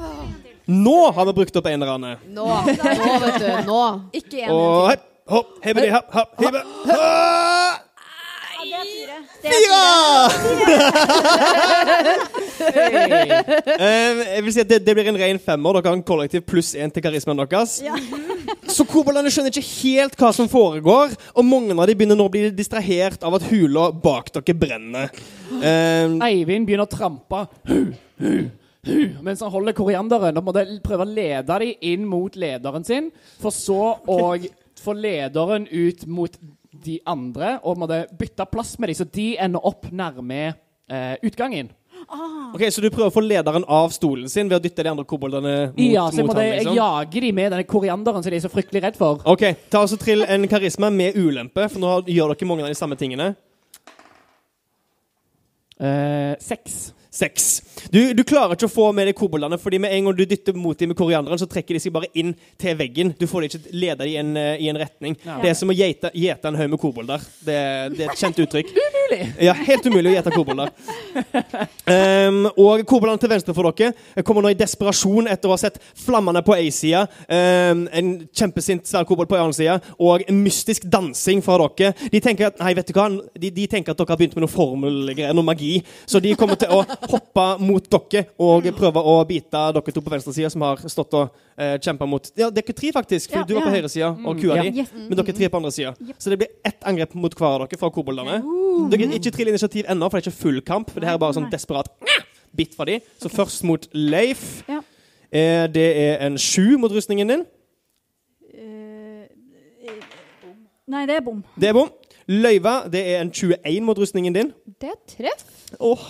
Nå 0.72 0.98
har 1.12 1.26
vi 1.28 1.32
brukt 1.36 1.56
opp 1.58 1.66
enerne. 1.70 2.16
Nå, 2.30 2.46
nå, 2.46 3.14
vet 3.24 3.40
du. 3.42 3.48
Nå. 3.66 3.80
Ikke 4.14 4.44
én. 4.44 4.52
Og 4.54 4.90
hepp, 4.92 5.06
hopp, 5.32 5.56
hebbedi, 5.64 5.88
happ, 5.94 6.12
happ, 6.14 6.36
hibbe. 6.42 6.62
Det 8.62 8.74
er 8.78 8.84
fire. 8.86 9.16
Det 9.42 9.48
er 9.50 9.54
Fire! 9.62 9.80
uh, 13.74 14.20
jeg 14.36 14.44
vil 14.44 14.54
si 14.54 14.62
at 14.62 14.70
det, 14.70 14.78
det 14.86 14.94
blir 14.96 15.10
en 15.10 15.18
ren 15.18 15.40
femmer. 15.42 15.78
Dere 15.78 15.90
har 15.90 15.98
en 15.98 16.04
kollektiv 16.06 16.44
pluss 16.46 16.70
én 16.78 16.92
til 16.94 17.02
karismaen 17.04 17.42
deres. 17.42 17.80
Ja. 17.82 17.96
Så 18.70 18.86
koboldene 18.88 19.30
skjønner 19.32 19.52
ikke 19.52 19.66
helt 19.82 20.16
hva 20.20 20.30
som 20.36 20.48
foregår, 20.50 21.12
og 21.34 21.46
mange 21.46 21.74
av 21.74 21.86
dem 21.90 21.98
begynner 21.98 22.18
nå 22.18 22.28
å 22.30 22.32
bli 22.32 22.46
distrahert 22.54 23.26
av 23.26 23.36
at 23.38 23.46
hula 23.50 23.90
bak 23.92 24.30
dere 24.36 24.56
brenner. 24.56 25.12
Uh, 25.50 26.18
Eivind 26.28 26.68
begynner 26.68 26.86
å 26.86 26.92
trampe 26.92 27.44
hu, 27.68 27.80
hu, 28.22 28.32
hu, 28.88 29.00
mens 29.26 29.42
han 29.44 29.52
holder 29.52 29.76
korianderen 29.76 30.38
og 30.40 30.54
prøver 30.86 31.04
å 31.04 31.12
lede 31.12 31.60
dem 31.64 31.86
inn 31.92 32.08
mot 32.08 32.38
lederen 32.38 32.86
sin, 32.86 33.10
for 33.42 33.54
så 33.54 33.96
å 34.06 34.20
få 34.82 34.96
lederen 34.98 35.68
ut 35.70 36.06
mot 36.10 36.38
de 36.84 36.98
andre 37.08 37.56
og 37.62 37.78
måtte 37.82 38.04
bytte 38.18 38.46
plass 38.50 38.74
med 38.78 38.90
dem, 38.92 38.98
så 38.98 39.06
de 39.08 39.28
ender 39.40 39.64
opp 39.68 39.86
nærme 39.92 40.40
eh, 40.90 41.14
utgangen. 41.22 41.70
ok, 42.54 42.64
Så 42.70 42.82
du 42.82 42.90
prøver 42.90 43.10
å 43.10 43.14
få 43.14 43.22
lederen 43.22 43.64
av 43.68 43.92
stolen 43.94 44.28
sin 44.28 44.48
ved 44.50 44.58
å 44.58 44.62
dytte 44.62 44.82
de 44.82 44.90
andre 44.90 45.04
koboldene 45.08 45.54
mot, 45.70 45.78
ja, 45.78 46.08
så 46.10 46.18
jeg 46.20 46.26
mot 46.26 46.32
måtte 46.34 46.46
ham? 46.46 46.56
liksom? 46.58 46.76
jage 46.76 47.20
dem 47.26 47.38
med 47.38 47.52
denne 47.54 47.68
korianderen 47.68 48.22
som 48.24 48.30
de 48.30 48.40
er 48.40 48.44
så 48.44 48.50
fryktelig 48.52 48.82
redd 48.82 48.98
for. 48.98 49.22
Ok, 49.28 49.44
Ta 49.70 49.84
og 49.84 49.94
Trill 50.02 50.26
en 50.26 50.48
karisma 50.50 50.90
med 50.90 51.16
ulempe, 51.16 51.68
for 51.70 51.82
nå 51.82 51.94
gjør 52.10 52.34
dere 52.34 52.50
mange 52.50 52.66
av 52.66 52.72
de 52.74 52.78
samme 52.78 52.98
tingene. 52.98 53.32
Eh, 55.82 56.34
seks. 56.42 56.92
Seks. 57.12 57.62
Du, 57.92 57.98
du 58.16 58.22
klarer 58.24 58.56
ikke 58.56 58.70
å 58.70 58.72
få 58.72 58.86
med 58.96 59.10
de 59.10 59.12
koboldene, 59.16 59.58
fordi 59.60 59.82
med 59.84 59.92
en 59.92 60.06
gang 60.08 60.16
du 60.16 60.24
dytter 60.24 60.56
mot 60.56 60.78
dem 60.78 60.94
med 60.94 60.96
korianderen, 60.96 61.40
så 61.40 61.48
trekker 61.50 61.76
de 61.76 61.82
seg 61.84 61.92
bare 61.92 62.08
inn 62.16 62.32
til 62.60 62.78
veggen. 62.78 63.12
Du 63.18 63.26
får 63.28 63.44
de 63.44 63.50
ikke 63.50 63.74
lede 63.76 63.98
dem 64.00 64.08
i 64.08 64.16
en, 64.22 64.32
eh, 64.40 64.64
i 64.64 64.70
en 64.72 64.80
retning. 64.80 65.18
Ja. 65.20 65.36
Det 65.42 65.52
er 65.52 65.58
som 65.58 65.68
å 65.68 65.76
gjete 65.76 66.08
en 66.48 66.56
haug 66.56 66.72
med 66.72 66.80
kobolder. 66.80 67.20
Det, 67.44 67.58
det 67.98 68.06
er 68.06 68.14
et 68.14 68.24
kjent 68.24 68.40
uttrykk. 68.46 68.72
Umulig! 69.12 69.34
Ja, 69.42 69.52
Helt 69.56 69.86
umulig 69.86 70.10
å 70.12 70.14
gjete 70.16 70.32
kobolder. 70.34 70.70
Um, 71.86 72.46
og 72.56 72.82
koboldene 72.88 73.20
til 73.20 73.30
venstre 73.32 73.54
for 73.56 73.68
dere 73.76 74.22
kommer 74.26 74.44
nå 74.44 74.52
i 74.52 74.58
desperasjon 74.58 75.28
etter 75.30 75.50
å 75.50 75.54
ha 75.54 75.60
sett 75.60 75.78
flammene 75.98 76.42
på 76.46 76.54
A-sida, 76.56 77.04
um, 77.28 77.84
en 77.92 78.12
kjempesint 78.32 78.86
svær 78.88 79.06
kobold 79.08 79.30
på 79.30 79.38
annen 79.38 79.54
side, 79.56 79.78
og 80.02 80.24
en 80.28 80.40
mystisk 80.44 80.86
dansing 80.90 81.42
fra 81.44 81.58
dere. 81.76 81.92
De 82.12 82.20
tenker 82.22 82.48
at 82.50 82.60
nei, 82.62 82.72
vet 82.78 82.88
du 82.88 82.94
hva? 82.96 83.08
De, 83.36 83.50
de 83.52 83.66
tenker 83.70 83.92
at 83.94 84.00
dere 84.00 84.14
har 84.14 84.20
begynt 84.20 84.36
med 84.38 84.46
noe 84.46 84.52
formelgreier, 84.52 85.34
noe 85.36 85.46
magi. 85.46 85.74
Så 86.08 86.22
de 86.22 86.34
kommer 86.38 86.58
til 86.60 86.72
å 86.72 86.82
hoppe 87.12 87.46
mot 87.62 87.88
dere 87.92 88.26
og 88.42 88.68
prøve 88.78 89.02
å 89.12 89.18
bite 89.28 89.66
dere 89.76 89.96
to 89.96 90.04
på 90.04 90.12
venstre 90.14 90.34
side, 90.36 90.52
som 90.54 90.64
har 90.66 90.80
stått 90.92 91.18
og 91.18 91.28
uh, 91.32 91.76
kjempa 91.82 92.08
mot 92.08 92.30
Ja, 92.38 92.48
dere 92.54 92.76
tre, 92.76 92.92
faktisk. 92.94 93.32
For 93.32 93.42
Ja, 93.42 93.46
du 93.48 93.54
var 93.58 93.66
på 93.66 93.72
ja. 93.72 93.76
høyre 93.80 93.92
side, 93.92 94.12
og 94.22 94.40
kua 94.40 94.60
Ja. 94.62 94.68
di. 94.70 94.86
Men 95.08 95.18
dere 95.18 95.36
tre 95.36 95.48
på 95.52 95.60
andre 95.60 95.72
sida. 95.74 95.94
Så 96.18 96.30
det 96.32 96.38
blir 96.42 96.52
ett 96.64 96.80
angrep 96.88 97.14
mot 97.18 97.34
hver 97.36 97.66
av 97.66 97.68
dere 97.68 97.80
fra 97.80 97.90
koboldene. 97.92 98.38
Dere 98.92 99.01
kan 99.02 99.16
ikke 99.18 99.34
trille 99.36 99.52
initiativ 99.54 99.88
ennå, 99.90 100.08
for 100.08 100.18
det 100.18 100.26
er 100.26 100.30
ikke 100.30 100.42
full 100.42 100.60
kamp. 100.66 100.90
For 100.92 101.00
det 101.02 101.08
her 101.10 101.18
er 101.18 101.22
bare 101.22 101.36
sånn 101.38 101.50
desperat 101.52 101.90
bitt 102.56 102.76
fra 102.76 102.86
de. 102.88 103.00
Så 103.20 103.30
først 103.32 103.64
mot 103.68 103.88
Leif. 103.96 104.62
Ja. 104.68 104.80
Eh, 105.32 105.66
det 105.72 105.88
er 105.96 106.26
en 106.26 106.38
sju 106.38 106.76
mot 106.80 106.92
rustningen 106.92 107.28
din. 107.28 107.44
Eh, 108.52 109.26
Nei, 110.92 111.06
det 111.08 111.16
er 111.16 111.24
bom. 111.24 111.42
Det 111.56 111.70
er 111.70 111.76
bom. 111.76 111.92
Løyva, 112.28 112.82
det 112.92 113.00
er 113.14 113.22
en 113.24 113.32
21 113.34 113.84
mot 113.86 113.98
rustningen 113.98 114.34
din. 114.34 114.52
Det 114.80 114.94
treff. 115.10 115.46
Åh. 115.80 116.08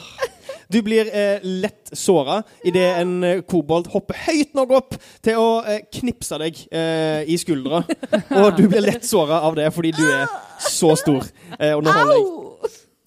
Du 0.73 0.81
blir 0.83 1.09
eh, 1.13 1.41
lett 1.43 1.91
såra 1.93 2.43
idet 2.65 2.87
en 3.03 3.25
eh, 3.25 3.41
kobold 3.49 3.91
hopper 3.93 4.17
høyt 4.27 4.55
nok 4.57 4.71
opp 4.79 4.95
til 5.25 5.37
å 5.41 5.49
eh, 5.69 5.83
knipse 5.99 6.39
deg 6.41 6.63
eh, 6.73 7.29
i 7.29 7.37
skuldra. 7.41 7.83
Og 8.41 8.57
du 8.57 8.65
blir 8.73 8.85
lett 8.85 9.05
såra 9.07 9.43
av 9.45 9.57
det 9.59 9.69
fordi 9.75 9.93
du 9.97 10.05
er 10.07 10.25
så 10.63 10.95
stor. 10.97 11.29
Eh, 11.59 11.75
og 11.77 11.85
nå 11.85 11.93
holder 11.93 12.17
jeg 12.17 12.27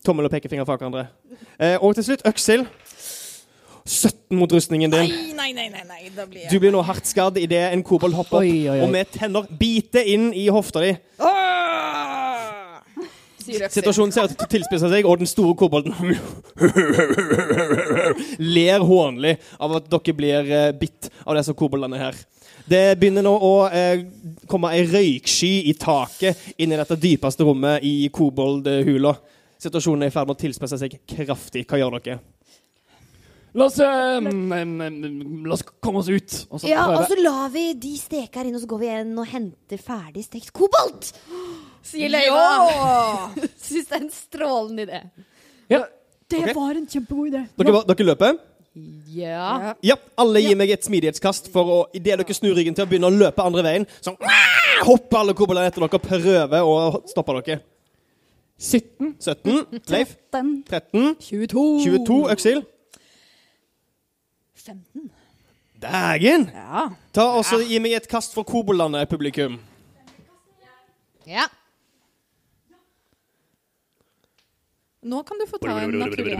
tommel 0.05 0.27
og 0.29 0.33
pekefinger 0.33 0.67
fra 0.67 0.77
hverandre. 0.79 1.07
Eh, 1.59 1.77
og 1.81 1.95
til 1.97 2.11
slutt 2.11 2.25
øksil. 2.29 2.67
17 3.85 4.33
mot 4.33 4.49
rustningen 4.49 4.89
din. 4.89 5.11
Nei, 5.37 5.51
nei, 5.53 5.67
nei, 5.69 5.83
nei, 5.85 6.07
da 6.15 6.25
blir 6.25 6.49
Du 6.49 6.57
blir 6.57 6.73
nå 6.73 6.81
hardt 6.81 7.05
skadd 7.05 7.37
idet 7.37 7.67
en 7.69 7.83
kobold 7.85 8.15
hopper 8.17 8.39
opp 8.39 8.47
Oi, 8.47 8.63
oi, 8.65 8.79
oi. 8.79 8.81
og 8.81 8.89
med 8.89 9.11
tenner 9.13 9.45
biter 9.59 10.07
inn 10.09 10.31
i 10.33 10.47
hofta 10.49 10.81
di. 10.81 10.95
Situasjonen 13.45 14.09
ser 14.09 14.25
ut 14.25 14.33
til 14.33 14.47
å 14.47 14.49
tilspisse 14.49 14.89
seg, 14.89 15.05
og 15.05 15.19
den 15.21 15.29
store 15.29 15.53
kobolden 15.59 15.93
ler 18.41 18.81
hånlig 18.81 19.35
av 19.61 19.75
at 19.77 19.91
dere 19.91 20.15
blir 20.17 20.49
eh, 20.49 20.71
bitt 20.73 21.11
av 21.21 21.37
disse 21.37 21.53
koboldene 21.57 21.99
her. 22.01 22.17
Det 22.65 22.95
begynner 22.97 23.21
nå 23.25 23.35
å 23.37 23.53
eh, 23.69 24.01
komme 24.49 24.73
ei 24.73 24.81
røyksky 24.89 25.51
i 25.69 25.75
taket 25.77 26.57
inn 26.57 26.73
i 26.73 26.79
dette 26.79 26.97
dypeste 26.97 27.45
rommet 27.45 27.85
i 27.85 28.09
koboldhula. 28.13 29.13
Situasjonen 29.61 30.03
er 30.05 30.11
i 30.11 30.15
ferd 30.15 30.27
med 30.29 30.35
å 30.35 30.41
tilspisse 30.41 30.79
seg 30.81 30.97
kraftig. 31.07 31.65
Hva 31.69 31.79
gjør 31.79 31.99
dere? 31.99 32.19
La 33.55 33.69
oss, 33.69 33.77
eh, 33.79 34.19
la 34.19 35.53
oss 35.55 35.63
komme 35.79 36.01
oss 36.01 36.09
ut. 36.11 36.33
Og 36.51 36.59
så 36.59 36.67
Ja, 36.67 36.89
og 36.91 37.05
så 37.07 37.15
lar 37.21 37.49
vi 37.53 37.73
de 37.73 37.93
steke 37.97 38.35
her 38.41 38.49
inne, 38.49 38.59
og 38.59 38.65
så 38.65 38.67
går 38.67 38.79
vi 38.81 38.89
igjen 38.89 39.13
og 39.17 39.29
henter 39.31 39.79
ferdig 39.79 40.25
stekt 40.25 40.51
kobolt. 40.51 41.13
Sier 41.85 42.09
Løyva. 42.11 43.31
Syns 43.65 43.87
det 43.87 43.95
er 43.95 44.01
en 44.01 44.11
strålende 44.11 44.87
idé. 44.89 45.01
Det 46.27 46.41
Ok. 46.41 46.55
var 46.57 46.71
en 46.75 46.87
kjempegod 46.89 47.27
idé. 47.29 47.43
Dere, 47.55 47.83
dere 47.85 48.05
løper? 48.09 48.37
Ja. 49.07 49.73
Ja. 49.85 49.95
Alle 50.19 50.41
gir 50.41 50.57
meg 50.59 50.71
et 50.73 50.83
smidighetskast 50.83 51.47
for 51.53 51.69
å 51.71 51.77
idet 51.95 52.17
dere 52.19 52.35
snur 52.35 52.57
ryggen 52.57 52.75
til 52.75 52.83
å 52.83 52.89
begynne 52.89 53.07
å 53.07 53.13
løpe 53.13 53.45
andre 53.45 53.63
veien, 53.63 53.85
så 54.01 54.17
hopper 54.83 55.21
alle 55.21 55.35
koboldene 55.37 55.69
etter 55.69 55.79
dere 55.85 55.95
og 55.95 56.03
prøver 56.03 56.65
å 56.65 56.75
stoppe 57.07 57.37
dere. 57.45 57.61
17. 58.59 59.15
17. 59.19 59.65
Leif. 59.87 60.15
13. 60.31 60.63
13. 60.69 61.15
22. 61.19 61.83
22. 61.83 62.31
Øksil. 62.31 62.65
15. 64.55 65.11
Dægen! 65.81 66.49
Ja. 66.53 66.87
Ta 67.13 67.21
og 67.21 67.45
så 67.45 67.57
Gi 67.67 67.79
meg 67.79 67.91
et 67.99 68.07
kast 68.07 68.33
for 68.33 68.43
koboldene, 68.43 69.05
publikum. 69.05 69.59
ja. 71.27 71.43
Nå 75.05 75.21
kan 75.21 75.37
du 75.37 75.45
få 75.45 75.57
ta 75.61 75.69
en 75.83 75.89
naturlig 75.99 76.33
en. 76.33 76.39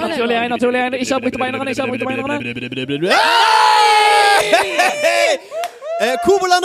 Naturlig 0.00 0.36
en, 0.36 0.50
naturlig 0.50 0.80
en. 0.80 0.94
Ikke 0.94 1.14
avbryte 1.14 1.38
beinerne, 1.38 1.70
ikke 1.70 1.82
avbryte 1.82 2.06
beinerne. 2.06 2.34
Eh, 6.00 6.16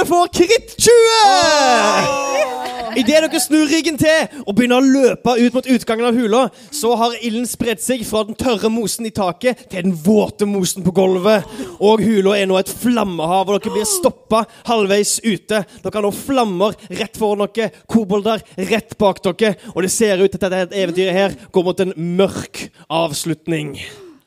får 0.08 0.28
kritt 0.34 0.76
20! 0.78 2.79
Idet 3.00 3.22
dere 3.24 3.40
snur 3.40 3.70
ryggen 3.70 3.96
til 4.00 4.42
og 4.42 4.56
begynner 4.58 4.82
å 4.82 4.84
løpe 4.84 5.36
ut 5.40 5.54
mot 5.56 5.68
utgangen 5.72 6.08
av 6.10 6.18
hula, 6.18 6.42
så 6.76 6.92
har 7.00 7.16
ilden 7.24 7.46
spredt 7.48 7.84
seg 7.84 8.02
fra 8.08 8.26
den 8.28 8.36
tørre 8.36 8.68
mosen 8.74 9.08
i 9.08 9.14
taket 9.16 9.62
til 9.72 9.86
den 9.86 9.94
våte 10.04 10.48
mosen 10.50 10.84
på 10.84 10.92
gulvet. 10.98 11.48
Og 11.80 12.04
hula 12.04 12.36
er 12.36 12.50
nå 12.50 12.58
et 12.60 12.72
flammehav, 12.82 13.48
og 13.48 13.62
dere 13.64 13.76
blir 13.78 13.88
stoppa 13.88 14.44
halvveis 14.68 15.16
ute. 15.24 15.62
Dere 15.64 15.96
har 15.96 16.04
nå 16.04 16.12
flammer 16.16 16.76
rett 17.00 17.16
foran 17.20 17.46
dere, 17.46 17.72
kobolder 17.88 18.44
rett 18.74 18.98
bak 19.00 19.24
dere, 19.30 19.56
og 19.72 19.80
det 19.86 19.94
ser 19.96 20.20
ut 20.20 20.36
til 20.36 20.42
at 20.42 20.58
dette 20.58 20.84
eventyret 20.84 21.16
her 21.16 21.40
går 21.56 21.68
mot 21.70 21.86
en 21.86 21.96
mørk 22.20 22.66
avslutning. 22.92 23.78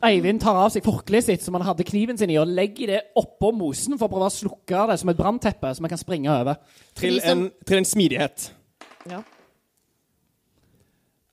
Eivind 0.03 0.41
tar 0.43 0.57
av 0.59 0.73
seg 0.75 0.83
forkleet 0.83 1.29
sitt 1.29 1.45
som 1.45 1.55
han 1.55 1.67
hadde 1.69 1.85
kniven 1.87 2.17
sin 2.19 2.33
i, 2.33 2.41
og 2.41 2.51
legger 2.51 2.91
det 2.91 3.05
oppå 3.21 3.53
mosen 3.55 4.01
for 4.01 4.09
å 4.09 4.15
prøve 4.17 4.33
å 4.33 4.35
slukke 4.35 4.89
det 4.91 4.99
som 5.03 5.13
et 5.13 5.21
brannteppe 5.21 5.77
som 5.77 5.87
han 5.87 5.93
kan 5.93 6.01
springe 6.01 6.33
over. 6.33 6.59
Trill 6.99 7.21
en, 7.21 7.47
trill 7.69 7.85
en 7.85 7.93
smidighet. 7.93 8.49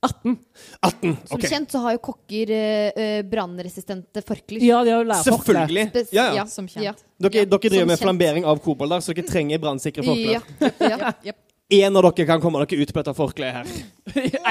18. 0.02 0.38
18. 0.80 1.16
Som 1.26 1.36
okay. 1.36 1.50
kjent 1.50 1.72
så 1.72 1.82
har 1.84 1.92
jo 1.92 2.00
kokker 2.02 2.50
eh, 2.56 3.02
eh, 3.02 3.18
brannresistente 3.28 4.22
forklær. 4.24 4.62
Ja, 4.64 4.80
de 4.84 4.94
har 4.94 5.04
jo. 5.04 5.18
Selvfølgelig. 5.26 5.84
Ja, 6.16 6.30
ja. 6.38 6.46
Som 6.48 6.68
kjent. 6.68 6.84
Ja. 6.86 6.94
Dere, 7.20 7.42
Ja, 7.42 7.44
dere 7.44 7.60
driver 7.68 7.84
med 7.84 7.98
kjent. 7.98 8.06
flambering 8.06 8.48
av 8.48 8.62
kobolder, 8.64 9.04
så 9.04 9.12
dere 9.12 9.28
trenger 9.28 9.60
brannsikre 9.60 10.06
forklær. 10.06 10.40
Ja. 10.80 11.12
Ja. 11.28 11.36
En 11.70 11.96
av 12.00 12.08
dere 12.08 12.26
kan 12.26 12.40
komme 12.42 12.64
dere 12.64 12.80
ut 12.80 12.94
på 12.94 13.02
dette 13.02 13.14
forkleet 13.14 13.60
her. 13.60 13.66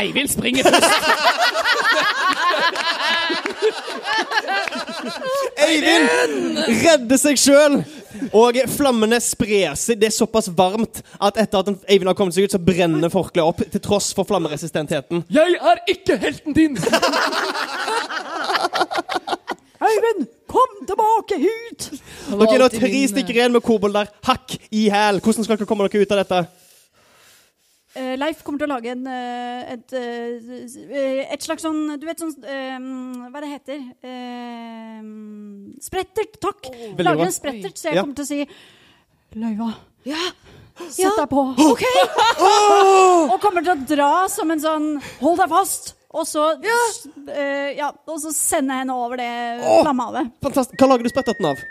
Eivind 0.03 0.29
springer 0.31 0.69
først. 0.69 0.93
Eivind 5.69 6.57
redder 6.83 7.17
seg 7.19 7.37
sjøl! 7.39 7.79
Og 8.35 8.57
flammene 8.73 9.19
sprer 9.23 9.75
seg. 9.79 9.99
Det 10.01 10.07
er 10.09 10.13
såpass 10.15 10.49
varmt 10.55 11.01
at 11.21 11.37
etter 11.39 11.57
at 11.61 11.69
Eivind 11.89 12.09
har 12.11 12.17
kommet 12.17 12.35
seg 12.35 12.43
ut, 12.47 12.53
så 12.55 12.59
brenner 12.61 13.09
forkleet 13.13 13.45
opp, 13.45 13.59
til 13.71 13.81
tross 13.83 14.07
for 14.17 14.23
flammeresistentheten. 14.29 15.17
Jeg 15.33 15.49
er 15.59 15.77
ikke 15.93 16.13
helten 16.21 16.51
din! 16.57 16.73
Eivind, 19.89 20.21
kom 20.51 20.71
tilbake 20.89 21.35
hit! 21.39 21.81
Dere 22.29 22.53
er 22.57 22.61
da 22.65 22.69
tre 22.73 22.99
stykker 23.13 23.35
igjen 23.37 23.53
med 23.55 23.63
kobold 23.65 23.93
der. 23.95 24.07
hakk 24.27 24.47
i 24.75 24.89
hæl. 24.91 25.15
Hvordan 25.23 25.43
skal 25.45 25.55
dere 25.57 25.69
komme 25.69 25.83
dere 25.87 26.01
ut 26.03 26.13
av 26.13 26.17
dette? 26.23 26.39
Eh, 27.99 28.15
Leif 28.19 28.43
kommer 28.45 28.61
til 28.61 28.69
å 28.69 28.71
lage 28.71 28.91
en, 28.93 29.05
eh, 29.11 29.73
et, 29.73 29.93
eh, 29.97 31.33
et 31.33 31.43
slags 31.43 31.65
sånn 31.65 31.97
Du 31.99 32.05
vet 32.07 32.21
sånn 32.21 32.31
eh, 32.47 32.77
Hva 33.33 33.41
det 33.43 33.49
heter? 33.51 33.81
Uh, 34.05 35.73
sprettert. 35.83 36.37
Takk. 36.39 36.69
Oh, 36.71 37.01
Lager 37.03 37.27
en 37.27 37.35
sprettert, 37.35 37.75
så 37.79 37.89
jeg 37.89 37.99
Ja. 37.99 38.03
kommer 38.03 38.15
til 38.15 38.25
å 38.25 38.27
si 38.29 38.47
Løyva, 39.35 39.75
Ja. 40.05 40.31
sett 40.89 41.17
deg 41.17 41.29
på. 41.29 41.43
OK! 41.59 41.83
Og 43.33 43.39
kommer 43.43 43.61
til 43.65 43.75
å 43.75 43.85
dra 43.85 44.27
som 44.31 44.49
en 44.51 44.59
sånn 44.63 44.87
Hold 45.19 45.43
deg 45.43 45.49
fast! 45.51 45.93
Og 46.09 46.25
så, 46.25 46.47
eh, 47.29 47.75
ja, 47.77 47.91
og 48.07 48.17
så 48.17 48.31
sende 48.33 48.73
henne 48.79 48.95
over 48.97 49.19
det 49.21 49.29
oh, 49.61 49.83
flammehavet. 49.83 50.31
Fantastisk. 50.41 50.79
Hva 50.81 50.87
lager 50.89 51.05
du 51.05 51.11
spretterten 51.11 51.45
av? 51.51 51.61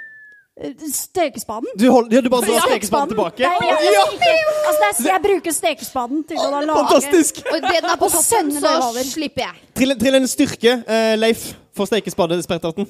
Eh, 0.59 0.72
Stekespaden. 0.92 1.68
Du, 1.78 1.84
hold, 1.90 2.12
ja, 2.12 2.20
du 2.20 2.28
bare 2.32 2.48
drar 2.48 2.64
stekespaden 2.66 3.12
tilbake? 3.12 3.46
Nei, 3.46 3.68
jeg, 3.68 3.92
Ja! 3.94 4.00
altså, 4.11 4.80
det 4.82 4.88
er, 4.88 5.12
jeg 5.12 5.22
bruker 5.22 5.54
stekespaden 5.54 6.24
til 6.26 6.40
å 6.42 6.48
lage 6.50 6.78
Fantastisk! 6.80 7.38
Og 7.46 7.61
det 7.62 7.74
den 7.76 7.90
er 7.92 8.00
på 8.00 8.09
toppen, 8.11 8.50
så 8.59 9.04
slipper 9.06 9.44
jeg. 9.44 9.61
Trill, 9.78 9.94
trill 10.00 10.18
en 10.18 10.26
styrke, 10.30 10.72
uh, 10.88 11.12
Leif, 11.20 11.44
for 11.78 11.86
stekespadespretterten. 11.90 12.88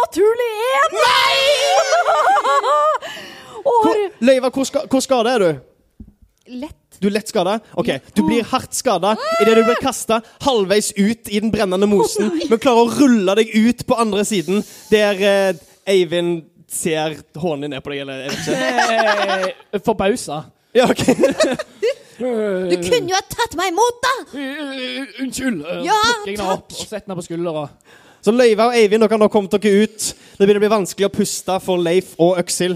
Naturlig 0.00 0.50
én! 0.72 0.96
Nei! 0.98 1.36
Hvor- 3.66 4.02
Løyva, 4.26 4.50
hvor, 4.54 4.66
ska, 4.66 4.82
hvor 4.90 5.02
skada 5.02 5.36
er 5.36 5.42
du? 5.42 5.48
Lett. 6.58 6.98
Du 7.02 7.08
er 7.08 7.16
lett 7.16 7.28
skada? 7.28 7.58
OK. 7.76 7.88
Du 8.16 8.22
blir 8.26 8.46
hardt 8.50 8.74
skada 8.74 9.14
idet 9.42 9.56
du 9.58 9.62
blir 9.66 9.78
kasta 9.82 10.20
halvveis 10.46 10.92
ut 10.96 11.28
i 11.28 11.40
den 11.42 11.50
brennende 11.52 11.88
mosen, 11.90 12.30
men 12.48 12.60
klarer 12.62 12.86
å 12.86 12.92
rulle 12.94 13.34
deg 13.40 13.50
ut 13.52 13.82
på 13.88 13.98
andre 14.00 14.22
siden, 14.24 14.62
der 14.92 15.18
eh, 15.20 15.64
Eivind 15.90 16.44
ser 16.68 17.16
din 17.62 17.70
ned 17.70 17.82
på 17.84 17.92
deg, 17.92 18.00
eller 18.04 18.24
jeg 18.24 18.30
vet 18.30 18.38
ikke. 18.46 19.54
Eh, 19.76 19.80
Forbausa. 19.86 20.42
Ja, 20.76 20.88
ok. 20.90 21.04
Du 22.16 22.76
kunne 22.80 23.10
jo 23.10 23.14
ha 23.16 23.22
tatt 23.28 23.54
meg 23.58 23.70
imot, 23.74 23.98
da! 24.04 24.12
Eh, 24.40 25.22
Unnskyld. 25.22 25.60
Eh, 25.62 25.82
Ja, 25.86 25.98
jeg 26.26 26.36
den 26.38 26.46
opp 26.46 26.68
takk. 26.70 26.80
Og 26.80 26.88
sett 26.90 27.06
den 27.06 27.16
på 27.18 27.24
skuldra. 27.26 27.66
Så 28.24 28.32
Løyva 28.34 28.70
og 28.70 28.74
Eivind, 28.74 29.04
dere 29.04 29.14
har 29.14 29.20
nå 29.22 29.28
kommet 29.30 29.52
dere 29.54 29.84
ut. 29.84 30.06
Det 30.36 30.42
begynner 30.42 30.58
å 30.62 30.64
bli 30.64 30.72
vanskelig 30.72 31.06
å 31.10 31.12
puste 31.14 31.58
for 31.62 31.78
Leif 31.78 32.14
og 32.18 32.40
Øksil. 32.42 32.74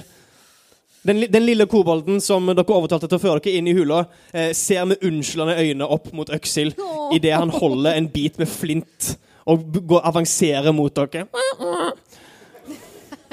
Den, 1.08 1.22
den 1.32 1.46
lille 1.48 1.64
kobolden 1.66 2.20
som 2.20 2.44
dere 2.52 2.76
overtalte 2.76 3.08
til 3.08 3.16
å 3.16 3.22
føre 3.22 3.40
dere 3.42 3.56
inn 3.58 3.70
i 3.72 3.74
hula, 3.74 4.02
eh, 4.36 4.52
ser 4.56 4.84
med 4.90 5.00
unnskyldende 5.02 5.56
øyne 5.64 5.88
opp 5.96 6.10
mot 6.12 6.28
Øksil 6.36 6.74
Åh. 6.76 7.14
idet 7.16 7.32
han 7.40 7.50
holder 7.56 7.96
en 7.96 8.08
bit 8.12 8.36
med 8.38 8.48
flint 8.52 9.14
og 9.48 9.64
går, 9.88 10.04
avanserer 10.12 10.70
mot 10.76 10.92
dere. 10.94 11.24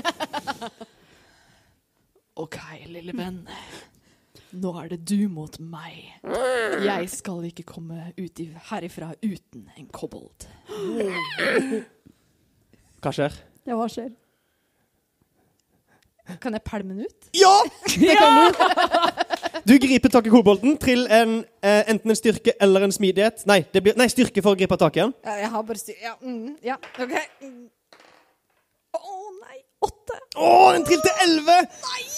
OK, 2.43 2.57
lille 2.91 3.13
venn. 3.17 3.41
Nå 4.57 4.69
er 4.79 4.87
det 4.93 4.99
du 5.09 5.27
mot 5.31 5.57
meg. 5.59 5.93
Jeg 6.85 7.09
skal 7.11 7.43
ikke 7.49 7.63
komme 7.67 8.11
ut 8.17 8.39
i, 8.39 8.45
herifra 8.69 9.07
uten 9.25 9.67
en 9.77 9.87
kobold. 9.91 10.47
Hva 13.01 13.11
skjer? 13.13 13.33
Ja, 13.67 13.73
hva 13.75 13.87
skjer? 13.91 14.11
Kan 16.41 16.53
jeg 16.57 16.61
pælme 16.67 16.91
den 16.93 17.01
ut? 17.07 17.21
Ja! 17.37 17.55
Det 17.87 18.15
kan 18.19 18.31
du! 18.37 18.45
Du 19.67 19.73
griper 19.83 20.09
tak 20.11 20.25
i 20.27 20.29
kobolden. 20.31 20.77
Trill 20.79 21.07
en, 21.11 21.43
eh, 21.63 21.83
enten 21.91 22.09
en 22.11 22.15
styrke 22.15 22.51
eller 22.61 22.81
en 22.85 22.91
smidighet. 22.91 23.43
Nei, 23.47 23.61
det 23.73 23.81
blir, 23.83 23.93
nei, 23.99 24.07
styrke 24.11 24.41
for 24.43 24.51
å 24.55 24.57
gripe 24.59 24.77
tak 24.79 24.95
i 24.95 24.99
den. 25.03 25.13
Ja, 25.27 25.33
jeg 25.41 25.49
har 25.55 25.61
bare 25.67 25.77
styr... 25.81 25.95
Ja, 26.03 26.13
mm, 26.21 26.55
ja 26.63 26.75
OK. 26.77 27.13
Mm. 27.43 27.67
Åtte. 29.85 30.15
Å, 30.41 30.47
den 30.73 30.85
trilte 30.87 31.11
elleve! 31.23 31.57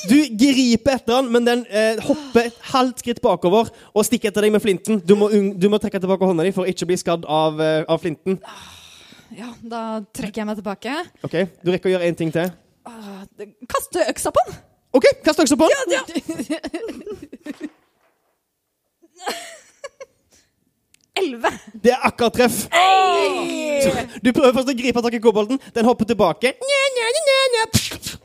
Du 0.07 0.15
griper 0.39 0.91
etter 0.95 1.13
den, 1.17 1.27
men 1.33 1.43
den 1.47 1.61
eh, 1.67 1.99
hopper 2.05 2.41
et 2.47 2.59
halvt 2.71 2.97
skritt 3.03 3.19
bakover 3.23 3.67
og 3.91 4.05
stikker 4.07 4.27
etter 4.31 4.41
deg 4.45 4.53
med 4.55 4.63
flinten. 4.63 5.01
Du 5.03 5.13
må, 5.19 5.25
du 5.29 5.67
må 5.71 5.77
trekke 5.81 5.99
tilbake 5.99 6.25
hånda 6.29 6.43
di 6.47 6.53
for 6.55 6.63
å 6.63 6.69
ikke 6.71 6.87
bli 6.89 6.97
skadd 7.01 7.23
av, 7.27 7.59
eh, 7.63 7.81
av 7.83 7.97
flinten. 8.03 8.33
Ja, 9.35 9.49
da 9.61 9.81
trekker 10.15 10.39
jeg 10.41 10.47
meg 10.49 10.57
tilbake. 10.61 10.91
Ok, 11.27 11.35
Du 11.61 11.67
rekker 11.73 11.87
å 11.91 11.93
gjøre 11.97 12.07
én 12.09 12.17
ting 12.17 12.31
til. 12.33 12.47
Ah, 12.87 13.21
Kaste 13.69 13.99
øksa 14.09 14.29
på 14.33 14.41
den! 14.47 14.55
OK, 14.95 15.05
kast 15.21 15.39
øksa 15.43 15.55
på 15.59 15.67
den. 15.69 15.93
Elleve. 21.19 21.51
Det 21.73 21.93
er 21.93 22.05
akkurat 22.09 22.35
treff. 22.39 22.59
Du 24.23 24.31
prøver 24.33 24.53
først 24.55 24.73
å 24.73 24.77
gripe 24.77 25.03
tak 25.05 25.15
i 25.15 25.23
kobolten. 25.23 25.61
Den 25.75 25.87
hopper 25.87 26.09
tilbake. 26.09 26.55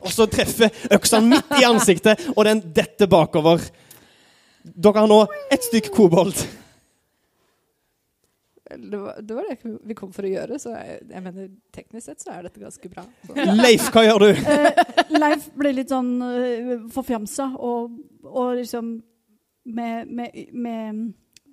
Og 0.05 0.11
så 0.13 0.27
treffer 0.31 0.93
øksa 0.95 1.21
midt 1.23 1.55
i 1.59 1.65
ansiktet, 1.67 2.27
og 2.35 2.45
den 2.47 2.61
detter 2.75 3.09
bakover. 3.11 3.63
Dere 4.65 5.03
har 5.03 5.09
nå 5.09 5.23
ett 5.53 5.65
stykk 5.65 5.91
kobolt. 5.93 6.45
Det 8.77 8.97
var, 8.97 9.21
det 9.21 9.33
var 9.33 9.45
det 9.49 9.77
vi 9.85 9.93
kom 9.93 10.09
for 10.13 10.25
å 10.25 10.29
gjøre, 10.29 10.57
så 10.59 10.71
jeg, 10.73 11.03
jeg 11.11 11.21
mener 11.21 11.49
teknisk 11.75 12.07
sett 12.09 12.23
så 12.23 12.31
er 12.33 12.47
dette 12.47 12.59
ganske 12.59 12.89
bra. 12.89 13.03
Så. 13.27 13.35
Leif, 13.61 13.91
hva 13.93 14.01
gjør 14.07 14.25
du? 14.25 14.29
Eh, 14.55 14.79
Leif 15.13 15.45
blir 15.53 15.75
litt 15.77 15.93
sånn 15.93 16.09
uh, 16.17 16.71
forfjamsa 16.93 17.51
og, 17.61 17.93
og 18.25 18.55
liksom 18.57 18.89
med, 19.69 20.09
med, 20.09 20.39
med, 20.51 21.03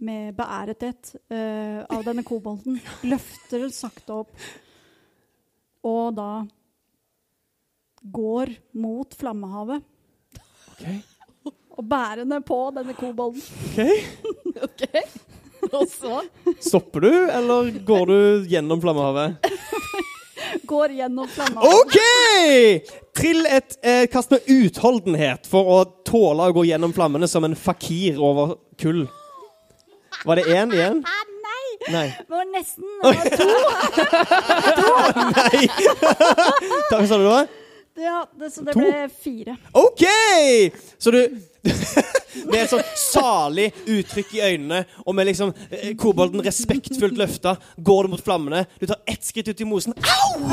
med 0.02 0.34
beærethet 0.36 1.14
uh, 1.30 1.86
av 1.86 2.02
denne 2.06 2.24
kobolten 2.26 2.80
løfter 3.12 3.66
den 3.66 3.74
sakte 3.74 4.22
opp 4.22 4.36
og 5.82 6.14
da 6.14 6.30
går 8.02 8.54
mot 8.78 9.14
flammehavet. 9.18 9.82
Og 11.72 11.84
bærende 11.88 12.40
på 12.46 12.64
denne 12.76 12.94
kobolten. 12.98 13.42
Ok. 14.62 14.82
Og 15.72 15.86
så 15.90 16.18
Stopper 16.60 17.02
du, 17.02 17.12
eller 17.32 17.70
går 17.86 18.04
du 18.06 18.18
gjennom 18.50 18.82
flammehavet? 18.82 19.40
Går 20.68 20.92
gjennom 20.98 21.26
flammehavet. 21.32 21.80
OK! 21.80 23.00
Trill 23.16 23.46
et 23.48 23.78
eh, 23.80 24.04
kast 24.12 24.30
med 24.34 24.46
utholdenhet 24.52 25.48
for 25.48 25.70
å 25.72 25.78
tåle 26.06 26.50
å 26.50 26.54
gå 26.54 26.66
gjennom 26.68 26.92
flammene 26.94 27.26
som 27.30 27.46
en 27.48 27.56
fakir 27.56 28.20
over 28.22 28.58
kull. 28.78 29.06
Var 30.24 30.34
det 30.40 30.44
én 30.52 30.72
igjen? 30.76 31.02
Nei! 31.02 31.70
Nei. 31.92 32.08
Det 32.18 32.30
var 32.30 32.44
nesten 32.52 32.84
det 33.02 33.08
var 33.08 33.14
to. 33.40 33.48
Nei. 35.38 35.64
Hva 36.92 37.02
sa 37.08 37.18
du 37.18 37.26
da? 37.26 37.40
Ja, 38.02 38.22
det, 38.40 38.50
så 38.54 38.62
det 38.64 38.72
To? 38.72 38.80
ble 38.80 39.08
fire. 39.22 39.56
OK! 39.76 40.04
Så 40.98 41.10
du 41.12 41.18
Med 42.48 42.62
et 42.64 42.70
sånn 42.72 42.82
salig 42.98 43.68
uttrykk 43.86 44.30
i 44.34 44.40
øynene 44.42 44.80
og 45.04 45.14
med 45.14 45.28
liksom 45.28 45.52
kobolden 45.52 45.98
kobolten 46.00 46.42
respektfullt 46.46 47.18
løfta, 47.20 47.52
går 47.76 48.08
du 48.08 48.14
mot 48.14 48.24
flammene. 48.24 48.64
Du 48.80 48.86
tar 48.88 48.98
ett 49.06 49.22
skritt 49.24 49.50
ut 49.52 49.60
i 49.60 49.66
mosen. 49.68 49.92
Au! 50.00 50.48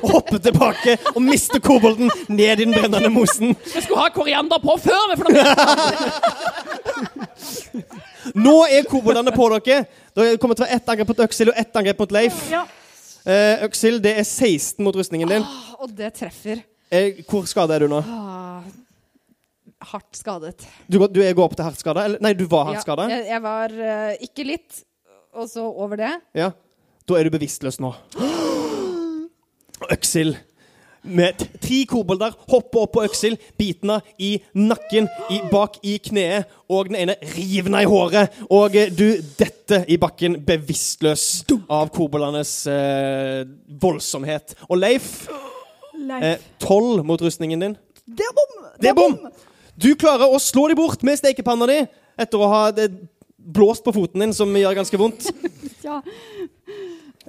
Og 0.00 0.08
hopper 0.16 0.40
tilbake 0.42 0.96
og 1.12 1.20
mister 1.22 1.60
kobolten 1.62 2.10
ned 2.32 2.56
i 2.56 2.64
den 2.64 2.74
brennende 2.74 3.12
mosen. 3.12 3.52
Vi 3.68 3.84
skulle 3.84 4.00
ha 4.00 4.08
koriander 4.16 4.58
på 4.64 4.78
før 4.80 5.12
vi! 5.12 5.18
Nå 8.38 8.56
er 8.66 8.86
kobolene 8.88 9.32
på 9.34 9.46
dere. 9.54 9.84
Det 10.16 10.32
kommer 10.42 10.58
til 10.58 10.64
å 10.64 10.68
være 10.68 10.80
ett 10.80 10.90
angrep 10.92 11.12
mot 11.12 11.22
Øksil 11.28 11.52
og 11.52 11.60
ett 11.60 11.78
angrep 11.80 12.02
mot 12.02 12.14
Leif. 12.14 12.40
Ja. 12.52 12.64
Eh, 13.28 13.64
Øksil, 13.66 14.00
det 14.02 14.14
er 14.20 14.24
16 14.24 14.82
mot 14.84 14.96
rustningen 14.96 15.30
din. 15.30 15.46
Og 15.78 15.92
det 15.94 16.14
treffer. 16.18 16.62
Eh, 16.90 17.20
hvor 17.28 17.46
skada 17.48 17.76
er 17.76 17.84
du 17.84 17.92
nå? 17.92 18.00
Ah, 18.00 18.64
hardt 19.92 20.18
skadet. 20.18 20.66
Du, 20.88 21.00
du 21.12 21.20
er 21.22 21.36
går 21.36 21.50
opp 21.50 21.56
til 21.58 21.66
hardt 21.66 21.80
skada? 21.80 22.06
Nei, 22.24 22.32
du 22.38 22.46
var 22.50 22.70
hardt 22.70 22.86
skada? 22.86 23.08
jeg, 23.12 23.26
jeg 23.28 23.44
var 23.44 23.74
uh, 23.76 24.14
ikke 24.24 24.46
litt, 24.48 24.82
og 25.36 25.50
så 25.50 25.66
over 25.68 26.00
det. 26.00 26.14
Ja. 26.38 26.52
Da 27.08 27.18
er 27.18 27.28
du 27.28 27.34
bevisstløs 27.36 27.78
nå. 27.84 27.92
Øksil 29.94 30.34
med 31.02 31.42
tre 31.62 31.82
kobolder 31.88 32.34
hopper 32.50 32.84
opp 32.84 32.92
på 32.96 33.04
Øksel, 33.06 33.36
bitende 33.58 34.00
i 34.18 34.36
nakken, 34.58 35.08
i, 35.30 35.40
bak 35.50 35.78
i 35.86 35.96
kneet, 36.02 36.48
og 36.68 36.90
den 36.90 36.98
ene 37.02 37.16
river 37.34 37.68
henne 37.70 37.82
i 37.84 37.88
håret. 37.88 38.38
Og 38.50 38.76
eh, 38.76 38.90
du 38.92 39.20
detter 39.38 39.84
i 39.88 39.98
bakken 40.00 40.40
bevisstløs 40.46 41.26
av 41.70 41.92
koboldernes 41.94 42.54
eh, 42.72 43.44
voldsomhet. 43.82 44.56
Og 44.68 44.80
Leif, 44.80 45.28
Leif. 45.98 46.24
eh, 46.24 46.48
tolv 46.62 47.04
mot 47.06 47.22
rustningen 47.22 47.66
din. 47.66 47.78
det 48.06 48.26
er 48.26 48.34
bom! 48.36 48.58
Det 48.78 48.92
er 48.92 48.98
bom! 48.98 49.18
Du 49.78 49.92
klarer 49.94 50.26
å 50.26 50.40
slå 50.42 50.66
dem 50.68 50.78
bort 50.80 51.04
med 51.06 51.20
stekepanna 51.20 51.68
di 51.70 51.78
etter 52.18 52.40
å 52.42 52.48
ha 52.50 52.62
det 52.74 52.88
blåst 53.38 53.84
på 53.86 53.94
foten 53.94 54.24
din, 54.24 54.34
som 54.34 54.50
gjør 54.56 54.80
ganske 54.82 55.00
vondt. 55.00 55.30
Ja. 55.88 56.00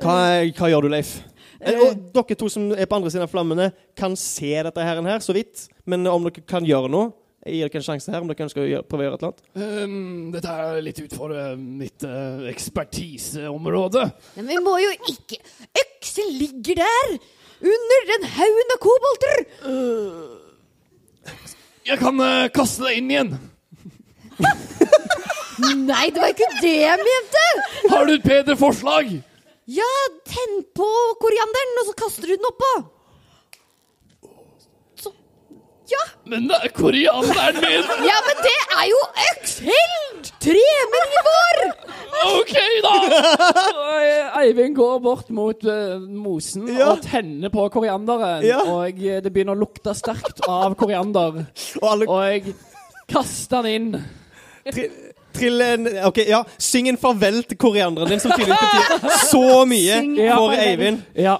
Hva, 0.01 0.13
hva 0.57 0.67
gjør 0.71 0.87
du, 0.87 0.89
Leif? 0.91 1.11
Eh, 1.59 1.79
Og 1.79 1.97
dere 2.15 2.37
to 2.39 2.47
som 2.51 2.69
er 2.71 2.87
på 2.87 2.95
andre 2.95 3.11
siden 3.11 3.25
av 3.27 3.31
flammene, 3.31 3.71
kan 3.99 4.15
se 4.19 4.51
dette 4.63 4.83
her, 4.85 5.01
her 5.03 5.19
så 5.23 5.35
vidt. 5.35 5.67
Men 5.85 6.07
om 6.07 6.23
dere 6.29 6.45
kan 6.47 6.65
gjøre 6.67 6.91
noe, 6.91 7.11
jeg 7.45 7.55
gir 7.55 7.69
dere 7.71 7.79
en 7.81 7.87
sjanse 7.87 8.11
her. 8.11 8.21
om 8.21 8.27
dere 8.31 8.45
ønsker 8.47 8.63
å 8.63 8.67
gjøre, 8.69 8.87
prøve 8.87 9.03
å 9.03 9.07
gjøre 9.07 9.17
et 9.17 9.23
eller 9.23 9.31
annet. 9.31 9.83
Um, 9.83 10.31
dette 10.35 10.55
er 10.55 10.81
litt 10.85 11.01
utfor 11.03 11.33
uh, 11.35 11.53
mitt 11.59 12.03
uh, 12.07 12.45
ekspertiseområde. 12.51 14.05
Men 14.37 14.49
vi 14.51 14.57
må 14.63 14.77
jo 14.83 14.91
ikke 15.11 15.39
Økse 15.83 16.23
ligger 16.31 16.79
der! 16.79 17.15
Under 17.59 18.05
den 18.07 18.23
haugen 18.37 18.69
av 18.75 18.79
kobolter! 18.83 19.41
Jeg 21.89 21.99
kan 21.99 22.21
uh, 22.23 22.47
kaste 22.55 22.85
deg 22.87 23.01
inn 23.01 23.09
igjen. 23.11 23.33
Nei, 25.89 26.05
det 26.13 26.21
var 26.21 26.31
ikke 26.31 26.47
det 26.61 26.75
jeg 26.85 27.03
mente! 27.03 27.45
Har 27.91 28.07
du 28.07 28.13
et 28.15 28.23
bedre 28.23 28.55
forslag? 28.59 29.11
Ja, 29.69 29.89
tenn 30.25 30.61
på 30.75 30.87
korianderen, 31.21 31.75
og 31.81 31.89
så 31.91 31.93
kaster 31.99 32.25
du 32.29 32.35
den 32.35 32.47
oppå. 32.49 32.69
Så 34.97 35.11
Ja. 35.91 36.01
Men 36.29 36.47
det 36.49 36.57
er 36.63 36.71
korianderen 36.73 37.59
min! 37.61 37.85
ja, 38.09 38.17
men 38.27 38.41
det 38.45 38.55
er 38.77 38.87
jo 38.89 38.99
Økshild! 39.29 40.31
Tremenningen 40.43 41.27
vår! 41.29 41.61
OK, 42.19 42.53
da! 42.83 42.93
Eivind 44.41 44.75
går 44.77 44.99
bort 45.03 45.29
mot 45.35 45.63
uh, 45.67 45.99
mosen 46.01 46.67
Ja. 46.71 46.91
og 46.93 47.03
tenner 47.05 47.51
på 47.53 47.65
korianderen. 47.73 48.43
Ja. 48.47 48.61
Og 48.67 48.99
eh, 48.99 49.19
det 49.23 49.31
begynner 49.35 49.55
å 49.57 49.61
lukte 49.61 49.93
sterkt 49.97 50.41
av 50.49 50.75
koriander. 50.79 51.43
Og 51.81 51.87
alle 51.93 52.07
Og 52.09 52.23
jeg 52.27 52.55
kaster 53.09 53.65
den 53.67 53.93
inn. 53.93 54.03
tri, 54.69 54.87
trill 55.35 55.61
en 55.61 55.87
OK, 56.09 56.21
ja. 56.29 56.43
Syng 56.61 56.89
en 56.91 56.97
farvel 57.01 57.41
til 57.49 57.57
korianderen 57.61 58.09
din, 58.13 58.19
som 58.23 58.31
tydeligvis 58.31 58.63
betyr 58.63 59.19
så 59.29 59.43
mye 59.69 59.99
Syng 60.01 60.15
Ja. 60.17 60.35
for. 60.37 60.55
Eivind. 60.57 61.03
Ja. 61.15 61.37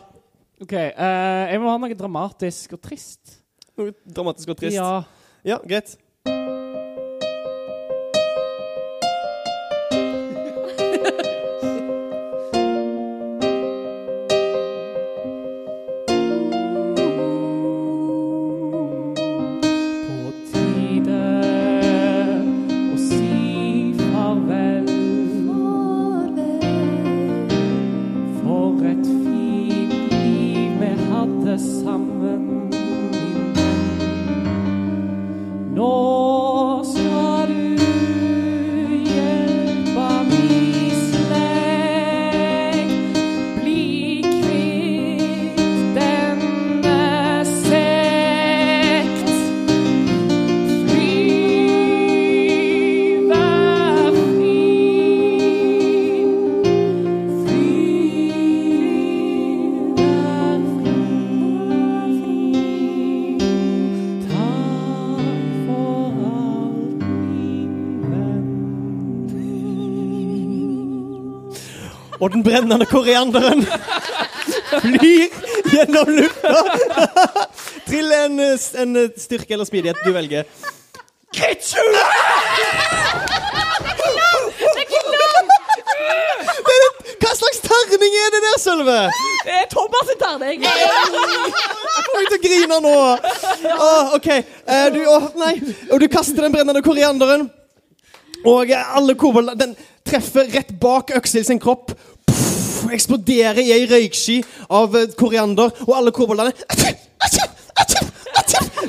OK. 0.62 0.74
Uh, 0.74 1.46
jeg 1.54 1.62
må 1.64 1.72
ha 1.72 1.78
noe 1.80 1.96
dramatisk 2.00 2.74
og 2.76 2.82
trist. 2.84 3.40
Noe 3.80 3.94
dramatisk 4.04 4.50
og 4.54 4.60
trist. 4.60 4.76
Ja. 4.76 5.02
Ja, 5.48 5.58
greit. 5.64 5.96
Og 72.20 72.32
den 72.34 72.44
brennende 72.44 72.86
korianderen 72.86 73.66
flyr 74.82 75.28
gjennom 75.72 76.10
lufta 76.14 76.64
Trill 77.88 78.12
en, 78.14 78.40
en 78.84 78.98
styrke 79.18 79.56
eller 79.56 79.66
smidighet 79.66 80.04
du 80.06 80.12
velger. 80.14 80.44
Kitsu! 81.34 81.80
Hva 87.20 87.32
slags 87.38 87.60
terning 87.62 88.16
er 88.20 88.34
det 88.34 88.42
der, 88.46 88.58
Sølve? 88.62 88.98
Det 89.46 89.56
er 89.62 89.68
Thomas 89.72 90.12
terning! 90.22 90.64
Jeg 90.66 92.06
meg 92.14 92.28
til 92.30 92.38
å 92.38 92.42
grine 92.44 92.80
nå. 92.84 92.96
Åh, 93.70 94.16
OK. 94.18 94.28
Eh, 94.34 94.88
du, 94.96 95.00
åh, 95.10 95.30
nei. 95.40 95.54
Og 95.92 96.02
du 96.02 96.08
kaster 96.12 96.46
den 96.46 96.54
brennende 96.56 96.84
korianderen. 96.86 97.48
Og 98.48 98.72
alle 98.72 99.18
koboldene 99.20 99.60
Den 99.60 99.74
treffer 100.08 100.48
rett 100.54 100.72
bak 100.82 101.12
Øksel 101.18 101.46
sin 101.46 101.60
kropp. 101.62 101.92
Eksploderer 102.96 103.62
i 103.64 103.72
ei 103.76 103.86
røyksky 103.90 104.40
av 104.70 104.96
eh, 104.98 105.12
koriander, 105.20 105.72
og 105.88 105.96
alle 105.98 106.14
koboldene 106.16 106.54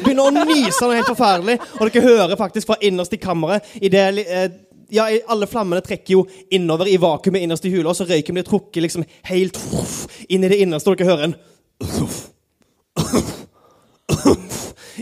begynner 0.00 0.26
å 0.26 0.44
nyse 0.48 0.84
noe 0.84 0.98
helt 0.98 1.10
forferdelig. 1.10 1.58
Og 1.78 1.90
dere 1.90 2.06
hører 2.06 2.40
faktisk 2.40 2.70
fra 2.70 2.80
innerst 2.84 3.14
i 3.16 3.20
kammeret 3.22 3.76
i 3.80 3.92
det, 3.92 4.06
eh, 4.24 4.50
ja, 4.90 5.06
Alle 5.30 5.46
flammene 5.46 5.82
trekker 5.86 6.12
jo 6.16 6.26
innover 6.50 6.88
i 6.90 6.98
vakuumet 6.98 7.44
innerst 7.44 7.64
i 7.68 7.72
hula, 7.74 7.90
og 7.92 7.96
så 7.98 8.08
røyken 8.08 8.34
blir 8.34 8.46
trukket 8.46 8.82
liksom 8.82 9.04
helt 9.30 9.58
inn 10.28 10.44
i 10.44 10.50
det 10.50 10.60
innerste, 10.64 10.90
og 10.90 10.98
dere 10.98 11.10
hører 11.12 11.24
en 11.30 11.38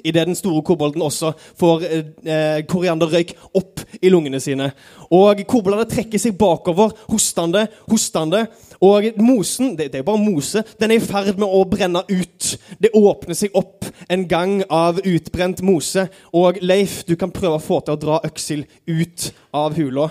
Idet 0.05 0.28
den 0.28 0.36
store 0.38 0.62
kobolden 0.62 1.03
også 1.03 1.32
får 1.59 1.84
eh, 1.88 2.61
korianderrøyk 2.70 3.32
opp 3.59 3.80
i 3.99 4.11
lungene 4.12 4.38
sine. 4.42 4.70
Og 5.11 5.42
koboldene 5.49 5.88
trekker 5.90 6.20
seg 6.22 6.36
bakover, 6.38 6.92
hostende, 7.11 7.64
hostende. 7.88 8.44
Og 8.85 9.09
mosen 9.18 9.72
det, 9.79 9.89
det 9.93 9.99
er 10.01 10.07
bare 10.07 10.20
mose. 10.22 10.62
Den 10.79 10.93
er 10.95 11.01
i 11.01 11.03
ferd 11.03 11.35
med 11.41 11.49
å 11.49 11.64
brenne 11.68 12.05
ut. 12.07 12.51
Det 12.79 12.93
åpner 12.95 13.35
seg 13.39 13.57
opp 13.59 13.89
en 14.09 14.22
gang 14.31 14.61
av 14.70 15.01
utbrent 15.03 15.62
mose. 15.66 16.05
Og 16.37 16.61
Leif, 16.62 17.01
du 17.09 17.16
kan 17.18 17.33
prøve 17.35 17.59
å 17.59 17.62
få 17.64 17.81
til 17.83 17.97
å 17.97 18.01
dra 18.01 18.20
Øksel 18.29 18.62
ut 18.87 19.31
av 19.57 19.74
hula 19.79 20.07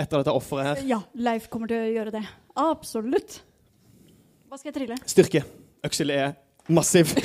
etter 0.00 0.20
dette 0.20 0.34
offeret 0.36 0.66
her. 0.68 0.84
Ja, 0.88 1.00
Leif 1.16 1.48
kommer 1.52 1.70
til 1.70 1.80
å 1.80 1.90
gjøre 1.94 2.12
det. 2.18 2.24
Absolutt. 2.60 3.40
Hva 4.50 4.58
skal 4.60 4.72
jeg 4.72 4.78
trille? 4.82 5.00
Styrke. 5.08 5.44
Øksel 5.86 6.12
er 6.12 6.32
massiv. 6.68 7.12
Eh, 7.16 7.22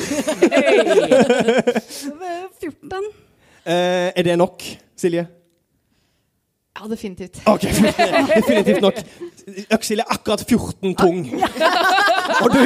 14. 2.62 3.10
Eh, 3.66 4.12
er 4.16 4.24
det 4.24 4.38
nok, 4.39 4.64
Silje? 4.96 5.26
Ja, 6.76 6.88
definitivt. 6.91 7.38
Ok, 7.47 7.61
definitivt 8.36 8.82
nok. 8.84 8.97
Øksil 9.71 10.01
er 10.03 10.09
akkurat 10.11 10.41
14 10.43 10.95
tung. 10.99 11.21
Og 12.43 12.49
du 12.51 12.63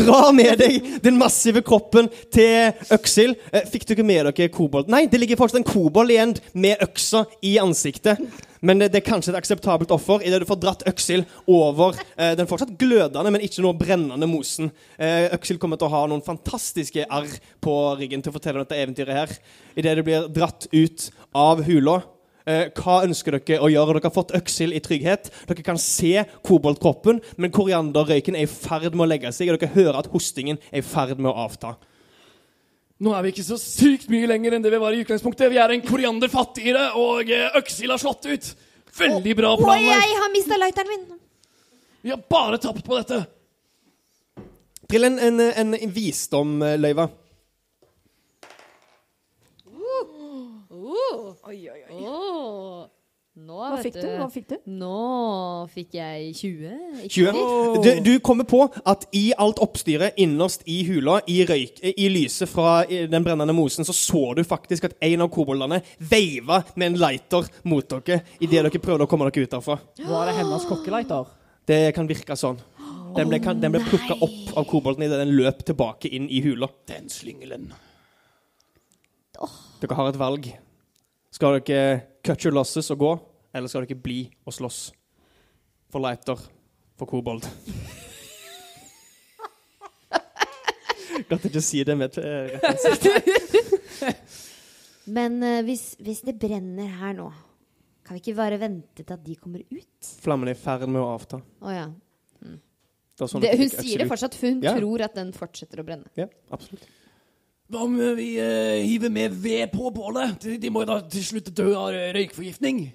drar 0.00 0.32
med 0.34 0.56
deg 0.58 0.88
den 1.04 1.18
massive 1.20 1.62
kroppen 1.62 2.08
til 2.34 2.72
Øksil. 2.90 3.36
Eh, 3.52 3.68
Fikk 3.70 3.86
du 3.86 3.92
ikke 3.94 4.06
med 4.08 4.26
dere 4.32 4.48
kobold? 4.50 4.88
Nei, 4.90 5.04
det 5.06 5.20
ligger 5.22 5.38
fortsatt 5.38 5.60
en 5.60 5.68
kobold 5.68 6.10
igjen 6.10 6.32
med 6.58 6.82
øksa 6.82 7.22
i 7.46 7.52
ansiktet. 7.62 8.18
Men 8.62 8.82
det, 8.82 8.94
er 8.98 9.04
kanskje 9.06 9.30
et 9.32 9.38
akseptabelt 9.38 9.92
offer 9.94 10.24
idet 10.26 10.40
du 10.42 10.46
får 10.48 10.58
dratt 10.62 10.82
Øksil 10.90 11.22
over 11.50 11.94
eh, 12.16 12.32
den 12.38 12.48
fortsatt 12.50 12.74
glødende, 12.80 13.30
men 13.34 13.44
ikke 13.46 13.62
noe 13.62 13.78
brennende 13.78 14.26
mosen. 14.30 14.72
Eh, 14.98 15.28
øksil 15.36 15.60
kommer 15.62 15.78
til 15.78 15.86
å 15.86 15.94
ha 15.94 16.02
noen 16.10 16.24
fantastiske 16.26 17.06
arr 17.10 17.30
på 17.62 17.76
ryggen 18.00 18.22
til 18.22 18.34
å 18.34 18.36
fortelle 18.40 18.58
om 18.58 18.66
dette 18.66 18.82
eventyret 18.82 19.20
her. 19.20 19.36
Idet 19.78 19.94
det 20.00 20.06
blir 20.06 20.26
dratt 20.34 20.66
ut 20.74 21.08
av 21.30 21.62
hula. 21.68 22.00
Eh, 22.46 22.68
hva 22.74 23.02
ønsker 23.06 23.38
dere 23.38 23.60
å 23.62 23.70
gjøre? 23.70 23.98
Dere 23.98 24.08
har 24.10 24.14
fått 24.16 24.34
Øksel 24.38 24.74
i 24.74 24.80
trygghet. 24.82 25.30
Dere 25.48 25.62
kan 25.66 25.78
se 25.78 26.24
koboldkroppen, 26.46 27.20
men 27.36 27.54
korianderrøyken 27.54 28.36
er 28.38 28.46
i 28.46 28.50
ferd 28.50 28.94
med 28.96 29.06
å 29.06 29.10
legge 29.12 29.32
seg, 29.34 29.52
og 29.52 29.60
dere 29.60 29.74
hører 29.76 30.00
at 30.02 30.10
hostingen 30.12 30.58
er 30.72 30.82
i 30.82 30.86
ferd 30.86 31.18
med 31.18 31.30
å 31.30 31.36
avta. 31.46 31.76
Nå 33.02 33.14
er 33.16 33.24
vi 33.24 33.32
ikke 33.32 33.46
så 33.46 33.58
sykt 33.58 34.10
mye 34.12 34.28
lenger 34.30 34.54
enn 34.54 34.62
det 34.62 34.70
vi 34.70 34.78
var 34.78 34.94
i 34.94 35.00
utgangspunktet. 35.02 35.50
Vi 35.50 35.58
er 35.58 35.74
en 35.74 35.82
koriander 35.86 36.30
fattigere, 36.30 36.92
og 36.98 37.30
Øksel 37.58 37.90
har 37.90 37.98
slått 38.02 38.28
ut. 38.30 38.52
Veldig 38.98 39.36
bra 39.38 39.54
Og 39.56 39.62
plan. 39.64 39.78
Leif. 39.80 39.88
jeg 39.90 40.18
har 40.20 40.32
mista 40.34 40.58
lighteren 40.60 40.90
min. 40.92 41.06
Vi 42.02 42.10
har 42.10 42.20
bare 42.30 42.58
tapt 42.62 42.84
på 42.86 42.98
dette. 42.98 43.22
Trill 44.90 45.06
en, 45.08 45.18
en, 45.18 45.40
en, 45.40 45.74
en 45.74 45.92
visdom, 51.48 51.74
oi, 51.74 51.96
oi. 51.98 52.02
Oh. 52.02 52.88
Nå, 53.32 53.56
Hva 53.56 53.78
fikk 53.80 53.94
du? 53.96 54.08
Hva 54.20 54.26
fikk 54.28 54.48
du? 54.50 54.56
Nå 54.68 55.66
fikk 55.72 55.94
jeg 55.96 56.34
20. 56.36 56.72
20. 57.08 57.78
Du, 57.80 57.88
du 58.04 58.10
kommer 58.20 58.44
på 58.44 58.66
at 58.84 59.06
i 59.16 59.30
alt 59.40 59.56
oppstyret 59.64 60.18
innerst 60.20 60.66
i 60.68 60.82
hula, 60.84 61.22
i, 61.24 61.38
røyk, 61.48 61.78
i 61.80 62.10
lyset 62.12 62.50
fra 62.50 62.82
den 62.84 63.24
brennende 63.24 63.54
mosen, 63.56 63.86
så 63.88 63.94
så 63.96 64.34
du 64.36 64.42
faktisk 64.44 64.90
at 64.90 64.98
en 65.00 65.24
av 65.24 65.30
koboldene 65.32 65.78
veiva 65.96 66.60
med 66.74 66.90
en 66.90 66.98
lighter 67.00 67.48
mot 67.64 67.88
dere 67.88 68.20
idet 68.36 68.66
dere 68.66 68.82
prøvde 68.84 69.06
å 69.06 69.08
komme 69.08 69.30
dere 69.30 69.46
ut 69.46 69.54
derfra. 69.56 69.78
Var 70.10 70.28
det 70.28 70.34
hennes 70.36 70.66
kokkelighter? 70.68 71.30
Det 71.72 71.80
kan 71.96 72.10
virke 72.10 72.36
sånn. 72.36 72.60
Den 73.16 73.32
ble, 73.32 73.38
kan, 73.44 73.56
den 73.60 73.72
ble 73.72 73.80
plukka 73.86 74.18
opp 74.24 74.52
av 74.60 74.68
kobolden 74.68 75.06
idet 75.06 75.22
den 75.22 75.32
løp 75.38 75.64
tilbake 75.68 76.10
inn 76.12 76.28
i 76.28 76.42
hula. 76.44 76.68
Den 76.88 77.08
slyngelen. 77.12 77.70
Dere 79.80 79.96
har 79.96 80.12
et 80.12 80.20
valg. 80.20 80.52
Skal 81.32 81.56
dere 81.64 82.00
cut 82.24 82.44
your 82.44 82.52
losses 82.52 82.90
og 82.92 82.98
gå, 83.00 83.12
eller 83.56 83.68
skal 83.70 83.86
dere 83.86 83.96
bli 84.04 84.18
og 84.44 84.52
slåss 84.52 84.80
for 85.92 86.00
lighter 86.04 86.36
for 87.00 87.08
kobold? 87.08 87.42
Godt 91.30 91.44
ikke 91.48 91.62
si 91.64 91.80
det 91.86 91.96
med 91.96 92.06
et 92.10 92.18
rett 92.52 92.64
ansikt. 92.68 93.04
Men 95.16 95.40
uh, 95.42 95.60
hvis, 95.66 95.94
hvis 96.04 96.20
det 96.26 96.36
brenner 96.40 96.88
her 97.00 97.12
nå, 97.16 97.28
kan 98.04 98.14
vi 98.16 98.20
ikke 98.22 98.36
bare 98.38 98.58
vente 98.60 99.02
til 99.02 99.14
at 99.14 99.24
de 99.24 99.34
kommer 99.40 99.60
ut? 99.72 100.10
Flammen 100.22 100.48
er 100.50 100.56
i 100.56 100.58
ferd 100.60 100.84
med 100.88 101.00
å 101.00 101.10
avta. 101.14 101.40
Oh, 101.62 101.72
ja. 101.72 101.88
Det 102.42 103.24
er 103.24 103.30
sånn 103.30 103.42
Det, 103.44 103.52
hun 103.60 103.70
sier 103.72 104.02
det 104.02 104.08
fortsatt, 104.10 104.34
for 104.36 104.46
hun 104.50 104.62
Ja. 104.64 104.72
tror 104.76 105.04
at 105.06 105.14
den 105.16 105.32
fortsetter 105.36 105.80
å 105.80 105.84
brenne. 105.86 106.08
Ja, 106.18 106.26
absolutt. 106.54 106.84
Hva 107.72 107.86
om 107.86 107.94
eh, 107.96 108.10
vi 108.18 108.26
uh, 108.36 108.82
hiver 108.84 109.08
mer 109.08 109.30
ved 109.32 109.70
på 109.72 109.88
bålet? 109.94 110.34
De, 110.42 110.58
de 110.60 110.68
må 110.68 110.82
jo 110.82 110.90
da 110.90 110.98
til 111.08 111.22
slutt 111.24 111.46
dø 111.56 111.70
av 111.72 111.94
røykforgiftning. 112.18 112.82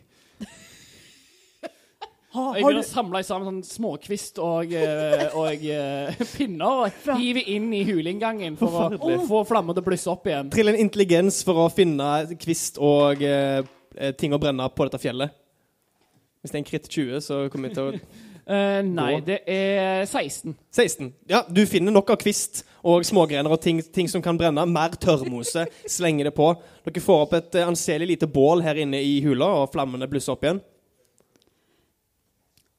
Jeg 2.38 2.62
begynner 2.62 2.84
å 2.84 2.86
samle 2.86 3.24
sammen 3.26 3.48
sånn 3.50 3.64
småkvist 3.66 4.38
og, 4.38 4.76
uh, 4.78 5.34
og 5.42 5.66
uh, 5.66 6.22
pinner 6.36 6.84
og 6.84 7.18
hive 7.18 7.42
inn 7.56 7.72
i 7.74 7.82
huleinngangen 7.88 8.60
for 8.60 8.94
å 8.94 9.18
få 9.26 9.42
flammen 9.50 9.74
til 9.74 9.82
å 9.82 9.88
blusse 9.90 10.14
opp 10.14 10.30
igjen. 10.30 10.54
Trill 10.54 10.70
en 10.70 10.80
intelligens 10.86 11.42
for 11.48 11.66
å 11.66 11.68
finne 11.74 12.12
kvist 12.38 12.78
og 12.78 13.26
ting 14.22 14.36
å 14.36 14.38
brenne 14.38 14.70
på 14.78 14.86
dette 14.86 15.02
fjellet. 15.02 15.34
Hvis 16.44 16.54
det 16.54 16.60
er 16.60 16.62
en 16.62 16.70
kritt 16.70 16.86
20, 16.86 17.26
så 17.26 17.40
kommer 17.50 17.74
vi 17.74 17.80
til 17.80 17.90
å 17.90 18.27
Eh, 18.48 18.80
nei, 18.88 19.18
det 19.28 19.42
er 19.44 20.06
16. 20.06 20.54
16. 20.72 21.12
Ja, 21.28 21.42
du 21.52 21.66
finner 21.68 21.92
nok 21.92 22.14
av 22.14 22.20
kvist 22.22 22.62
og 22.88 23.04
smågrener 23.04 23.52
og 23.52 23.60
ting, 23.60 23.82
ting 23.94 24.08
som 24.08 24.24
kan 24.24 24.38
brenne. 24.40 24.64
Mer 24.72 24.96
tørrmose. 24.96 25.66
Slenger 25.90 26.30
det 26.30 26.36
på. 26.38 26.54
Dere 26.88 27.04
får 27.04 27.24
opp 27.26 27.34
et 27.36 27.58
eh, 27.60 27.68
anselig 27.68 28.08
lite 28.14 28.30
bål 28.32 28.64
her 28.64 28.80
inne 28.80 29.02
i 29.04 29.18
hula, 29.26 29.50
og 29.62 29.74
flammene 29.74 30.08
blusser 30.08 30.38
opp 30.38 30.48
igjen. 30.48 30.62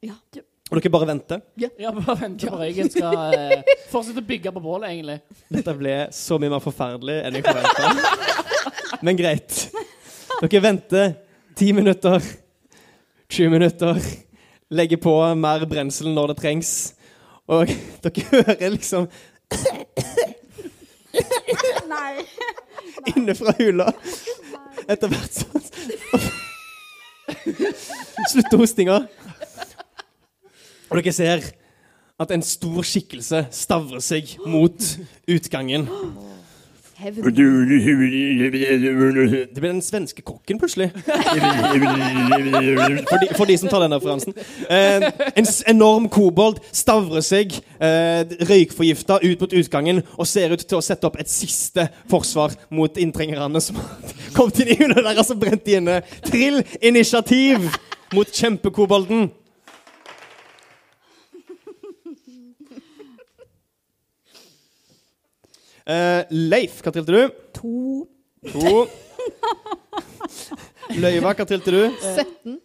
Ja. 0.09 0.17
det... 0.33 0.47
Og 0.69 0.81
dere 0.81 0.93
bare 0.93 1.09
venter. 1.09 1.43
Ja, 1.61 1.93
bare 1.97 2.17
venter 2.21 2.53
på 2.53 2.61
røyken 2.61 2.89
skal 2.93 3.37
eh, 3.37 3.75
fortsette 3.93 4.23
å 4.25 4.29
bygge 4.29 4.53
på 4.57 4.63
bålet, 4.65 4.95
egentlig. 4.95 5.19
Dette 5.53 5.75
ble 5.77 5.97
så 6.17 6.39
mye 6.41 6.55
mer 6.55 6.65
forferdelig 6.65 7.19
enn 7.27 7.37
jeg 7.37 7.45
forventa. 7.45 9.03
Men 9.05 9.21
greit. 9.21 9.61
Dere 10.39 10.63
venter 10.65 11.13
ti 11.59 11.73
minutter, 11.77 12.25
20 13.29 13.53
minutter, 13.53 14.01
legger 14.71 15.01
på 15.01 15.15
mer 15.39 15.65
brensel 15.69 16.13
når 16.15 16.33
det 16.33 16.39
trengs, 16.43 16.73
og 17.49 17.71
dere 18.05 18.25
hører 18.33 18.75
liksom 18.75 19.09
nei. 21.89 22.25
inne 23.15 23.35
fra 23.39 23.55
hula 23.57 23.89
etter 24.89 25.09
hvert 25.09 25.39
sånn 25.41 25.65
Slutter 28.29 28.61
hostinga. 28.61 28.97
Og 30.89 30.99
dere 30.99 31.13
ser 31.15 31.45
at 32.21 32.33
en 32.35 32.43
stor 32.45 32.85
skikkelse 32.85 33.45
stavrer 33.55 34.03
seg 34.05 34.35
mot 34.49 34.89
utgangen. 35.31 35.87
Hevn. 36.99 37.23
Det 39.55 39.61
ble 39.61 39.69
den 39.71 39.83
svenske 39.83 40.23
kokken, 40.27 40.59
plutselig. 40.59 40.89
For 43.09 43.23
de, 43.23 43.29
for 43.37 43.47
de 43.47 43.57
som 43.61 43.71
tar 43.71 43.85
den 43.85 43.95
referansen. 43.95 44.35
Eh, 44.67 45.07
en 45.39 45.47
enorm 45.71 46.09
kobold 46.11 46.59
stavrer 46.75 47.23
seg, 47.23 47.55
eh, 47.79 48.27
røykforgifta, 48.51 49.21
ut 49.23 49.45
mot 49.45 49.55
utgangen 49.61 50.03
og 50.17 50.27
ser 50.27 50.51
ut 50.57 50.65
til 50.65 50.81
å 50.81 50.83
sette 50.85 51.07
opp 51.07 51.21
et 51.23 51.31
siste 51.31 51.87
forsvar 52.11 52.57
mot 52.75 52.99
inntrengerne 52.99 53.63
som 53.63 53.79
har 53.79 53.89
kommet 54.35 54.59
inn 54.65 54.75
i 54.75 54.79
hunden 54.83 55.05
deres 55.07 55.31
og 55.31 55.39
brent 55.45 55.65
de 55.69 55.79
inne. 55.79 56.01
Trill 56.27 56.65
initiativ 56.83 57.71
mot 58.15 58.27
kjempekobolden. 58.27 59.31
Eh, 65.89 66.23
Leif, 66.31 66.83
hva 66.85 66.93
trilte 66.93 67.15
du? 67.15 67.37
To. 67.57 68.07
To. 68.53 68.73
Løyva, 71.01 71.33
hva 71.33 71.47
trilte 71.49 71.73
du? 71.73 71.81
17. 72.03 72.59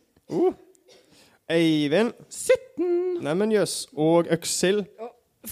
Eivind. 1.54 2.12
17. 2.28 3.24
Neimen 3.24 3.54
jøss. 3.56 3.78
Og 3.96 4.28
Øksil. 4.34 4.84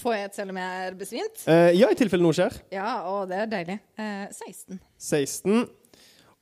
Får 0.01 0.17
jeg 0.17 0.27
et 0.27 0.37
selv 0.39 0.53
om 0.53 0.59
jeg 0.59 0.83
er 0.89 0.99
besvimt? 0.99 1.41
Uh, 1.47 1.71
ja, 1.75 1.87
i 1.91 1.99
tilfelle 1.99 2.23
noe 2.23 2.35
skjer. 2.35 2.59
Ja, 2.75 2.91
og 3.11 3.31
det 3.31 3.39
er 3.39 3.49
deilig. 3.51 3.79
Eh, 3.99 4.27
16. 4.35 4.79
16. 4.99 5.65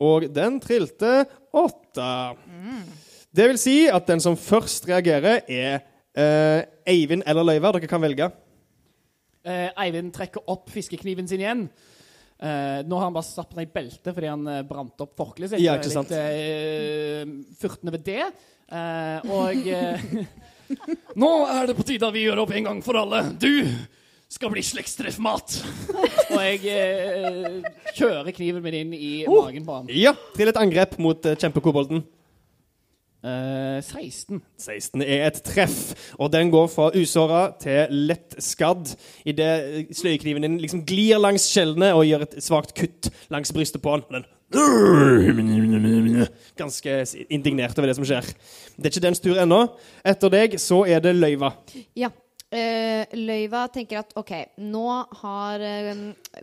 Og 0.10 0.28
den 0.34 0.60
trilte 0.64 1.14
8. 1.54 2.10
Det 3.36 3.50
vil 3.52 3.62
si 3.62 3.80
at 3.92 4.10
den 4.10 4.22
som 4.24 4.38
først 4.38 4.90
reagerer, 4.90 5.42
er 5.46 5.82
eh, 6.18 6.62
Eivind 6.90 7.26
eller 7.30 7.46
Løyva. 7.46 7.74
Dere 7.76 7.90
kan 7.90 8.02
velge. 8.02 8.30
Eh, 9.50 9.70
Eivind 9.86 10.14
trekker 10.16 10.46
opp 10.52 10.70
fiskekniven 10.74 11.30
sin 11.30 11.42
igjen. 11.44 11.66
Eh, 12.40 12.80
nå 12.88 12.96
har 12.96 13.10
han 13.10 13.16
bare 13.16 13.28
satt 13.28 13.50
på 13.52 13.58
seg 13.60 13.72
belte 13.74 14.14
fordi 14.16 14.30
han 14.32 14.46
eh, 14.48 14.62
brant 14.68 15.02
opp 15.04 15.16
forkleet 15.20 15.56
sitt. 15.56 15.64
Ja, 15.64 15.76
ikke 15.80 15.92
sant. 15.92 16.14
Litt 16.14 16.22
eh, 16.22 17.34
furtende 17.60 17.96
ved 17.98 18.06
det. 18.08 18.30
Eh, 18.70 19.32
og 19.34 19.68
eh, 19.68 20.12
Nå 21.20 21.32
er 21.50 21.66
det 21.68 21.76
på 21.76 21.88
tide 21.88 22.06
at 22.06 22.16
vi 22.16 22.28
gjør 22.28 22.44
opp 22.46 22.54
en 22.56 22.70
gang 22.70 22.84
for 22.86 23.00
alle. 23.02 23.24
Du 23.42 23.66
skal 24.30 24.54
bli 24.54 24.64
slektstreffmat. 24.64 25.58
og 26.36 26.40
jeg 26.46 26.62
eh, 26.70 27.60
kjører 27.98 28.32
kniven 28.38 28.64
min 28.64 28.78
inn 28.84 28.94
i 28.96 29.14
magen 29.28 29.66
på 29.66 29.80
han. 29.82 29.92
Ja, 29.92 30.14
Trill 30.38 30.54
et 30.54 30.62
angrep 30.62 30.96
mot 31.02 31.26
uh. 33.26 33.78
Eh, 33.80 33.84
16. 33.84 34.42
16 34.58 35.04
er 35.04 35.28
et 35.28 35.40
treff, 35.44 36.14
og 36.20 36.32
den 36.32 36.52
går 36.54 36.68
fra 36.72 36.90
usåra 36.96 37.50
til 37.60 37.92
lett 38.10 38.38
skadd 38.44 38.94
idet 39.28 39.92
sløyekniven 39.96 40.46
din 40.46 40.60
liksom 40.62 40.86
glir 40.88 41.20
langs 41.22 41.48
skjellene 41.52 41.94
og 41.98 42.08
gjør 42.08 42.28
et 42.28 42.38
svakt 42.44 42.76
kutt 42.78 43.12
langs 43.30 43.52
brystet 43.56 43.84
på 43.84 43.98
han. 43.98 44.06
Og 44.08 44.22
den 44.22 44.28
Ganske 46.58 46.96
indignert 47.30 47.78
over 47.78 47.88
det 47.92 47.98
som 48.00 48.08
skjer. 48.08 48.26
Det 48.78 48.88
er 48.88 48.96
ikke 48.96 49.06
dens 49.06 49.22
tur 49.22 49.38
ennå. 49.38 49.60
Etter 50.02 50.34
deg 50.34 50.58
så 50.62 50.82
er 50.90 51.04
det 51.04 51.14
løyva. 51.18 51.54
Ja. 51.98 52.10
Eh, 52.50 53.06
løyva 53.14 53.68
tenker 53.70 54.00
at 54.00 54.16
OK, 54.18 54.32
nå 54.66 54.86
har 55.20 55.62
eh, 55.62 56.00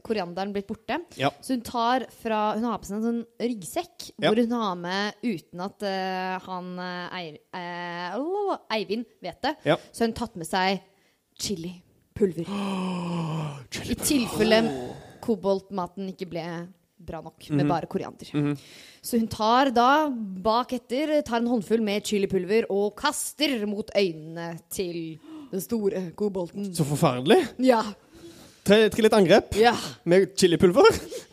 korianderen 0.07 0.53
blitt 0.55 0.69
borte. 0.69 1.01
Ja. 1.19 1.33
Så 1.43 1.57
hun 1.57 1.65
tar 1.67 2.05
fra 2.23 2.53
Hun 2.55 2.67
har 2.69 2.79
på 2.79 2.87
seg 2.87 3.01
en 3.01 3.07
sånn 3.09 3.25
ryggsekk 3.43 4.13
Ja. 4.23 4.29
hvor 4.31 4.39
hun 4.39 4.55
har 4.55 4.77
med 4.79 5.19
uten 5.27 5.65
at 5.67 5.83
uh, 5.83 6.37
han 6.47 6.71
eier, 6.79 7.41
eh, 7.59 8.71
Eivind 8.77 9.11
vet 9.19 9.43
det. 9.43 9.57
Ja. 9.67 9.81
Så 9.91 10.05
har 10.05 10.13
hun 10.13 10.17
tatt 10.23 10.39
med 10.39 10.47
seg 10.47 10.79
chilipulver. 11.43 12.55
I 13.91 13.99
tilfelle 13.99 14.63
koboltmaten 15.27 16.15
ikke 16.15 16.31
ble 16.31 16.47
bra 17.07 17.19
nok 17.21 17.51
med 17.51 17.67
bare 17.67 17.91
koriander. 17.91 18.31
Så 19.03 19.19
hun 19.19 19.27
tar 19.31 19.75
da 19.75 20.07
bak 20.09 20.73
etter 20.79 21.19
tar 21.27 21.43
en 21.43 21.51
håndfull 21.51 21.83
med 21.83 22.07
chilipulver 22.07 22.71
og 22.71 22.95
kaster 22.99 23.67
mot 23.69 23.91
øynene 23.91 24.55
til 24.71 25.19
den 25.53 25.61
store 25.65 26.03
kobolten. 26.19 26.69
Så 26.75 26.85
forferdelig. 26.89 27.41
Ja. 27.63 27.83
Tre- 28.67 28.89
litt 29.03 29.15
angrep 29.15 29.55
ja. 29.61 29.75
med 30.05 30.33
chilipulver. 30.39 30.89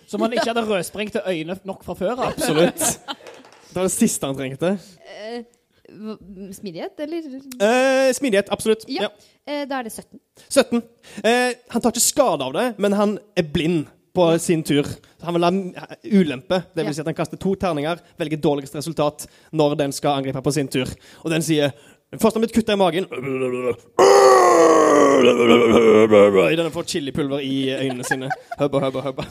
Som 0.08 0.22
han 0.22 0.34
ikke 0.36 0.52
hadde 0.52 0.66
rødsprengte 0.70 1.24
øyne 1.26 1.56
nok 1.66 1.84
fra 1.84 1.96
før 1.98 2.12
av. 2.14 2.28
Absolutt. 2.36 2.84
Det 3.74 3.80
var 3.80 3.88
det 3.88 3.96
siste 3.96 4.30
han 4.30 4.38
trengte. 4.38 4.76
Eh, 5.10 5.40
smidighet, 6.54 7.00
eller? 7.00 7.26
Eh, 7.58 8.12
smidighet, 8.14 8.52
absolutt. 8.54 8.86
Ja. 8.88 9.08
Ja. 9.08 9.10
Eh, 9.50 9.64
da 9.70 9.80
er 9.82 9.88
det 9.90 9.96
17. 9.96 10.20
17. 10.50 10.84
Eh, 11.26 11.56
han 11.74 11.82
tar 11.82 11.92
ikke 11.96 12.06
skade 12.06 12.46
av 12.46 12.54
det, 12.54 12.68
men 12.78 12.94
han 12.94 13.18
er 13.38 13.50
blind 13.50 13.88
på 14.14 14.28
sin 14.38 14.62
tur. 14.64 14.86
Han 15.26 15.34
vil 15.34 15.44
ha 15.48 15.50
ulempe. 16.06 16.60
Det 16.76 16.84
vil 16.84 16.92
Ja. 16.92 16.94
si 16.94 17.02
at 17.02 17.08
han 17.10 17.16
kaster 17.18 17.38
to 17.42 17.56
terninger, 17.56 17.98
velger 18.20 18.38
dårligst 18.38 18.76
resultat 18.78 19.26
når 19.52 19.76
den 19.78 19.92
skal 19.92 20.20
angripe 20.22 20.42
på 20.46 20.54
sin 20.54 20.68
tur. 20.68 20.86
Og 21.26 21.32
den 21.32 21.42
sier 21.42 21.74
Først 22.22 22.36
har 22.38 22.42
mitt 22.44 22.54
kutta 22.54 22.74
i 22.74 22.80
magen. 22.80 23.06
Idet 26.52 26.66
den 26.66 26.72
får 26.74 26.84
chilipulver 26.84 27.40
i 27.42 27.72
øynene 27.74 28.04
sine. 28.06 28.30
Hubba, 28.60 28.80
hubba, 28.86 29.02
hubba. 29.08 29.26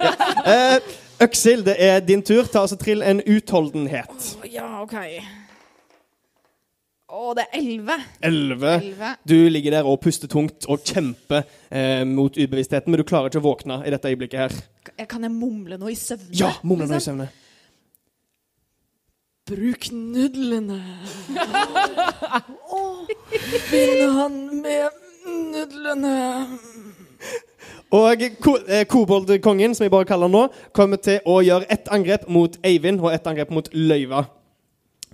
ja. 0.00 0.12
eh, 0.46 0.80
Øksil, 1.22 1.64
det 1.64 1.76
er 1.78 2.00
din 2.00 2.22
tur. 2.22 2.44
Ta 2.48 2.62
altså 2.64 2.76
Trill 2.80 3.02
en 3.04 3.22
utholdenhet. 3.28 4.34
Ja, 4.52 4.82
OK. 4.82 4.96
Å, 7.10 7.32
det 7.34 7.42
er 7.48 7.58
11. 7.58 7.96
11. 8.22 8.74
11. 8.84 9.08
Du 9.26 9.34
ligger 9.50 9.74
der 9.74 9.88
og 9.90 9.98
puster 10.04 10.30
tungt 10.30 10.68
og 10.70 10.84
kjemper 10.86 11.42
eh, 11.68 12.04
mot 12.06 12.36
ubevisstheten, 12.38 12.92
men 12.92 13.02
du 13.02 13.06
klarer 13.08 13.32
ikke 13.32 13.42
å 13.42 13.48
våkne 13.48 13.80
i 13.82 13.90
dette 13.92 14.12
øyeblikket 14.12 14.44
her. 14.44 14.54
Kan 15.10 15.26
jeg 15.26 15.34
mumle 15.34 15.78
noe 15.80 15.90
i 15.90 15.98
søvne? 15.98 16.30
Ja, 16.38 16.52
mumle 16.62 16.86
når 16.86 17.00
i 17.00 17.00
liksom? 17.00 17.24
Bruk 19.50 19.90
nudlene. 19.90 20.82
Oh, 22.70 23.06
bind 23.70 24.12
han 24.14 24.36
med 24.62 24.98
nudlene. 25.26 26.18
Og 27.90 28.22
ko 28.38 28.52
eh, 28.68 28.84
koboldkongen, 28.86 29.74
som 29.74 29.82
jeg 29.84 29.90
bare 29.90 30.06
kaller 30.06 30.30
han 30.30 30.36
nå, 30.36 30.44
kommer 30.76 31.00
til 31.02 31.18
å 31.26 31.40
gjøre 31.42 31.66
ett 31.66 31.90
angrep 31.90 32.28
mot 32.30 32.54
Eivind 32.62 33.02
og 33.02 33.10
ett 33.10 33.26
angrep 33.26 33.50
mot 33.50 33.72
Løyva. 33.74 34.22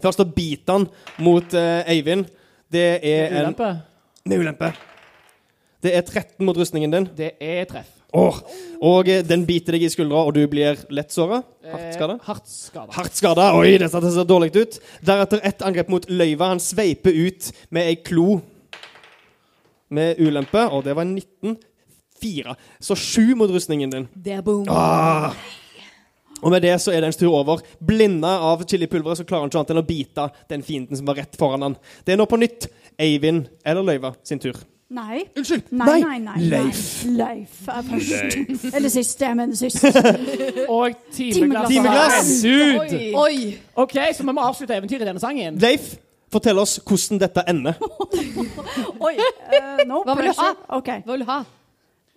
Først 0.05 0.20
å 0.20 0.28
bite 0.28 0.76
han 0.76 0.84
mot 1.24 1.57
eh, 1.57 1.89
Eivind. 1.97 2.28
Det 2.68 2.84
er 3.01 3.30
en 3.30 3.47
Ulempe. 3.47 3.70
Med 4.26 4.45
ulempe. 4.45 4.74
Det 5.85 5.93
er 5.93 6.03
13 6.03 6.47
mot 6.47 6.57
rustningen 6.57 6.93
din. 6.93 7.09
Det 7.16 7.35
er 7.43 7.68
treff. 7.68 7.93
Åh. 8.16 8.39
Og 8.87 9.09
eh, 9.11 9.22
den 9.27 9.45
biter 9.49 9.77
deg 9.77 9.87
i 9.87 9.91
skuldra, 9.93 10.22
og 10.24 10.35
du 10.37 10.43
blir 10.51 10.79
lett 10.95 11.12
såra. 11.12 11.43
Hardt 11.66 11.97
skada. 11.97 12.16
Oi, 12.16 12.27
hardt 12.29 12.51
skada. 12.51 12.93
Hardt 12.97 13.18
skada. 13.18 13.49
Oi, 13.59 13.77
dette 13.83 14.03
ser 14.14 14.29
dårlig 14.29 14.53
ut. 14.57 14.79
Deretter 15.05 15.43
ett 15.45 15.64
angrep 15.66 15.91
mot 15.93 16.09
løyva. 16.09 16.53
Han 16.55 16.62
sveiper 16.62 17.12
ut 17.12 17.51
med 17.74 17.91
ei 17.91 17.99
klo 18.01 18.41
med 19.93 20.20
ulempe, 20.22 20.64
og 20.72 20.85
det 20.87 20.97
var 20.97 21.07
19. 21.07 21.59
Fire. 22.16 22.57
Så 22.81 22.97
sju 22.97 23.35
mot 23.37 23.51
rustningen 23.53 23.93
din. 23.93 24.09
Det 24.14 24.39
er 24.39 24.45
boom. 24.45 24.64
Ah. 24.72 25.35
Og 26.41 26.53
med 26.53 26.64
det 26.64 26.74
så 26.81 26.95
er 26.95 27.05
dens 27.05 27.18
tur 27.20 27.35
over. 27.35 27.61
Blinda 27.85 28.39
av 28.49 28.64
chilipulveret 28.68 29.20
så 29.20 29.27
klarer 29.29 29.45
han 29.45 29.53
ikke 29.53 29.61
annet 29.61 29.74
enn 29.74 29.83
å 29.83 29.89
bite 29.89 30.27
den 30.53 30.64
fienden 30.64 30.97
som 30.97 31.09
var 31.09 31.20
rett 31.20 31.37
foran 31.37 31.64
han. 31.66 31.77
Det 32.05 32.14
er 32.14 32.20
nå 32.20 32.27
på 32.29 32.41
nytt 32.41 32.68
Eivind 33.01 33.51
eller 33.64 33.85
Løyva 33.85 34.14
sin 34.24 34.41
tur. 34.41 34.57
Nei. 34.89 35.24
Unnskyld! 35.37 35.72
Nei, 35.74 36.01
nei, 36.01 36.18
nei. 36.18 36.34
nei. 36.39 36.49
Leif. 36.49 37.05
Leif 37.11 37.68
er 37.68 37.82
først. 37.82 38.37
Eller 38.76 38.89
sist. 38.89 39.20
Jeg 39.20 39.37
mener 39.37 39.55
sist. 39.59 39.82
Og 40.76 40.93
timeglass. 41.12 41.68
Timeglass. 41.68 42.43
har 42.45 42.84
ut. 42.84 42.93
Oi. 42.95 43.14
Oi! 43.14 43.59
OK, 43.82 43.97
så 44.14 44.22
vi 44.22 44.32
må 44.37 44.45
avslutte 44.47 44.76
eventyret 44.78 45.03
i 45.03 45.09
denne 45.11 45.22
sangen. 45.22 45.59
Leif, 45.59 45.97
fortell 46.32 46.62
oss 46.62 46.76
hvordan 46.87 47.18
dette 47.24 47.43
ender. 47.51 47.74
Oi. 49.09 49.12
Uh, 49.18 49.82
no 49.91 50.05
Hva 50.07 50.14
vil 50.14 50.30
du 50.30 50.30
pressure. 50.30 50.55
ha? 50.55 50.78
Okay. 50.78 51.03
Hva 51.03 51.16
vil 51.18 51.26
du 51.26 51.30
ha? 51.32 51.41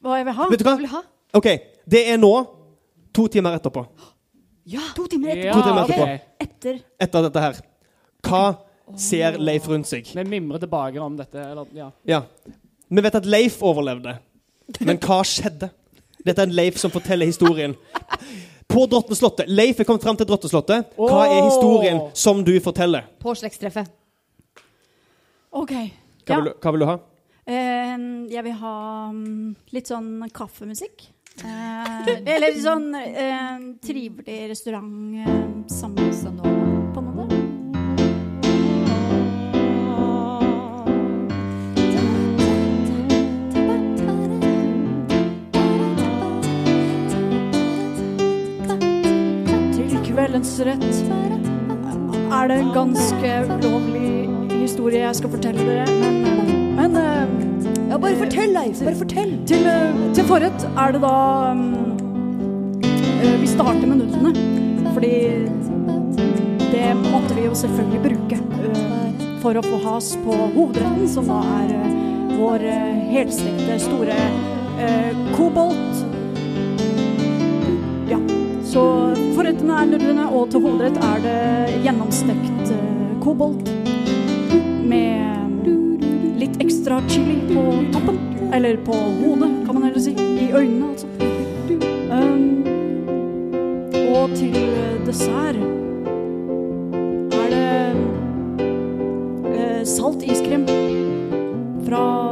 Hva 0.05 0.21
jeg 0.21 0.29
vil 0.29 0.37
ha? 0.43 0.49
Vet 0.53 0.61
du 0.61 0.67
hva? 0.69 0.75
Hva 0.77 0.83
vil 0.85 0.93
ha? 0.93 1.03
OK, 1.41 1.49
det 1.89 2.05
er 2.13 2.21
nå 2.21 2.33
to 3.17 3.27
timer 3.33 3.57
etterpå. 3.57 3.85
Ja! 4.69 4.85
To 4.95 5.09
timer 5.09 5.33
etterpå. 5.33 5.49
Ja, 5.49 5.57
To 5.57 5.65
timer 5.65 5.83
etterpå. 5.89 6.05
etterpå. 6.05 6.45
etter. 6.45 6.81
Etter 7.01 7.25
dette 7.31 7.47
her. 7.47 7.61
Hva 8.29 8.43
ser 8.97 9.37
Leif 9.41 9.67
rundt 9.69 9.85
seg? 9.89 10.07
Vi 10.17 10.23
mimrer 10.25 10.61
tilbake 10.61 11.01
om 11.01 11.17
dette. 11.17 11.41
Eller, 11.51 11.65
ja. 11.77 11.89
Ja. 12.09 12.21
Vi 12.89 13.01
vet 13.05 13.15
at 13.15 13.25
Leif 13.29 13.59
overlevde. 13.65 14.15
Men 14.85 14.97
hva 15.01 15.19
skjedde? 15.25 15.69
Dette 16.25 16.41
er 16.43 16.49
en 16.49 16.55
Leif 16.57 16.77
som 16.81 16.91
forteller 16.91 17.29
historien. 17.29 17.75
På 18.69 18.85
Drottenslottet. 18.89 19.47
Leif 19.49 19.79
er 19.81 19.87
kommet 19.87 20.03
fram 20.05 20.17
til 20.19 20.27
Drottenslottet. 20.29 20.91
Hva 20.97 21.23
er 21.29 21.45
historien 21.47 22.01
som 22.17 22.43
du 22.45 22.53
forteller? 22.61 23.07
På 23.21 23.33
slektstreffet. 23.37 23.89
OK. 25.51 25.71
Hva 25.71 26.35
Ja. 26.35 26.41
vil 26.41 26.53
hva 26.61 26.71
vil 26.71 26.79
du 26.79 26.85
ha? 26.85 26.97
Eh, 27.47 27.97
jeg 28.29 28.43
vil 28.43 28.53
ha 28.61 28.75
mm, 29.11 29.55
litt 29.73 29.87
sånn 29.89 30.29
kaffemusikk. 30.33 31.07
Eh, 31.39 32.05
eller 32.35 32.59
sånn 32.61 32.93
eh, 32.99 33.57
trivelig 33.81 34.49
restaurant 34.51 35.15
eh, 35.23 35.67
sammen 35.71 36.11
på 36.11 36.48
Rett 50.19 50.35
er 52.29 52.47
det 52.49 52.55
en 52.59 52.71
ganske 52.75 53.29
ulovlig 53.47 54.27
historie 54.51 54.99
jeg 55.05 55.15
skal 55.15 55.31
fortelle 55.31 55.63
dere, 55.63 55.85
men, 56.01 56.17
men 56.75 56.97
eh, 56.99 57.31
Ja, 57.89 57.97
bare 57.97 58.17
fortell, 58.19 58.51
Leif. 58.53 58.81
Bare 58.83 58.99
fortell. 58.99 59.31
til, 59.47 59.63
uh, 59.63 60.01
til 60.13 60.27
forrett 60.27 60.65
er 60.75 60.91
det 60.93 61.01
da 61.05 61.13
um, 61.53 61.63
uh, 62.83 63.37
Vi 63.41 63.47
starter 63.47 63.87
med 63.87 64.03
nudlene. 64.03 64.35
Fordi 64.93 65.13
det 66.67 66.85
måtte 66.99 67.39
vi 67.39 67.47
jo 67.47 67.55
selvfølgelig 67.55 68.03
bruke 68.03 68.41
for 69.39 69.55
å 69.55 69.63
få 69.63 69.79
has 69.87 70.13
på 70.25 70.35
hovedretten, 70.57 71.07
som 71.07 71.31
da 71.31 71.39
er 71.63 71.73
vår 72.35 72.67
helstekte 73.15 73.79
store 73.87 74.19
kobolt 75.37 76.05
Så 78.69 79.08
forrettene 79.39 79.75
er 79.79 79.87
nudlene, 79.87 80.25
og 80.35 80.49
til 80.51 80.59
hovedrett 80.65 80.97
er 80.99 81.21
det 81.23 81.81
gjennomstekt 81.85 82.71
eh, 82.75 83.11
kobolt 83.23 83.69
med 84.89 85.69
litt 86.41 86.57
ekstra 86.59 86.97
chili 87.07 87.37
på 87.47 87.63
toppen. 87.93 88.19
Eller 88.51 88.79
på 88.83 88.95
hodet, 89.21 89.51
kan 89.63 89.77
man 89.77 89.85
heller 89.85 90.01
si. 90.03 90.11
I 90.17 90.49
øynene, 90.51 90.89
altså. 90.89 91.07
Um, 92.09 92.65
og 94.09 94.33
til 94.35 94.55
dessert 95.05 95.61
er 97.37 97.47
det 97.53 97.69
uh, 99.53 99.83
salt 99.87 100.25
iskrem 100.25 100.65
fra 101.85 102.28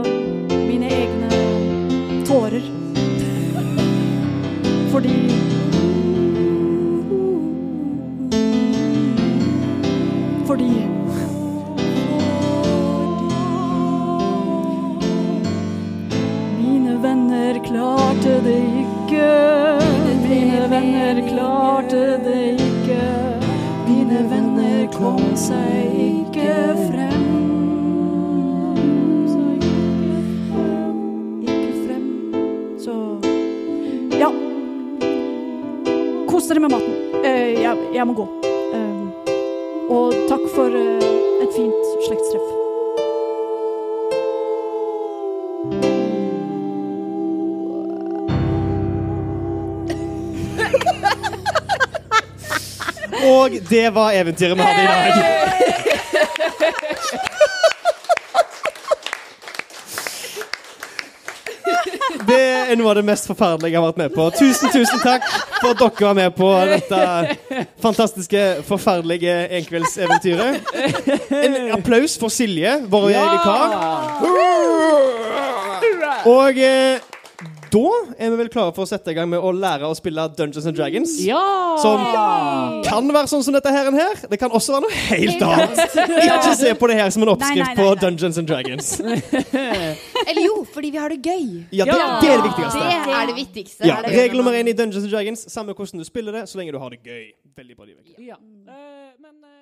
klarte 18.27 18.43
det 18.43 18.59
ikke. 18.83 19.27
Mine 20.27 20.69
venner 20.69 21.27
klarte 21.29 22.19
det 22.25 22.59
ikke. 22.59 23.03
Mine 23.87 24.23
venner 24.29 24.87
kom 24.91 25.35
seg 25.35 25.95
ikke 25.95 26.55
frem. 26.87 27.27
Ikke 31.41 31.71
frem. 31.85 32.09
Så 32.83 32.97
ja. 34.19 34.31
Kos 36.27 36.49
dere 36.49 36.59
med 36.59 36.75
maten. 36.75 37.23
Eh, 37.23 37.61
jeg, 37.63 37.77
jeg 37.95 38.07
må 38.07 38.13
gå. 38.13 38.36
Og 53.37 53.57
det 53.69 53.87
var 53.95 54.15
eventyret 54.17 54.57
vi 54.57 54.61
hadde 54.67 54.83
i 54.83 54.87
dag. 54.87 55.47
Det 62.27 62.39
er 62.71 62.75
noe 62.75 62.89
av 62.91 62.97
det 62.97 63.05
mest 63.07 63.27
forferdelige 63.29 63.71
jeg 63.71 63.79
har 63.79 63.85
vært 63.87 63.99
med 64.01 64.15
på. 64.15 64.23
Tusen, 64.35 64.71
tusen 64.73 64.99
takk 64.99 65.23
for 65.61 65.71
at 65.71 65.79
dere 65.79 66.07
var 66.09 66.15
med 66.17 66.33
på 66.35 66.49
dette 66.67 66.99
fantastiske, 67.83 68.41
forferdelige 68.67 69.35
enkveldseventyret. 69.61 70.71
En 71.37 71.55
applaus 71.77 72.17
for 72.19 72.33
Silje, 72.33 72.73
vår 72.91 73.07
vikar. 73.13 73.67
Og 76.27 76.59
eh, 76.59 76.99
da 77.71 77.89
er 78.17 78.31
vi 78.31 78.37
vel 78.39 78.49
klare 78.53 78.73
for 78.75 78.85
å 78.85 78.89
sette 78.89 79.11
i 79.11 79.15
gang 79.17 79.29
med 79.31 79.41
å 79.43 79.51
lære 79.55 79.87
å 79.87 79.95
spille 79.97 80.27
Dungeons 80.37 80.67
and 80.69 80.77
Dragons. 80.77 81.15
Ja! 81.25 81.41
Som 81.81 82.03
kan 82.85 83.09
være 83.13 83.29
sånn 83.31 83.43
som 83.45 83.55
dette 83.55 83.71
her. 83.73 83.89
her. 83.95 84.21
Det 84.31 84.39
kan 84.41 84.53
også 84.55 84.75
være 84.77 84.87
noe 84.87 85.01
helt 85.09 85.43
annet. 85.47 85.81
Ikke 86.27 86.55
se 86.59 86.73
på 86.79 86.89
det 86.91 86.99
her 86.99 87.11
som 87.13 87.25
en 87.25 87.33
oppskrift 87.33 87.63
Nei, 87.63 87.73
nei, 87.73 87.75
nei, 87.75 87.89
på. 87.89 87.99
Dungeons 88.03 88.39
and 88.41 88.49
Dragons. 88.49 88.93
Eller 90.29 90.41
jo, 90.43 90.61
fordi 90.73 90.93
vi 90.95 91.01
har 91.01 91.13
det 91.13 91.19
gøy. 91.23 91.45
Ja, 91.71 91.87
det, 91.89 91.97
Ja. 91.97 92.07
det 92.21 92.31
er 92.31 92.45
det 92.45 92.53
Det 92.57 93.17
er 93.19 93.29
det 93.31 93.37
viktigste. 93.41 93.87
Ja, 93.87 94.01
Regel 94.05 94.37
nummer 94.41 94.53
én 94.53 94.69
i 94.69 94.75
Dungeons 94.77 95.03
and 95.03 95.13
Dragons, 95.13 95.45
samme 95.51 95.73
hvordan 95.73 96.03
du 96.03 96.07
spiller 96.07 96.41
det, 96.41 96.47
så 96.49 96.59
lenge 96.59 96.75
du 96.75 96.79
har 96.81 96.93
det 96.93 97.03
gøy. 97.03 97.31
Veldig 97.57 97.77
bra, 97.77 97.85
de 97.85 98.25
ja. 98.27 98.35
Uh, 98.37 99.13
men 99.17 99.33
mange 99.41 99.56